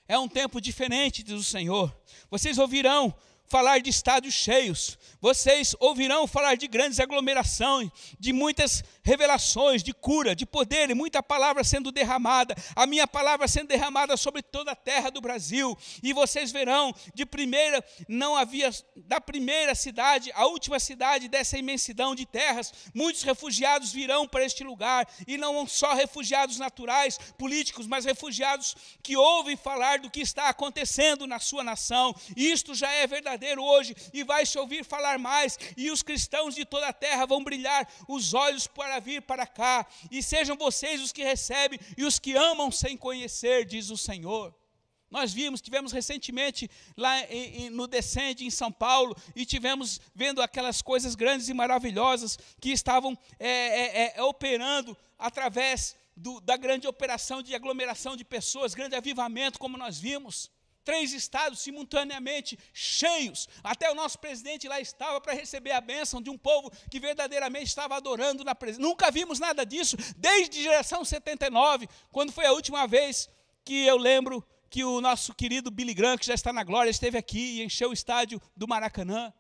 é 0.09 0.19
um 0.19 0.27
tempo 0.27 0.59
diferente, 0.59 1.23
diz 1.23 1.39
o 1.39 1.45
Senhor. 1.45 1.95
Vocês 2.31 2.57
ouvirão 2.57 3.15
falar 3.45 3.79
de 3.79 3.91
estádios 3.91 4.33
cheios, 4.33 4.99
vocês 5.25 5.75
ouvirão 5.81 6.27
falar 6.27 6.55
de 6.55 6.69
grandes 6.69 7.01
aglomerações, 7.01 7.91
de 8.21 8.31
muitas 8.31 8.85
revelações, 9.03 9.83
de 9.83 9.95
cura, 9.95 10.37
de 10.37 10.45
poder 10.45 10.91
e 10.91 10.95
muita 10.95 11.23
palavra 11.23 11.65
sendo 11.65 11.91
derramada, 11.91 12.55
a 12.77 12.87
minha 12.87 13.07
palavra 13.07 13.49
sendo 13.49 13.69
derramada 13.69 14.19
sobre 14.19 14.43
toda 14.43 14.73
a 14.73 14.77
terra 14.77 15.09
do 15.09 15.23
Brasil. 15.23 15.79
E 16.03 16.13
vocês 16.13 16.53
verão, 16.53 16.95
de 17.15 17.25
primeira, 17.25 17.83
não 18.07 18.37
havia, 18.37 18.69
da 18.95 19.19
primeira 19.19 19.75
cidade, 19.75 20.31
a 20.35 20.45
última 20.45 20.79
cidade 20.79 21.27
dessa 21.27 21.57
imensidão 21.57 22.15
de 22.15 22.27
terras, 22.27 22.75
muitos 22.93 23.23
refugiados 23.23 23.93
virão 23.93 24.29
para 24.29 24.45
este 24.45 24.63
lugar, 24.63 25.09
e 25.27 25.39
não 25.39 25.67
só 25.67 25.95
refugiados 25.95 26.59
naturais, 26.59 27.17
políticos, 27.39 27.87
mas 27.87 28.05
refugiados 28.05 28.77
que 29.03 29.17
ouvem 29.17 29.57
falar 29.57 30.01
do 30.01 30.11
que 30.11 30.21
está 30.21 30.51
acontecendo 30.51 31.27
na 31.27 31.39
sua 31.39 31.65
nação. 31.65 32.15
Isto 32.37 32.75
já 32.75 32.93
é 32.93 33.07
verdadeiro 33.07 33.65
hoje, 33.65 33.97
e 34.13 34.23
vai 34.23 34.45
se 34.45 34.59
ouvir 34.59 34.85
falar 34.85 35.14
mais, 35.19 35.59
e 35.77 35.91
os 35.91 36.03
cristãos 36.03 36.55
de 36.55 36.65
toda 36.65 36.89
a 36.89 36.93
terra 36.93 37.27
vão 37.27 37.43
brilhar 37.43 37.89
os 38.09 38.35
olhos 38.35 38.67
para 38.67 39.01
vir 39.01 39.23
para 39.23 39.47
cá, 39.47 39.87
e 40.11 40.23
sejam 40.23 40.57
vocês 40.57 41.01
os 41.01 41.13
que 41.13 41.23
recebem 41.23 41.79
e 41.97 42.05
os 42.05 42.19
que 42.19 42.37
amam 42.37 42.71
sem 42.71 42.97
conhecer, 42.97 43.65
diz 43.65 43.91
o 43.91 43.97
Senhor. 43.97 44.55
Nós 45.11 45.33
vimos, 45.33 45.61
tivemos 45.61 45.93
recentemente 45.93 46.69
lá 46.97 47.21
em, 47.31 47.67
em, 47.67 47.71
no 47.71 47.87
Descende, 47.87 48.45
em 48.45 48.51
São 48.51 48.73
Paulo, 48.73 49.17
e 49.37 49.47
tivemos 49.47 50.01
vendo 50.13 50.43
aquelas 50.43 50.83
coisas 50.83 51.15
grandes 51.15 51.49
e 51.49 51.55
maravilhosas 51.55 52.37
que 52.61 52.73
estavam 52.73 53.17
é, 53.39 53.49
é, 53.49 54.13
é, 54.17 54.23
operando 54.25 54.97
através 55.17 55.95
do, 56.17 56.41
da 56.41 56.57
grande 56.57 56.89
operação 56.89 57.43
de 57.43 57.55
aglomeração 57.55 58.17
de 58.17 58.25
pessoas, 58.25 58.75
grande 58.75 58.97
avivamento, 58.97 59.59
como 59.59 59.79
nós 59.79 60.01
vimos 60.01 60.51
três 60.85 61.13
estados 61.13 61.61
simultaneamente 61.61 62.59
cheios. 62.73 63.49
Até 63.63 63.91
o 63.91 63.95
nosso 63.95 64.19
presidente 64.19 64.69
lá 64.69 64.81
estava 64.81 65.21
para 65.21 65.33
receber 65.33 65.73
a 65.73 65.81
bênção 65.81 66.21
de 66.21 66.31
um 66.31 66.39
povo 66.39 66.71
que 66.91 67.01
verdadeiramente 67.01 67.67
estava 67.67 67.97
adorando 67.97 68.45
na 68.45 68.55
presença. 68.55 68.83
Nunca 68.83 69.11
vimos 69.11 69.39
nada 69.39 69.65
disso 69.65 69.97
desde 70.17 70.63
geração 70.63 71.05
79, 71.05 71.89
quando 72.13 72.33
foi 72.33 72.47
a 72.47 72.53
última 72.53 72.87
vez 72.87 73.29
que 73.65 73.87
eu 73.87 73.97
lembro 73.97 74.47
que 74.69 74.85
o 74.85 75.01
nosso 75.01 75.35
querido 75.35 75.71
Billy 75.71 75.95
Graham, 75.95 76.19
que 76.19 76.27
já 76.27 76.35
está 76.35 76.53
na 76.53 76.65
glória, 76.65 76.91
esteve 76.91 77.17
aqui 77.17 77.61
e 77.61 77.63
encheu 77.63 77.91
o 77.91 77.93
estádio 77.93 78.41
do 78.57 78.69
Maracanã. 78.69 79.33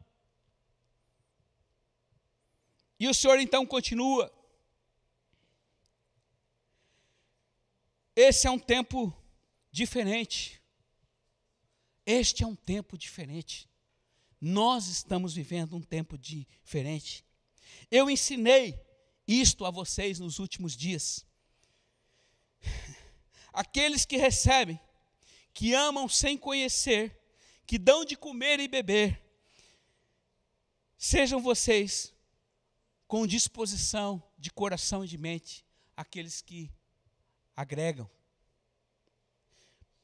E 2.98 3.08
o 3.08 3.12
Senhor 3.14 3.38
então 3.38 3.66
continua. 3.66 4.32
Esse 8.14 8.46
é 8.46 8.50
um 8.50 8.58
tempo 8.58 9.12
diferente. 9.72 10.62
Este 12.06 12.44
é 12.44 12.46
um 12.46 12.54
tempo 12.54 12.98
diferente. 12.98 13.68
Nós 14.40 14.88
estamos 14.88 15.34
vivendo 15.34 15.76
um 15.76 15.80
tempo 15.80 16.18
diferente. 16.18 17.24
Eu 17.90 18.10
ensinei 18.10 18.78
isto 19.26 19.64
a 19.64 19.70
vocês 19.70 20.18
nos 20.18 20.38
últimos 20.38 20.76
dias. 20.76 21.24
Aqueles 23.52 24.04
que 24.04 24.16
recebem, 24.16 24.78
que 25.52 25.72
amam 25.72 26.08
sem 26.08 26.36
conhecer, 26.36 27.18
que 27.66 27.78
dão 27.78 28.04
de 28.04 28.16
comer 28.16 28.60
e 28.60 28.68
beber, 28.68 29.22
sejam 30.98 31.40
vocês 31.40 32.12
com 33.06 33.26
disposição 33.26 34.22
de 34.36 34.50
coração 34.50 35.04
e 35.04 35.08
de 35.08 35.16
mente, 35.16 35.64
aqueles 35.96 36.42
que 36.42 36.70
agregam. 37.54 38.10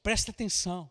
Presta 0.03 0.31
atenção 0.31 0.91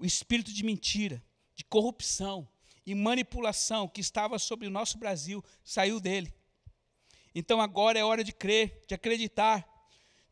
o 0.00 0.06
espírito 0.06 0.50
de 0.50 0.64
mentira, 0.64 1.22
de 1.54 1.62
corrupção 1.62 2.48
e 2.86 2.94
manipulação 2.94 3.86
que 3.86 4.00
estava 4.00 4.38
sobre 4.38 4.66
o 4.66 4.70
nosso 4.70 4.96
Brasil 4.96 5.44
saiu 5.62 6.00
dele. 6.00 6.34
Então 7.34 7.60
agora 7.60 7.98
é 7.98 8.04
hora 8.04 8.24
de 8.24 8.32
crer, 8.32 8.82
de 8.88 8.94
acreditar, 8.94 9.68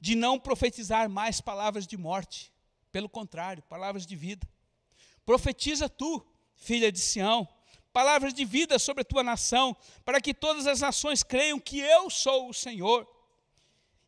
de 0.00 0.14
não 0.14 0.40
profetizar 0.40 1.08
mais 1.10 1.40
palavras 1.40 1.86
de 1.86 1.98
morte, 1.98 2.50
pelo 2.90 3.10
contrário, 3.10 3.62
palavras 3.64 4.06
de 4.06 4.16
vida. 4.16 4.48
Profetiza 5.26 5.86
tu, 5.86 6.26
filha 6.56 6.90
de 6.90 6.98
Sião, 6.98 7.46
palavras 7.92 8.32
de 8.32 8.46
vida 8.46 8.78
sobre 8.78 9.02
a 9.02 9.04
tua 9.04 9.22
nação, 9.22 9.76
para 10.02 10.18
que 10.18 10.32
todas 10.32 10.66
as 10.66 10.80
nações 10.80 11.22
creiam 11.22 11.60
que 11.60 11.78
eu 11.78 12.08
sou 12.08 12.48
o 12.48 12.54
Senhor. 12.54 13.06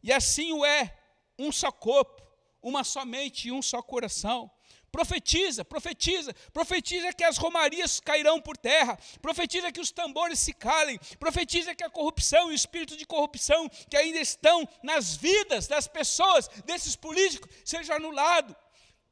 E 0.02 0.10
assim 0.10 0.54
o 0.54 0.64
é, 0.64 0.98
um 1.38 1.52
só 1.52 1.70
corpo, 1.70 2.22
uma 2.62 2.82
só 2.82 3.04
mente 3.04 3.48
e 3.48 3.52
um 3.52 3.60
só 3.60 3.82
coração. 3.82 4.50
Profetiza, 4.92 5.64
profetiza, 5.64 6.34
profetiza 6.52 7.12
que 7.12 7.24
as 7.24 7.36
romarias 7.36 8.00
cairão 8.00 8.40
por 8.40 8.56
terra, 8.56 8.98
profetiza 9.22 9.70
que 9.70 9.80
os 9.80 9.90
tambores 9.90 10.38
se 10.38 10.52
calem, 10.52 10.98
profetiza 11.18 11.74
que 11.74 11.84
a 11.84 11.90
corrupção 11.90 12.48
e 12.48 12.52
o 12.52 12.54
espírito 12.54 12.96
de 12.96 13.06
corrupção 13.06 13.68
que 13.88 13.96
ainda 13.96 14.18
estão 14.18 14.68
nas 14.82 15.14
vidas 15.14 15.66
das 15.66 15.86
pessoas, 15.86 16.48
desses 16.64 16.96
políticos, 16.96 17.50
seja 17.64 17.94
anulado 17.94 18.56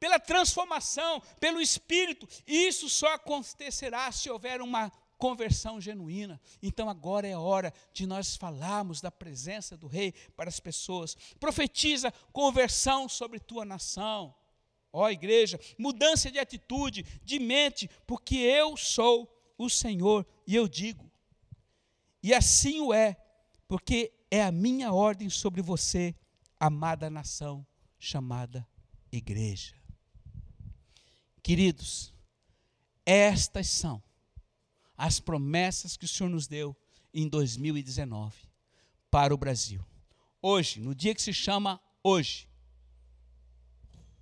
pela 0.00 0.18
transformação, 0.18 1.20
pelo 1.40 1.60
espírito. 1.60 2.28
E 2.46 2.68
isso 2.68 2.88
só 2.88 3.14
acontecerá 3.14 4.10
se 4.12 4.30
houver 4.30 4.60
uma 4.60 4.92
conversão 5.18 5.80
genuína. 5.80 6.40
Então 6.62 6.88
agora 6.88 7.26
é 7.26 7.36
hora 7.36 7.74
de 7.92 8.06
nós 8.06 8.36
falarmos 8.36 9.00
da 9.00 9.10
presença 9.10 9.76
do 9.76 9.88
rei 9.88 10.12
para 10.36 10.48
as 10.48 10.60
pessoas. 10.60 11.16
Profetiza 11.40 12.12
conversão 12.32 13.08
sobre 13.08 13.40
tua 13.40 13.64
nação. 13.64 14.34
Ó 14.98 15.08
igreja, 15.08 15.60
mudança 15.78 16.28
de 16.28 16.40
atitude, 16.40 17.04
de 17.22 17.38
mente, 17.38 17.88
porque 18.04 18.34
eu 18.34 18.76
sou 18.76 19.32
o 19.56 19.70
Senhor, 19.70 20.26
e 20.44 20.56
eu 20.56 20.66
digo, 20.66 21.08
e 22.20 22.34
assim 22.34 22.80
o 22.80 22.92
é, 22.92 23.16
porque 23.68 24.12
é 24.28 24.42
a 24.42 24.50
minha 24.50 24.92
ordem 24.92 25.30
sobre 25.30 25.62
você, 25.62 26.16
amada 26.58 27.08
nação 27.08 27.64
chamada 27.96 28.66
igreja. 29.12 29.76
Queridos, 31.44 32.12
estas 33.06 33.68
são 33.68 34.02
as 34.96 35.20
promessas 35.20 35.96
que 35.96 36.06
o 36.06 36.08
Senhor 36.08 36.28
nos 36.28 36.48
deu 36.48 36.76
em 37.14 37.28
2019 37.28 38.36
para 39.08 39.32
o 39.32 39.38
Brasil. 39.38 39.84
Hoje, 40.42 40.80
no 40.80 40.92
dia 40.92 41.14
que 41.14 41.22
se 41.22 41.32
chama 41.32 41.80
hoje, 42.02 42.48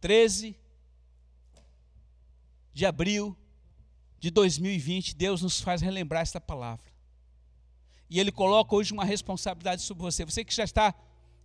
13 0.00 0.65
de 2.76 2.84
abril 2.84 3.34
de 4.18 4.30
2020, 4.30 5.16
Deus 5.16 5.40
nos 5.40 5.62
faz 5.62 5.80
relembrar 5.80 6.20
esta 6.20 6.38
palavra. 6.38 6.92
E 8.10 8.20
Ele 8.20 8.30
coloca 8.30 8.76
hoje 8.76 8.92
uma 8.92 9.02
responsabilidade 9.02 9.80
sobre 9.80 10.02
você. 10.02 10.26
Você 10.26 10.44
que 10.44 10.54
já 10.54 10.64
está 10.64 10.94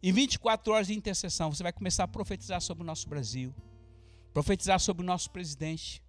em 0.04 0.12
24 0.12 0.74
horas 0.74 0.88
de 0.88 0.94
intercessão, 0.94 1.50
você 1.50 1.64
vai 1.64 1.72
começar 1.72 2.04
a 2.04 2.08
profetizar 2.08 2.60
sobre 2.60 2.84
o 2.84 2.86
nosso 2.86 3.08
Brasil, 3.08 3.56
profetizar 4.34 4.78
sobre 4.82 5.04
o 5.04 5.06
nosso 5.06 5.32
presidente, 5.32 6.04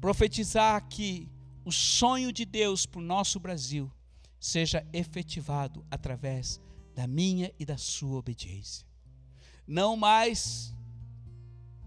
profetizar 0.00 0.84
que 0.88 1.30
o 1.64 1.70
sonho 1.70 2.32
de 2.32 2.44
Deus 2.44 2.86
para 2.86 2.98
o 2.98 3.04
nosso 3.04 3.38
Brasil 3.38 3.88
seja 4.40 4.84
efetivado 4.92 5.86
através 5.88 6.60
da 6.92 7.06
minha 7.06 7.52
e 7.56 7.64
da 7.64 7.78
sua 7.78 8.18
obediência. 8.18 8.84
Não 9.64 9.96
mais 9.96 10.75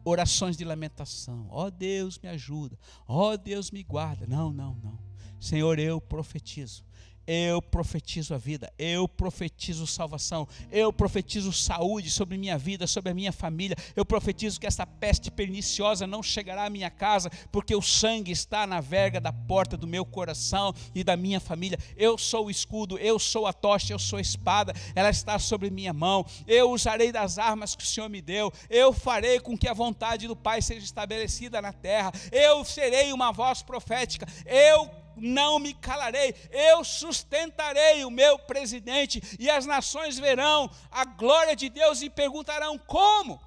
orações 0.03 0.57
de 0.57 0.63
lamentação. 0.63 1.47
Ó 1.49 1.65
oh, 1.65 1.71
Deus, 1.71 2.19
me 2.19 2.29
ajuda. 2.29 2.77
Ó 3.07 3.31
oh, 3.31 3.37
Deus, 3.37 3.71
me 3.71 3.83
guarda. 3.83 4.25
Não, 4.27 4.51
não, 4.51 4.75
não. 4.83 4.99
Senhor, 5.39 5.79
eu 5.79 6.01
profetizo 6.01 6.83
eu 7.31 7.61
profetizo 7.61 8.33
a 8.33 8.39
vida, 8.39 8.73
eu 8.79 9.07
profetizo 9.07 9.85
salvação, 9.85 10.47
eu 10.71 10.91
profetizo 10.91 11.53
saúde 11.53 12.09
sobre 12.09 12.39
minha 12.39 12.57
vida, 12.57 12.87
sobre 12.87 13.11
a 13.11 13.13
minha 13.13 13.31
família. 13.31 13.77
Eu 13.95 14.03
profetizo 14.03 14.59
que 14.59 14.65
essa 14.65 14.83
peste 14.83 15.29
perniciosa 15.29 16.07
não 16.07 16.23
chegará 16.23 16.65
à 16.65 16.69
minha 16.71 16.89
casa, 16.89 17.29
porque 17.51 17.75
o 17.75 17.83
sangue 17.83 18.31
está 18.31 18.65
na 18.65 18.81
verga 18.81 19.21
da 19.21 19.31
porta 19.31 19.77
do 19.77 19.85
meu 19.85 20.03
coração 20.03 20.73
e 20.95 21.03
da 21.03 21.15
minha 21.15 21.39
família. 21.39 21.77
Eu 21.95 22.17
sou 22.17 22.47
o 22.47 22.49
escudo, 22.49 22.97
eu 22.97 23.19
sou 23.19 23.45
a 23.45 23.53
tocha, 23.53 23.93
eu 23.93 23.99
sou 23.99 24.17
a 24.17 24.21
espada, 24.21 24.73
ela 24.95 25.11
está 25.11 25.37
sobre 25.37 25.69
minha 25.69 25.93
mão. 25.93 26.25
Eu 26.47 26.71
usarei 26.71 27.11
das 27.11 27.37
armas 27.37 27.75
que 27.75 27.83
o 27.83 27.87
Senhor 27.87 28.09
me 28.09 28.23
deu, 28.23 28.51
eu 28.71 28.91
farei 28.91 29.39
com 29.39 29.55
que 29.55 29.67
a 29.67 29.73
vontade 29.73 30.27
do 30.27 30.35
Pai 30.35 30.63
seja 30.63 30.83
estabelecida 30.83 31.61
na 31.61 31.71
terra. 31.71 32.11
Eu 32.31 32.65
serei 32.65 33.13
uma 33.13 33.31
voz 33.31 33.61
profética, 33.61 34.25
eu 34.47 34.89
não 35.19 35.59
me 35.59 35.73
calarei, 35.73 36.33
eu 36.51 36.83
sustentarei 36.83 38.03
o 38.03 38.11
meu 38.11 38.37
presidente, 38.39 39.21
e 39.39 39.49
as 39.49 39.65
nações 39.65 40.17
verão 40.17 40.69
a 40.91 41.05
glória 41.05 41.55
de 41.55 41.69
Deus 41.69 42.01
e 42.01 42.09
perguntarão 42.09 42.77
como. 42.77 43.39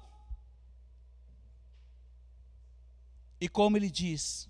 E 3.39 3.47
como 3.49 3.75
ele 3.75 3.89
diz, 3.89 4.49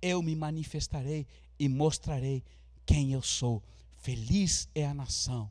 eu 0.00 0.20
me 0.22 0.34
manifestarei 0.34 1.26
e 1.58 1.68
mostrarei 1.68 2.42
quem 2.84 3.12
eu 3.12 3.22
sou. 3.22 3.62
Feliz 3.98 4.68
é 4.74 4.84
a 4.84 4.92
nação 4.92 5.50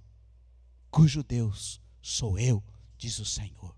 cujo 0.92 1.24
Deus 1.24 1.82
sou 2.02 2.38
eu, 2.38 2.62
diz 2.98 3.18
o 3.18 3.26
Senhor. 3.26 3.74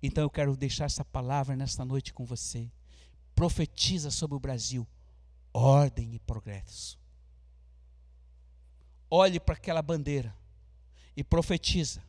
Então 0.00 0.22
eu 0.22 0.30
quero 0.30 0.56
deixar 0.56 0.84
essa 0.84 1.04
palavra 1.04 1.56
nesta 1.56 1.84
noite 1.84 2.14
com 2.14 2.24
você. 2.24 2.70
Profetiza 3.34 4.10
sobre 4.10 4.36
o 4.36 4.40
Brasil 4.40 4.86
ordem 5.52 6.14
e 6.14 6.18
progresso. 6.18 6.98
Olhe 9.10 9.38
para 9.38 9.54
aquela 9.54 9.82
bandeira 9.82 10.34
e 11.16 11.22
profetiza 11.22 12.02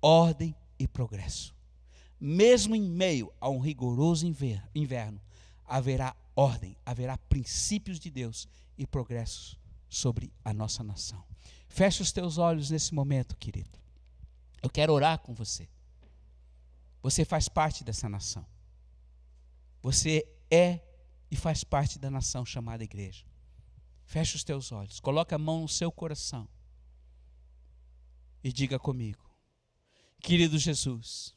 ordem 0.00 0.54
e 0.78 0.86
progresso. 0.86 1.54
Mesmo 2.20 2.74
em 2.74 2.82
meio 2.82 3.32
a 3.40 3.48
um 3.48 3.58
rigoroso 3.58 4.26
inverno, 4.74 5.20
haverá 5.64 6.14
ordem, 6.36 6.76
haverá 6.84 7.16
princípios 7.16 7.98
de 7.98 8.10
Deus 8.10 8.48
e 8.76 8.86
progressos 8.86 9.58
sobre 9.88 10.32
a 10.44 10.52
nossa 10.52 10.82
nação. 10.82 11.22
Feche 11.68 12.02
os 12.02 12.12
teus 12.12 12.38
olhos 12.38 12.70
nesse 12.70 12.94
momento, 12.94 13.36
querido. 13.36 13.78
Eu 14.62 14.70
quero 14.70 14.92
orar 14.92 15.18
com 15.18 15.34
você. 15.34 15.68
Você 17.02 17.24
faz 17.24 17.48
parte 17.48 17.82
dessa 17.82 18.08
nação. 18.08 18.46
Você 19.82 20.24
é 20.50 20.80
e 21.32 21.36
faz 21.36 21.64
parte 21.64 21.98
da 21.98 22.10
nação 22.10 22.44
chamada 22.44 22.84
igreja. 22.84 23.24
Feche 24.04 24.36
os 24.36 24.44
teus 24.44 24.70
olhos, 24.70 25.00
coloque 25.00 25.34
a 25.34 25.38
mão 25.38 25.62
no 25.62 25.68
seu 25.68 25.90
coração 25.90 26.46
e 28.44 28.52
diga 28.52 28.78
comigo: 28.78 29.34
Querido 30.20 30.58
Jesus, 30.58 31.34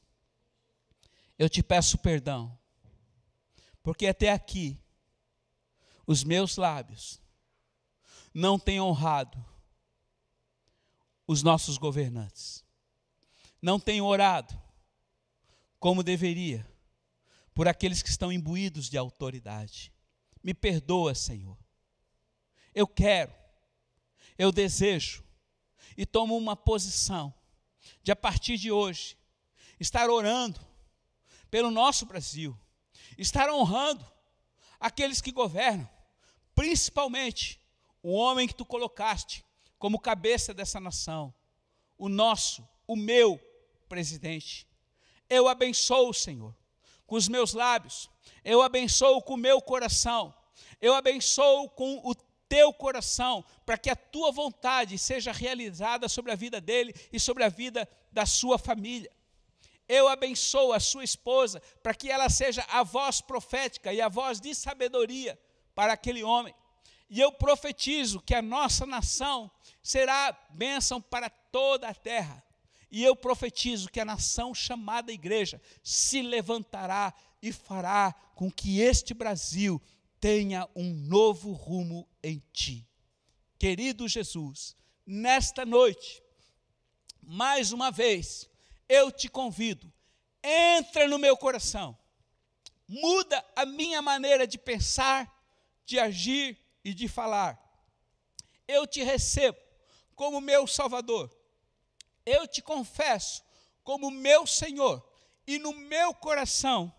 eu 1.40 1.50
te 1.50 1.64
peço 1.64 1.98
perdão, 1.98 2.60
porque 3.82 4.06
até 4.06 4.34
aqui 4.34 4.78
os 6.06 6.26
meus 6.26 6.58
lábios 6.58 7.22
não 8.34 8.60
têm 8.60 8.82
honrado 8.82 9.44
os 11.26 11.42
nossos 11.42 11.78
governantes, 11.78 12.66
não 13.62 13.80
têm 13.80 14.02
orado 14.02 14.62
como 15.80 16.04
deveria 16.04 16.70
por 17.56 17.70
aqueles 17.70 18.04
que 18.04 18.10
estão 18.10 18.32
imbuídos 18.32 18.90
de 18.90 18.98
autoridade. 18.98 19.92
Me 20.44 20.54
perdoa, 20.54 21.16
Senhor. 21.16 21.58
Eu 22.74 22.86
quero, 22.86 23.34
eu 24.38 24.52
desejo 24.52 25.24
e 25.96 26.06
tomo 26.06 26.38
uma 26.38 26.58
posição 26.58 27.34
de 28.04 28.12
a 28.12 28.16
partir 28.16 28.58
de 28.58 28.70
hoje 28.70 29.18
estar 29.80 30.10
orando 30.10 30.60
pelo 31.50 31.72
nosso 31.72 32.06
Brasil, 32.06 32.58
estar 33.18 33.50
honrando 33.50 34.06
aqueles 34.78 35.22
que 35.22 35.32
governam, 35.32 35.90
principalmente 36.54 37.62
o 38.04 38.12
homem 38.14 38.48
que 38.48 38.56
tu 38.56 38.66
colocaste 38.66 39.46
como 39.80 40.00
cabeça 40.00 40.54
dessa 40.54 40.80
nação, 40.82 41.34
o 41.98 42.10
nosso, 42.10 42.68
o 42.86 42.98
meu 42.98 43.38
presidente. 43.88 44.68
Eu 45.30 45.48
abençoo, 45.48 46.14
Senhor, 46.14 46.54
com 47.06 47.16
os 47.16 47.28
meus 47.28 47.54
lábios, 47.54 48.10
eu 48.44 48.62
abençoo 48.62 49.22
com 49.22 49.34
o 49.34 49.38
meu 49.38 49.62
coração, 49.62 50.34
eu 50.82 50.94
abençoo 50.94 51.70
com 51.70 52.02
o 52.04 52.14
teu 52.48 52.74
coração, 52.74 53.44
para 53.66 53.78
que 53.78 53.90
a 53.90 53.96
tua 53.96 54.32
vontade 54.32 54.98
seja 54.98 55.32
realizada 55.32 56.08
sobre 56.08 56.32
a 56.32 56.36
vida 56.36 56.62
dele 56.62 56.94
e 57.12 57.20
sobre 57.20 57.44
a 57.44 57.50
vida 57.50 57.88
da 58.12 58.26
sua 58.26 58.58
família. 58.58 59.12
Eu 59.88 60.08
abençoo 60.08 60.74
a 60.74 60.80
sua 60.80 61.04
esposa, 61.04 61.62
para 61.84 61.94
que 61.94 62.10
ela 62.10 62.30
seja 62.30 62.66
a 62.70 62.84
voz 62.84 63.22
profética 63.22 63.94
e 63.94 64.02
a 64.02 64.10
voz 64.10 64.40
de 64.40 64.54
sabedoria 64.56 65.40
para 65.76 65.94
aquele 65.94 66.24
homem. 66.24 66.54
E 67.10 67.20
eu 67.20 67.32
profetizo 67.32 68.22
que 68.22 68.34
a 68.34 68.42
nossa 68.42 68.86
nação 68.86 69.52
será 69.84 70.36
bênção 70.50 71.02
para 71.02 71.30
toda 71.30 71.88
a 71.88 71.94
terra. 71.94 72.44
E 72.96 73.04
eu 73.04 73.14
profetizo 73.14 73.90
que 73.90 74.00
a 74.00 74.06
nação 74.06 74.56
chamada 74.56 75.12
igreja 75.12 75.62
se 75.84 76.22
levantará 76.22 77.14
e 77.42 77.52
fará 77.52 78.14
com 78.34 78.50
que 78.50 78.80
este 78.80 79.14
Brasil 79.14 79.82
tenha 80.18 80.66
um 80.74 80.94
novo 80.94 81.52
rumo 81.52 82.08
em 82.24 82.42
ti. 82.54 82.88
Querido 83.60 84.08
Jesus, 84.08 84.78
nesta 85.06 85.66
noite, 85.66 86.24
mais 87.22 87.74
uma 87.74 87.92
vez, 87.92 88.50
eu 88.88 89.12
te 89.12 89.28
convido, 89.28 89.92
entra 90.42 91.06
no 91.06 91.20
meu 91.20 91.36
coração, 91.36 91.98
muda 92.88 93.46
a 93.58 93.66
minha 93.66 94.02
maneira 94.02 94.48
de 94.48 94.58
pensar, 94.58 95.30
de 95.86 96.00
agir 96.00 96.58
e 96.82 96.94
de 96.94 97.10
falar. 97.10 97.62
Eu 98.66 98.88
te 98.88 99.04
recebo 99.04 99.58
como 100.16 100.40
meu 100.40 100.66
Salvador 100.66 101.30
eu 102.26 102.48
te 102.48 102.62
confesso 102.62 103.44
como 103.84 104.10
meu 104.10 104.48
Senhor, 104.48 105.08
e 105.46 105.60
no 105.60 105.74
meu 105.74 106.14
coração 106.14 106.92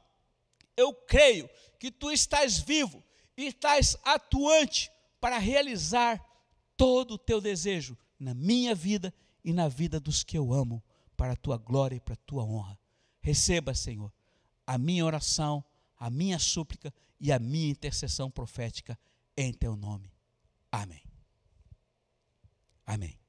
eu 0.77 0.93
creio 0.95 1.49
que 1.79 1.91
tu 1.91 2.11
estás 2.13 2.59
vivo 2.59 3.03
e 3.37 3.47
estás 3.47 3.97
atuante 4.05 4.91
para 5.21 5.39
realizar 5.39 6.25
todo 6.77 7.15
o 7.15 7.19
teu 7.19 7.41
desejo 7.41 7.97
na 8.19 8.35
minha 8.35 8.75
vida 8.75 9.13
e 9.45 9.53
na 9.53 9.69
vida 9.69 9.99
dos 9.99 10.23
que 10.23 10.37
eu 10.37 10.53
amo, 10.53 10.83
para 11.17 11.33
a 11.33 11.37
tua 11.37 11.57
glória 11.57 11.97
e 11.97 12.01
para 12.01 12.15
a 12.15 12.25
tua 12.27 12.45
honra. 12.45 12.79
Receba, 13.21 13.75
Senhor, 13.75 14.13
a 14.67 14.77
minha 14.77 15.05
oração, 15.05 15.65
a 15.99 16.11
minha 16.11 16.39
súplica 16.39 16.93
e 17.19 17.33
a 17.33 17.39
minha 17.39 17.71
intercessão 17.71 18.31
profética 18.31 18.99
em 19.37 19.53
teu 19.53 19.77
nome. 19.77 20.13
Amém. 20.71 21.03
Amém. 22.85 23.26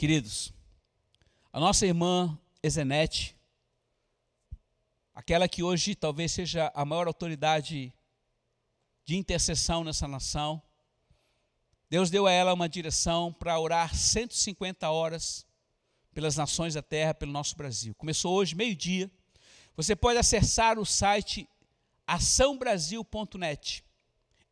Queridos, 0.00 0.50
a 1.52 1.60
nossa 1.60 1.84
irmã 1.84 2.38
Ezenete, 2.62 3.36
aquela 5.14 5.46
que 5.46 5.62
hoje 5.62 5.94
talvez 5.94 6.32
seja 6.32 6.72
a 6.74 6.86
maior 6.86 7.06
autoridade 7.06 7.92
de 9.04 9.14
intercessão 9.14 9.84
nessa 9.84 10.08
nação. 10.08 10.62
Deus 11.90 12.08
deu 12.08 12.26
a 12.26 12.32
ela 12.32 12.54
uma 12.54 12.66
direção 12.66 13.30
para 13.30 13.60
orar 13.60 13.94
150 13.94 14.88
horas 14.88 15.46
pelas 16.14 16.34
nações 16.34 16.72
da 16.72 16.82
terra, 16.82 17.12
pelo 17.12 17.32
nosso 17.32 17.54
Brasil. 17.54 17.94
Começou 17.94 18.34
hoje, 18.34 18.54
meio-dia. 18.54 19.10
Você 19.76 19.94
pode 19.94 20.18
acessar 20.18 20.78
o 20.78 20.86
site 20.86 21.46
açãobrasil.net. 22.06 23.84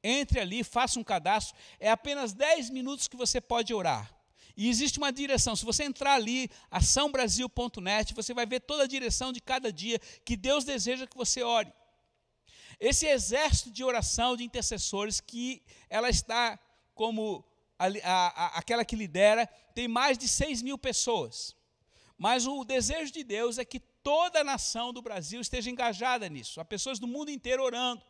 Entre 0.05 0.41
ali, 0.41 0.63
faça 0.63 1.01
um 1.01 1.03
cadastro. 1.03 1.57
É 1.81 1.91
apenas 1.91 2.35
10 2.35 2.69
minutos 2.69 3.09
que 3.09 3.17
você 3.17 3.41
pode 3.41 3.73
orar. 3.73 4.18
E 4.59 4.69
existe 4.69 4.99
uma 4.99 5.13
direção. 5.13 5.55
Se 5.55 5.65
você 5.65 5.85
entrar 5.85 6.15
ali, 6.15 6.51
açãobrasil.net, 6.69 8.13
você 8.13 8.35
vai 8.35 8.45
ver 8.45 8.59
toda 8.59 8.83
a 8.83 8.89
direção 8.89 9.33
de 9.33 9.41
cada 9.41 9.73
dia 9.73 10.01
que 10.25 10.37
Deus 10.37 10.65
deseja 10.65 11.07
que 11.07 11.17
você 11.17 11.45
ore. 11.45 11.73
Esse 12.81 13.07
exército 13.07 13.71
de 13.71 13.85
oração, 13.85 14.37
de 14.37 14.43
intercessores, 14.43 15.21
que 15.21 15.63
ela 15.89 16.11
está 16.11 16.59
como 16.93 17.45
a, 17.79 17.87
a, 17.87 18.59
aquela 18.59 18.85
que 18.85 18.97
lidera, 18.97 19.47
tem 19.77 19.87
mais 19.87 20.19
de 20.19 20.27
6 20.27 20.63
mil 20.63 20.77
pessoas. 20.77 21.55
Mas 22.19 22.45
o 22.45 22.65
desejo 22.65 23.13
de 23.13 23.23
Deus 23.23 23.59
é 23.59 23.65
que 23.65 23.79
toda 23.79 24.41
a 24.41 24.45
nação 24.45 24.93
do 24.93 25.01
Brasil 25.01 25.41
esteja 25.41 25.71
engajada 25.71 26.29
nisso, 26.29 26.61
há 26.61 26.65
pessoas 26.65 26.99
do 26.99 27.07
mundo 27.07 27.31
inteiro 27.31 27.63
orando. 27.63 28.03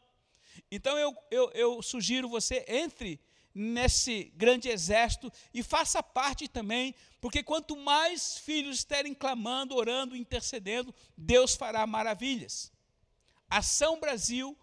Então 0.70 0.96
eu, 0.96 1.14
eu, 1.30 1.50
eu 1.52 1.82
sugiro 1.82 2.26
você 2.26 2.64
entre 2.66 3.20
nesse 3.54 4.32
grande 4.36 4.68
exército 4.68 5.32
e 5.52 5.62
faça 5.62 6.02
parte 6.02 6.48
também, 6.48 6.94
porque 7.20 7.42
quanto 7.42 7.76
mais 7.76 8.38
filhos 8.38 8.78
estiverem 8.78 9.14
clamando, 9.14 9.74
orando, 9.74 10.16
intercedendo, 10.16 10.94
Deus 11.16 11.54
fará 11.54 11.86
maravilhas. 11.86 12.72
Ação 13.50 13.98
Brasil 13.98 14.56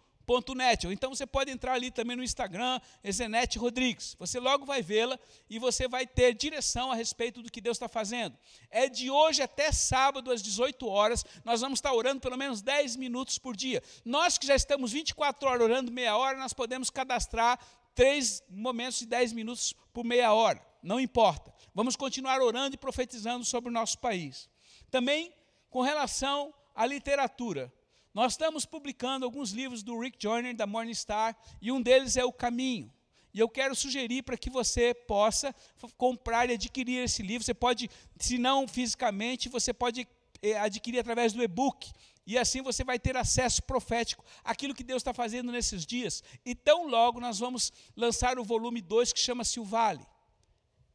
Net. 0.56 0.86
Ou 0.86 0.92
então 0.92 1.14
você 1.14 1.26
pode 1.26 1.50
entrar 1.50 1.74
ali 1.74 1.90
também 1.90 2.16
no 2.16 2.22
Instagram, 2.22 2.80
Ezenete 3.02 3.58
Rodrigues. 3.58 4.16
Você 4.18 4.40
logo 4.40 4.66
vai 4.66 4.82
vê-la 4.82 5.18
e 5.48 5.58
você 5.58 5.86
vai 5.86 6.06
ter 6.06 6.34
direção 6.34 6.90
a 6.90 6.94
respeito 6.94 7.42
do 7.42 7.50
que 7.50 7.60
Deus 7.60 7.76
está 7.76 7.88
fazendo. 7.88 8.36
É 8.70 8.88
de 8.88 9.08
hoje 9.10 9.40
até 9.42 9.70
sábado, 9.70 10.32
às 10.32 10.42
18 10.42 10.86
horas, 10.88 11.24
nós 11.44 11.60
vamos 11.60 11.78
estar 11.78 11.92
orando 11.92 12.20
pelo 12.20 12.36
menos 12.36 12.60
10 12.60 12.96
minutos 12.96 13.38
por 13.38 13.56
dia. 13.56 13.82
Nós 14.04 14.36
que 14.36 14.46
já 14.46 14.56
estamos 14.56 14.92
24 14.92 15.48
horas 15.48 15.62
orando 15.62 15.92
meia 15.92 16.16
hora, 16.16 16.36
nós 16.38 16.52
podemos 16.52 16.90
cadastrar 16.90 17.58
três 17.96 18.44
momentos 18.48 18.98
de 19.00 19.06
10 19.06 19.32
minutos 19.32 19.74
por 19.92 20.04
meia 20.04 20.32
hora. 20.32 20.64
Não 20.82 21.00
importa. 21.00 21.52
Vamos 21.74 21.96
continuar 21.96 22.40
orando 22.40 22.76
e 22.76 22.78
profetizando 22.78 23.44
sobre 23.44 23.70
o 23.70 23.72
nosso 23.72 23.98
país. 23.98 24.48
Também 24.90 25.32
com 25.70 25.80
relação 25.80 26.54
à 26.74 26.86
literatura. 26.86 27.72
Nós 28.14 28.34
estamos 28.34 28.64
publicando 28.64 29.24
alguns 29.24 29.50
livros 29.50 29.82
do 29.82 29.98
Rick 29.98 30.18
Joyner, 30.20 30.54
da 30.54 30.66
Morningstar, 30.66 31.36
e 31.60 31.72
um 31.72 31.82
deles 31.82 32.16
é 32.16 32.24
O 32.24 32.32
Caminho. 32.32 32.92
E 33.32 33.40
eu 33.40 33.48
quero 33.48 33.74
sugerir 33.74 34.22
para 34.22 34.36
que 34.36 34.48
você 34.48 34.94
possa 34.94 35.54
comprar 35.98 36.48
e 36.48 36.54
adquirir 36.54 37.02
esse 37.02 37.22
livro. 37.22 37.44
Você 37.44 37.52
pode, 37.52 37.90
se 38.18 38.38
não 38.38 38.68
fisicamente, 38.68 39.48
você 39.48 39.72
pode 39.72 40.06
eh, 40.42 40.58
adquirir 40.58 40.98
através 40.98 41.32
do 41.32 41.42
e-book. 41.42 41.92
E 42.26 42.36
assim 42.36 42.60
você 42.60 42.82
vai 42.82 42.98
ter 42.98 43.16
acesso 43.16 43.62
profético 43.62 44.24
àquilo 44.42 44.74
que 44.74 44.82
Deus 44.82 45.00
está 45.00 45.14
fazendo 45.14 45.52
nesses 45.52 45.86
dias. 45.86 46.24
E 46.44 46.54
tão 46.54 46.88
logo 46.88 47.20
nós 47.20 47.38
vamos 47.38 47.72
lançar 47.96 48.38
o 48.38 48.44
volume 48.44 48.80
2 48.80 49.12
que 49.12 49.20
chama-se 49.20 49.60
O 49.60 49.64
Vale. 49.64 50.04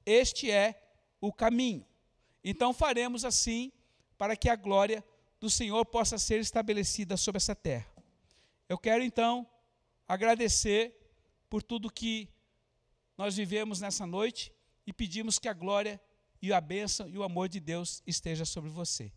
Este 0.05 0.51
é 0.51 0.81
o 1.21 1.31
caminho. 1.31 1.85
Então 2.43 2.73
faremos 2.73 3.23
assim 3.23 3.71
para 4.17 4.35
que 4.35 4.49
a 4.49 4.55
glória 4.55 5.03
do 5.39 5.49
Senhor 5.49 5.85
possa 5.85 6.17
ser 6.17 6.39
estabelecida 6.39 7.15
sobre 7.15 7.37
essa 7.37 7.55
terra. 7.55 7.89
Eu 8.67 8.77
quero 8.77 9.03
então 9.03 9.47
agradecer 10.07 10.95
por 11.49 11.63
tudo 11.63 11.91
que 11.91 12.27
nós 13.17 13.35
vivemos 13.35 13.79
nessa 13.79 14.05
noite 14.05 14.51
e 14.85 14.91
pedimos 14.91 15.39
que 15.39 15.47
a 15.47 15.53
glória 15.53 16.01
e 16.41 16.51
a 16.51 16.59
bênção 16.59 17.07
e 17.07 17.17
o 17.17 17.23
amor 17.23 17.47
de 17.47 17.59
Deus 17.59 18.03
esteja 18.05 18.43
sobre 18.43 18.69
você. 18.69 19.11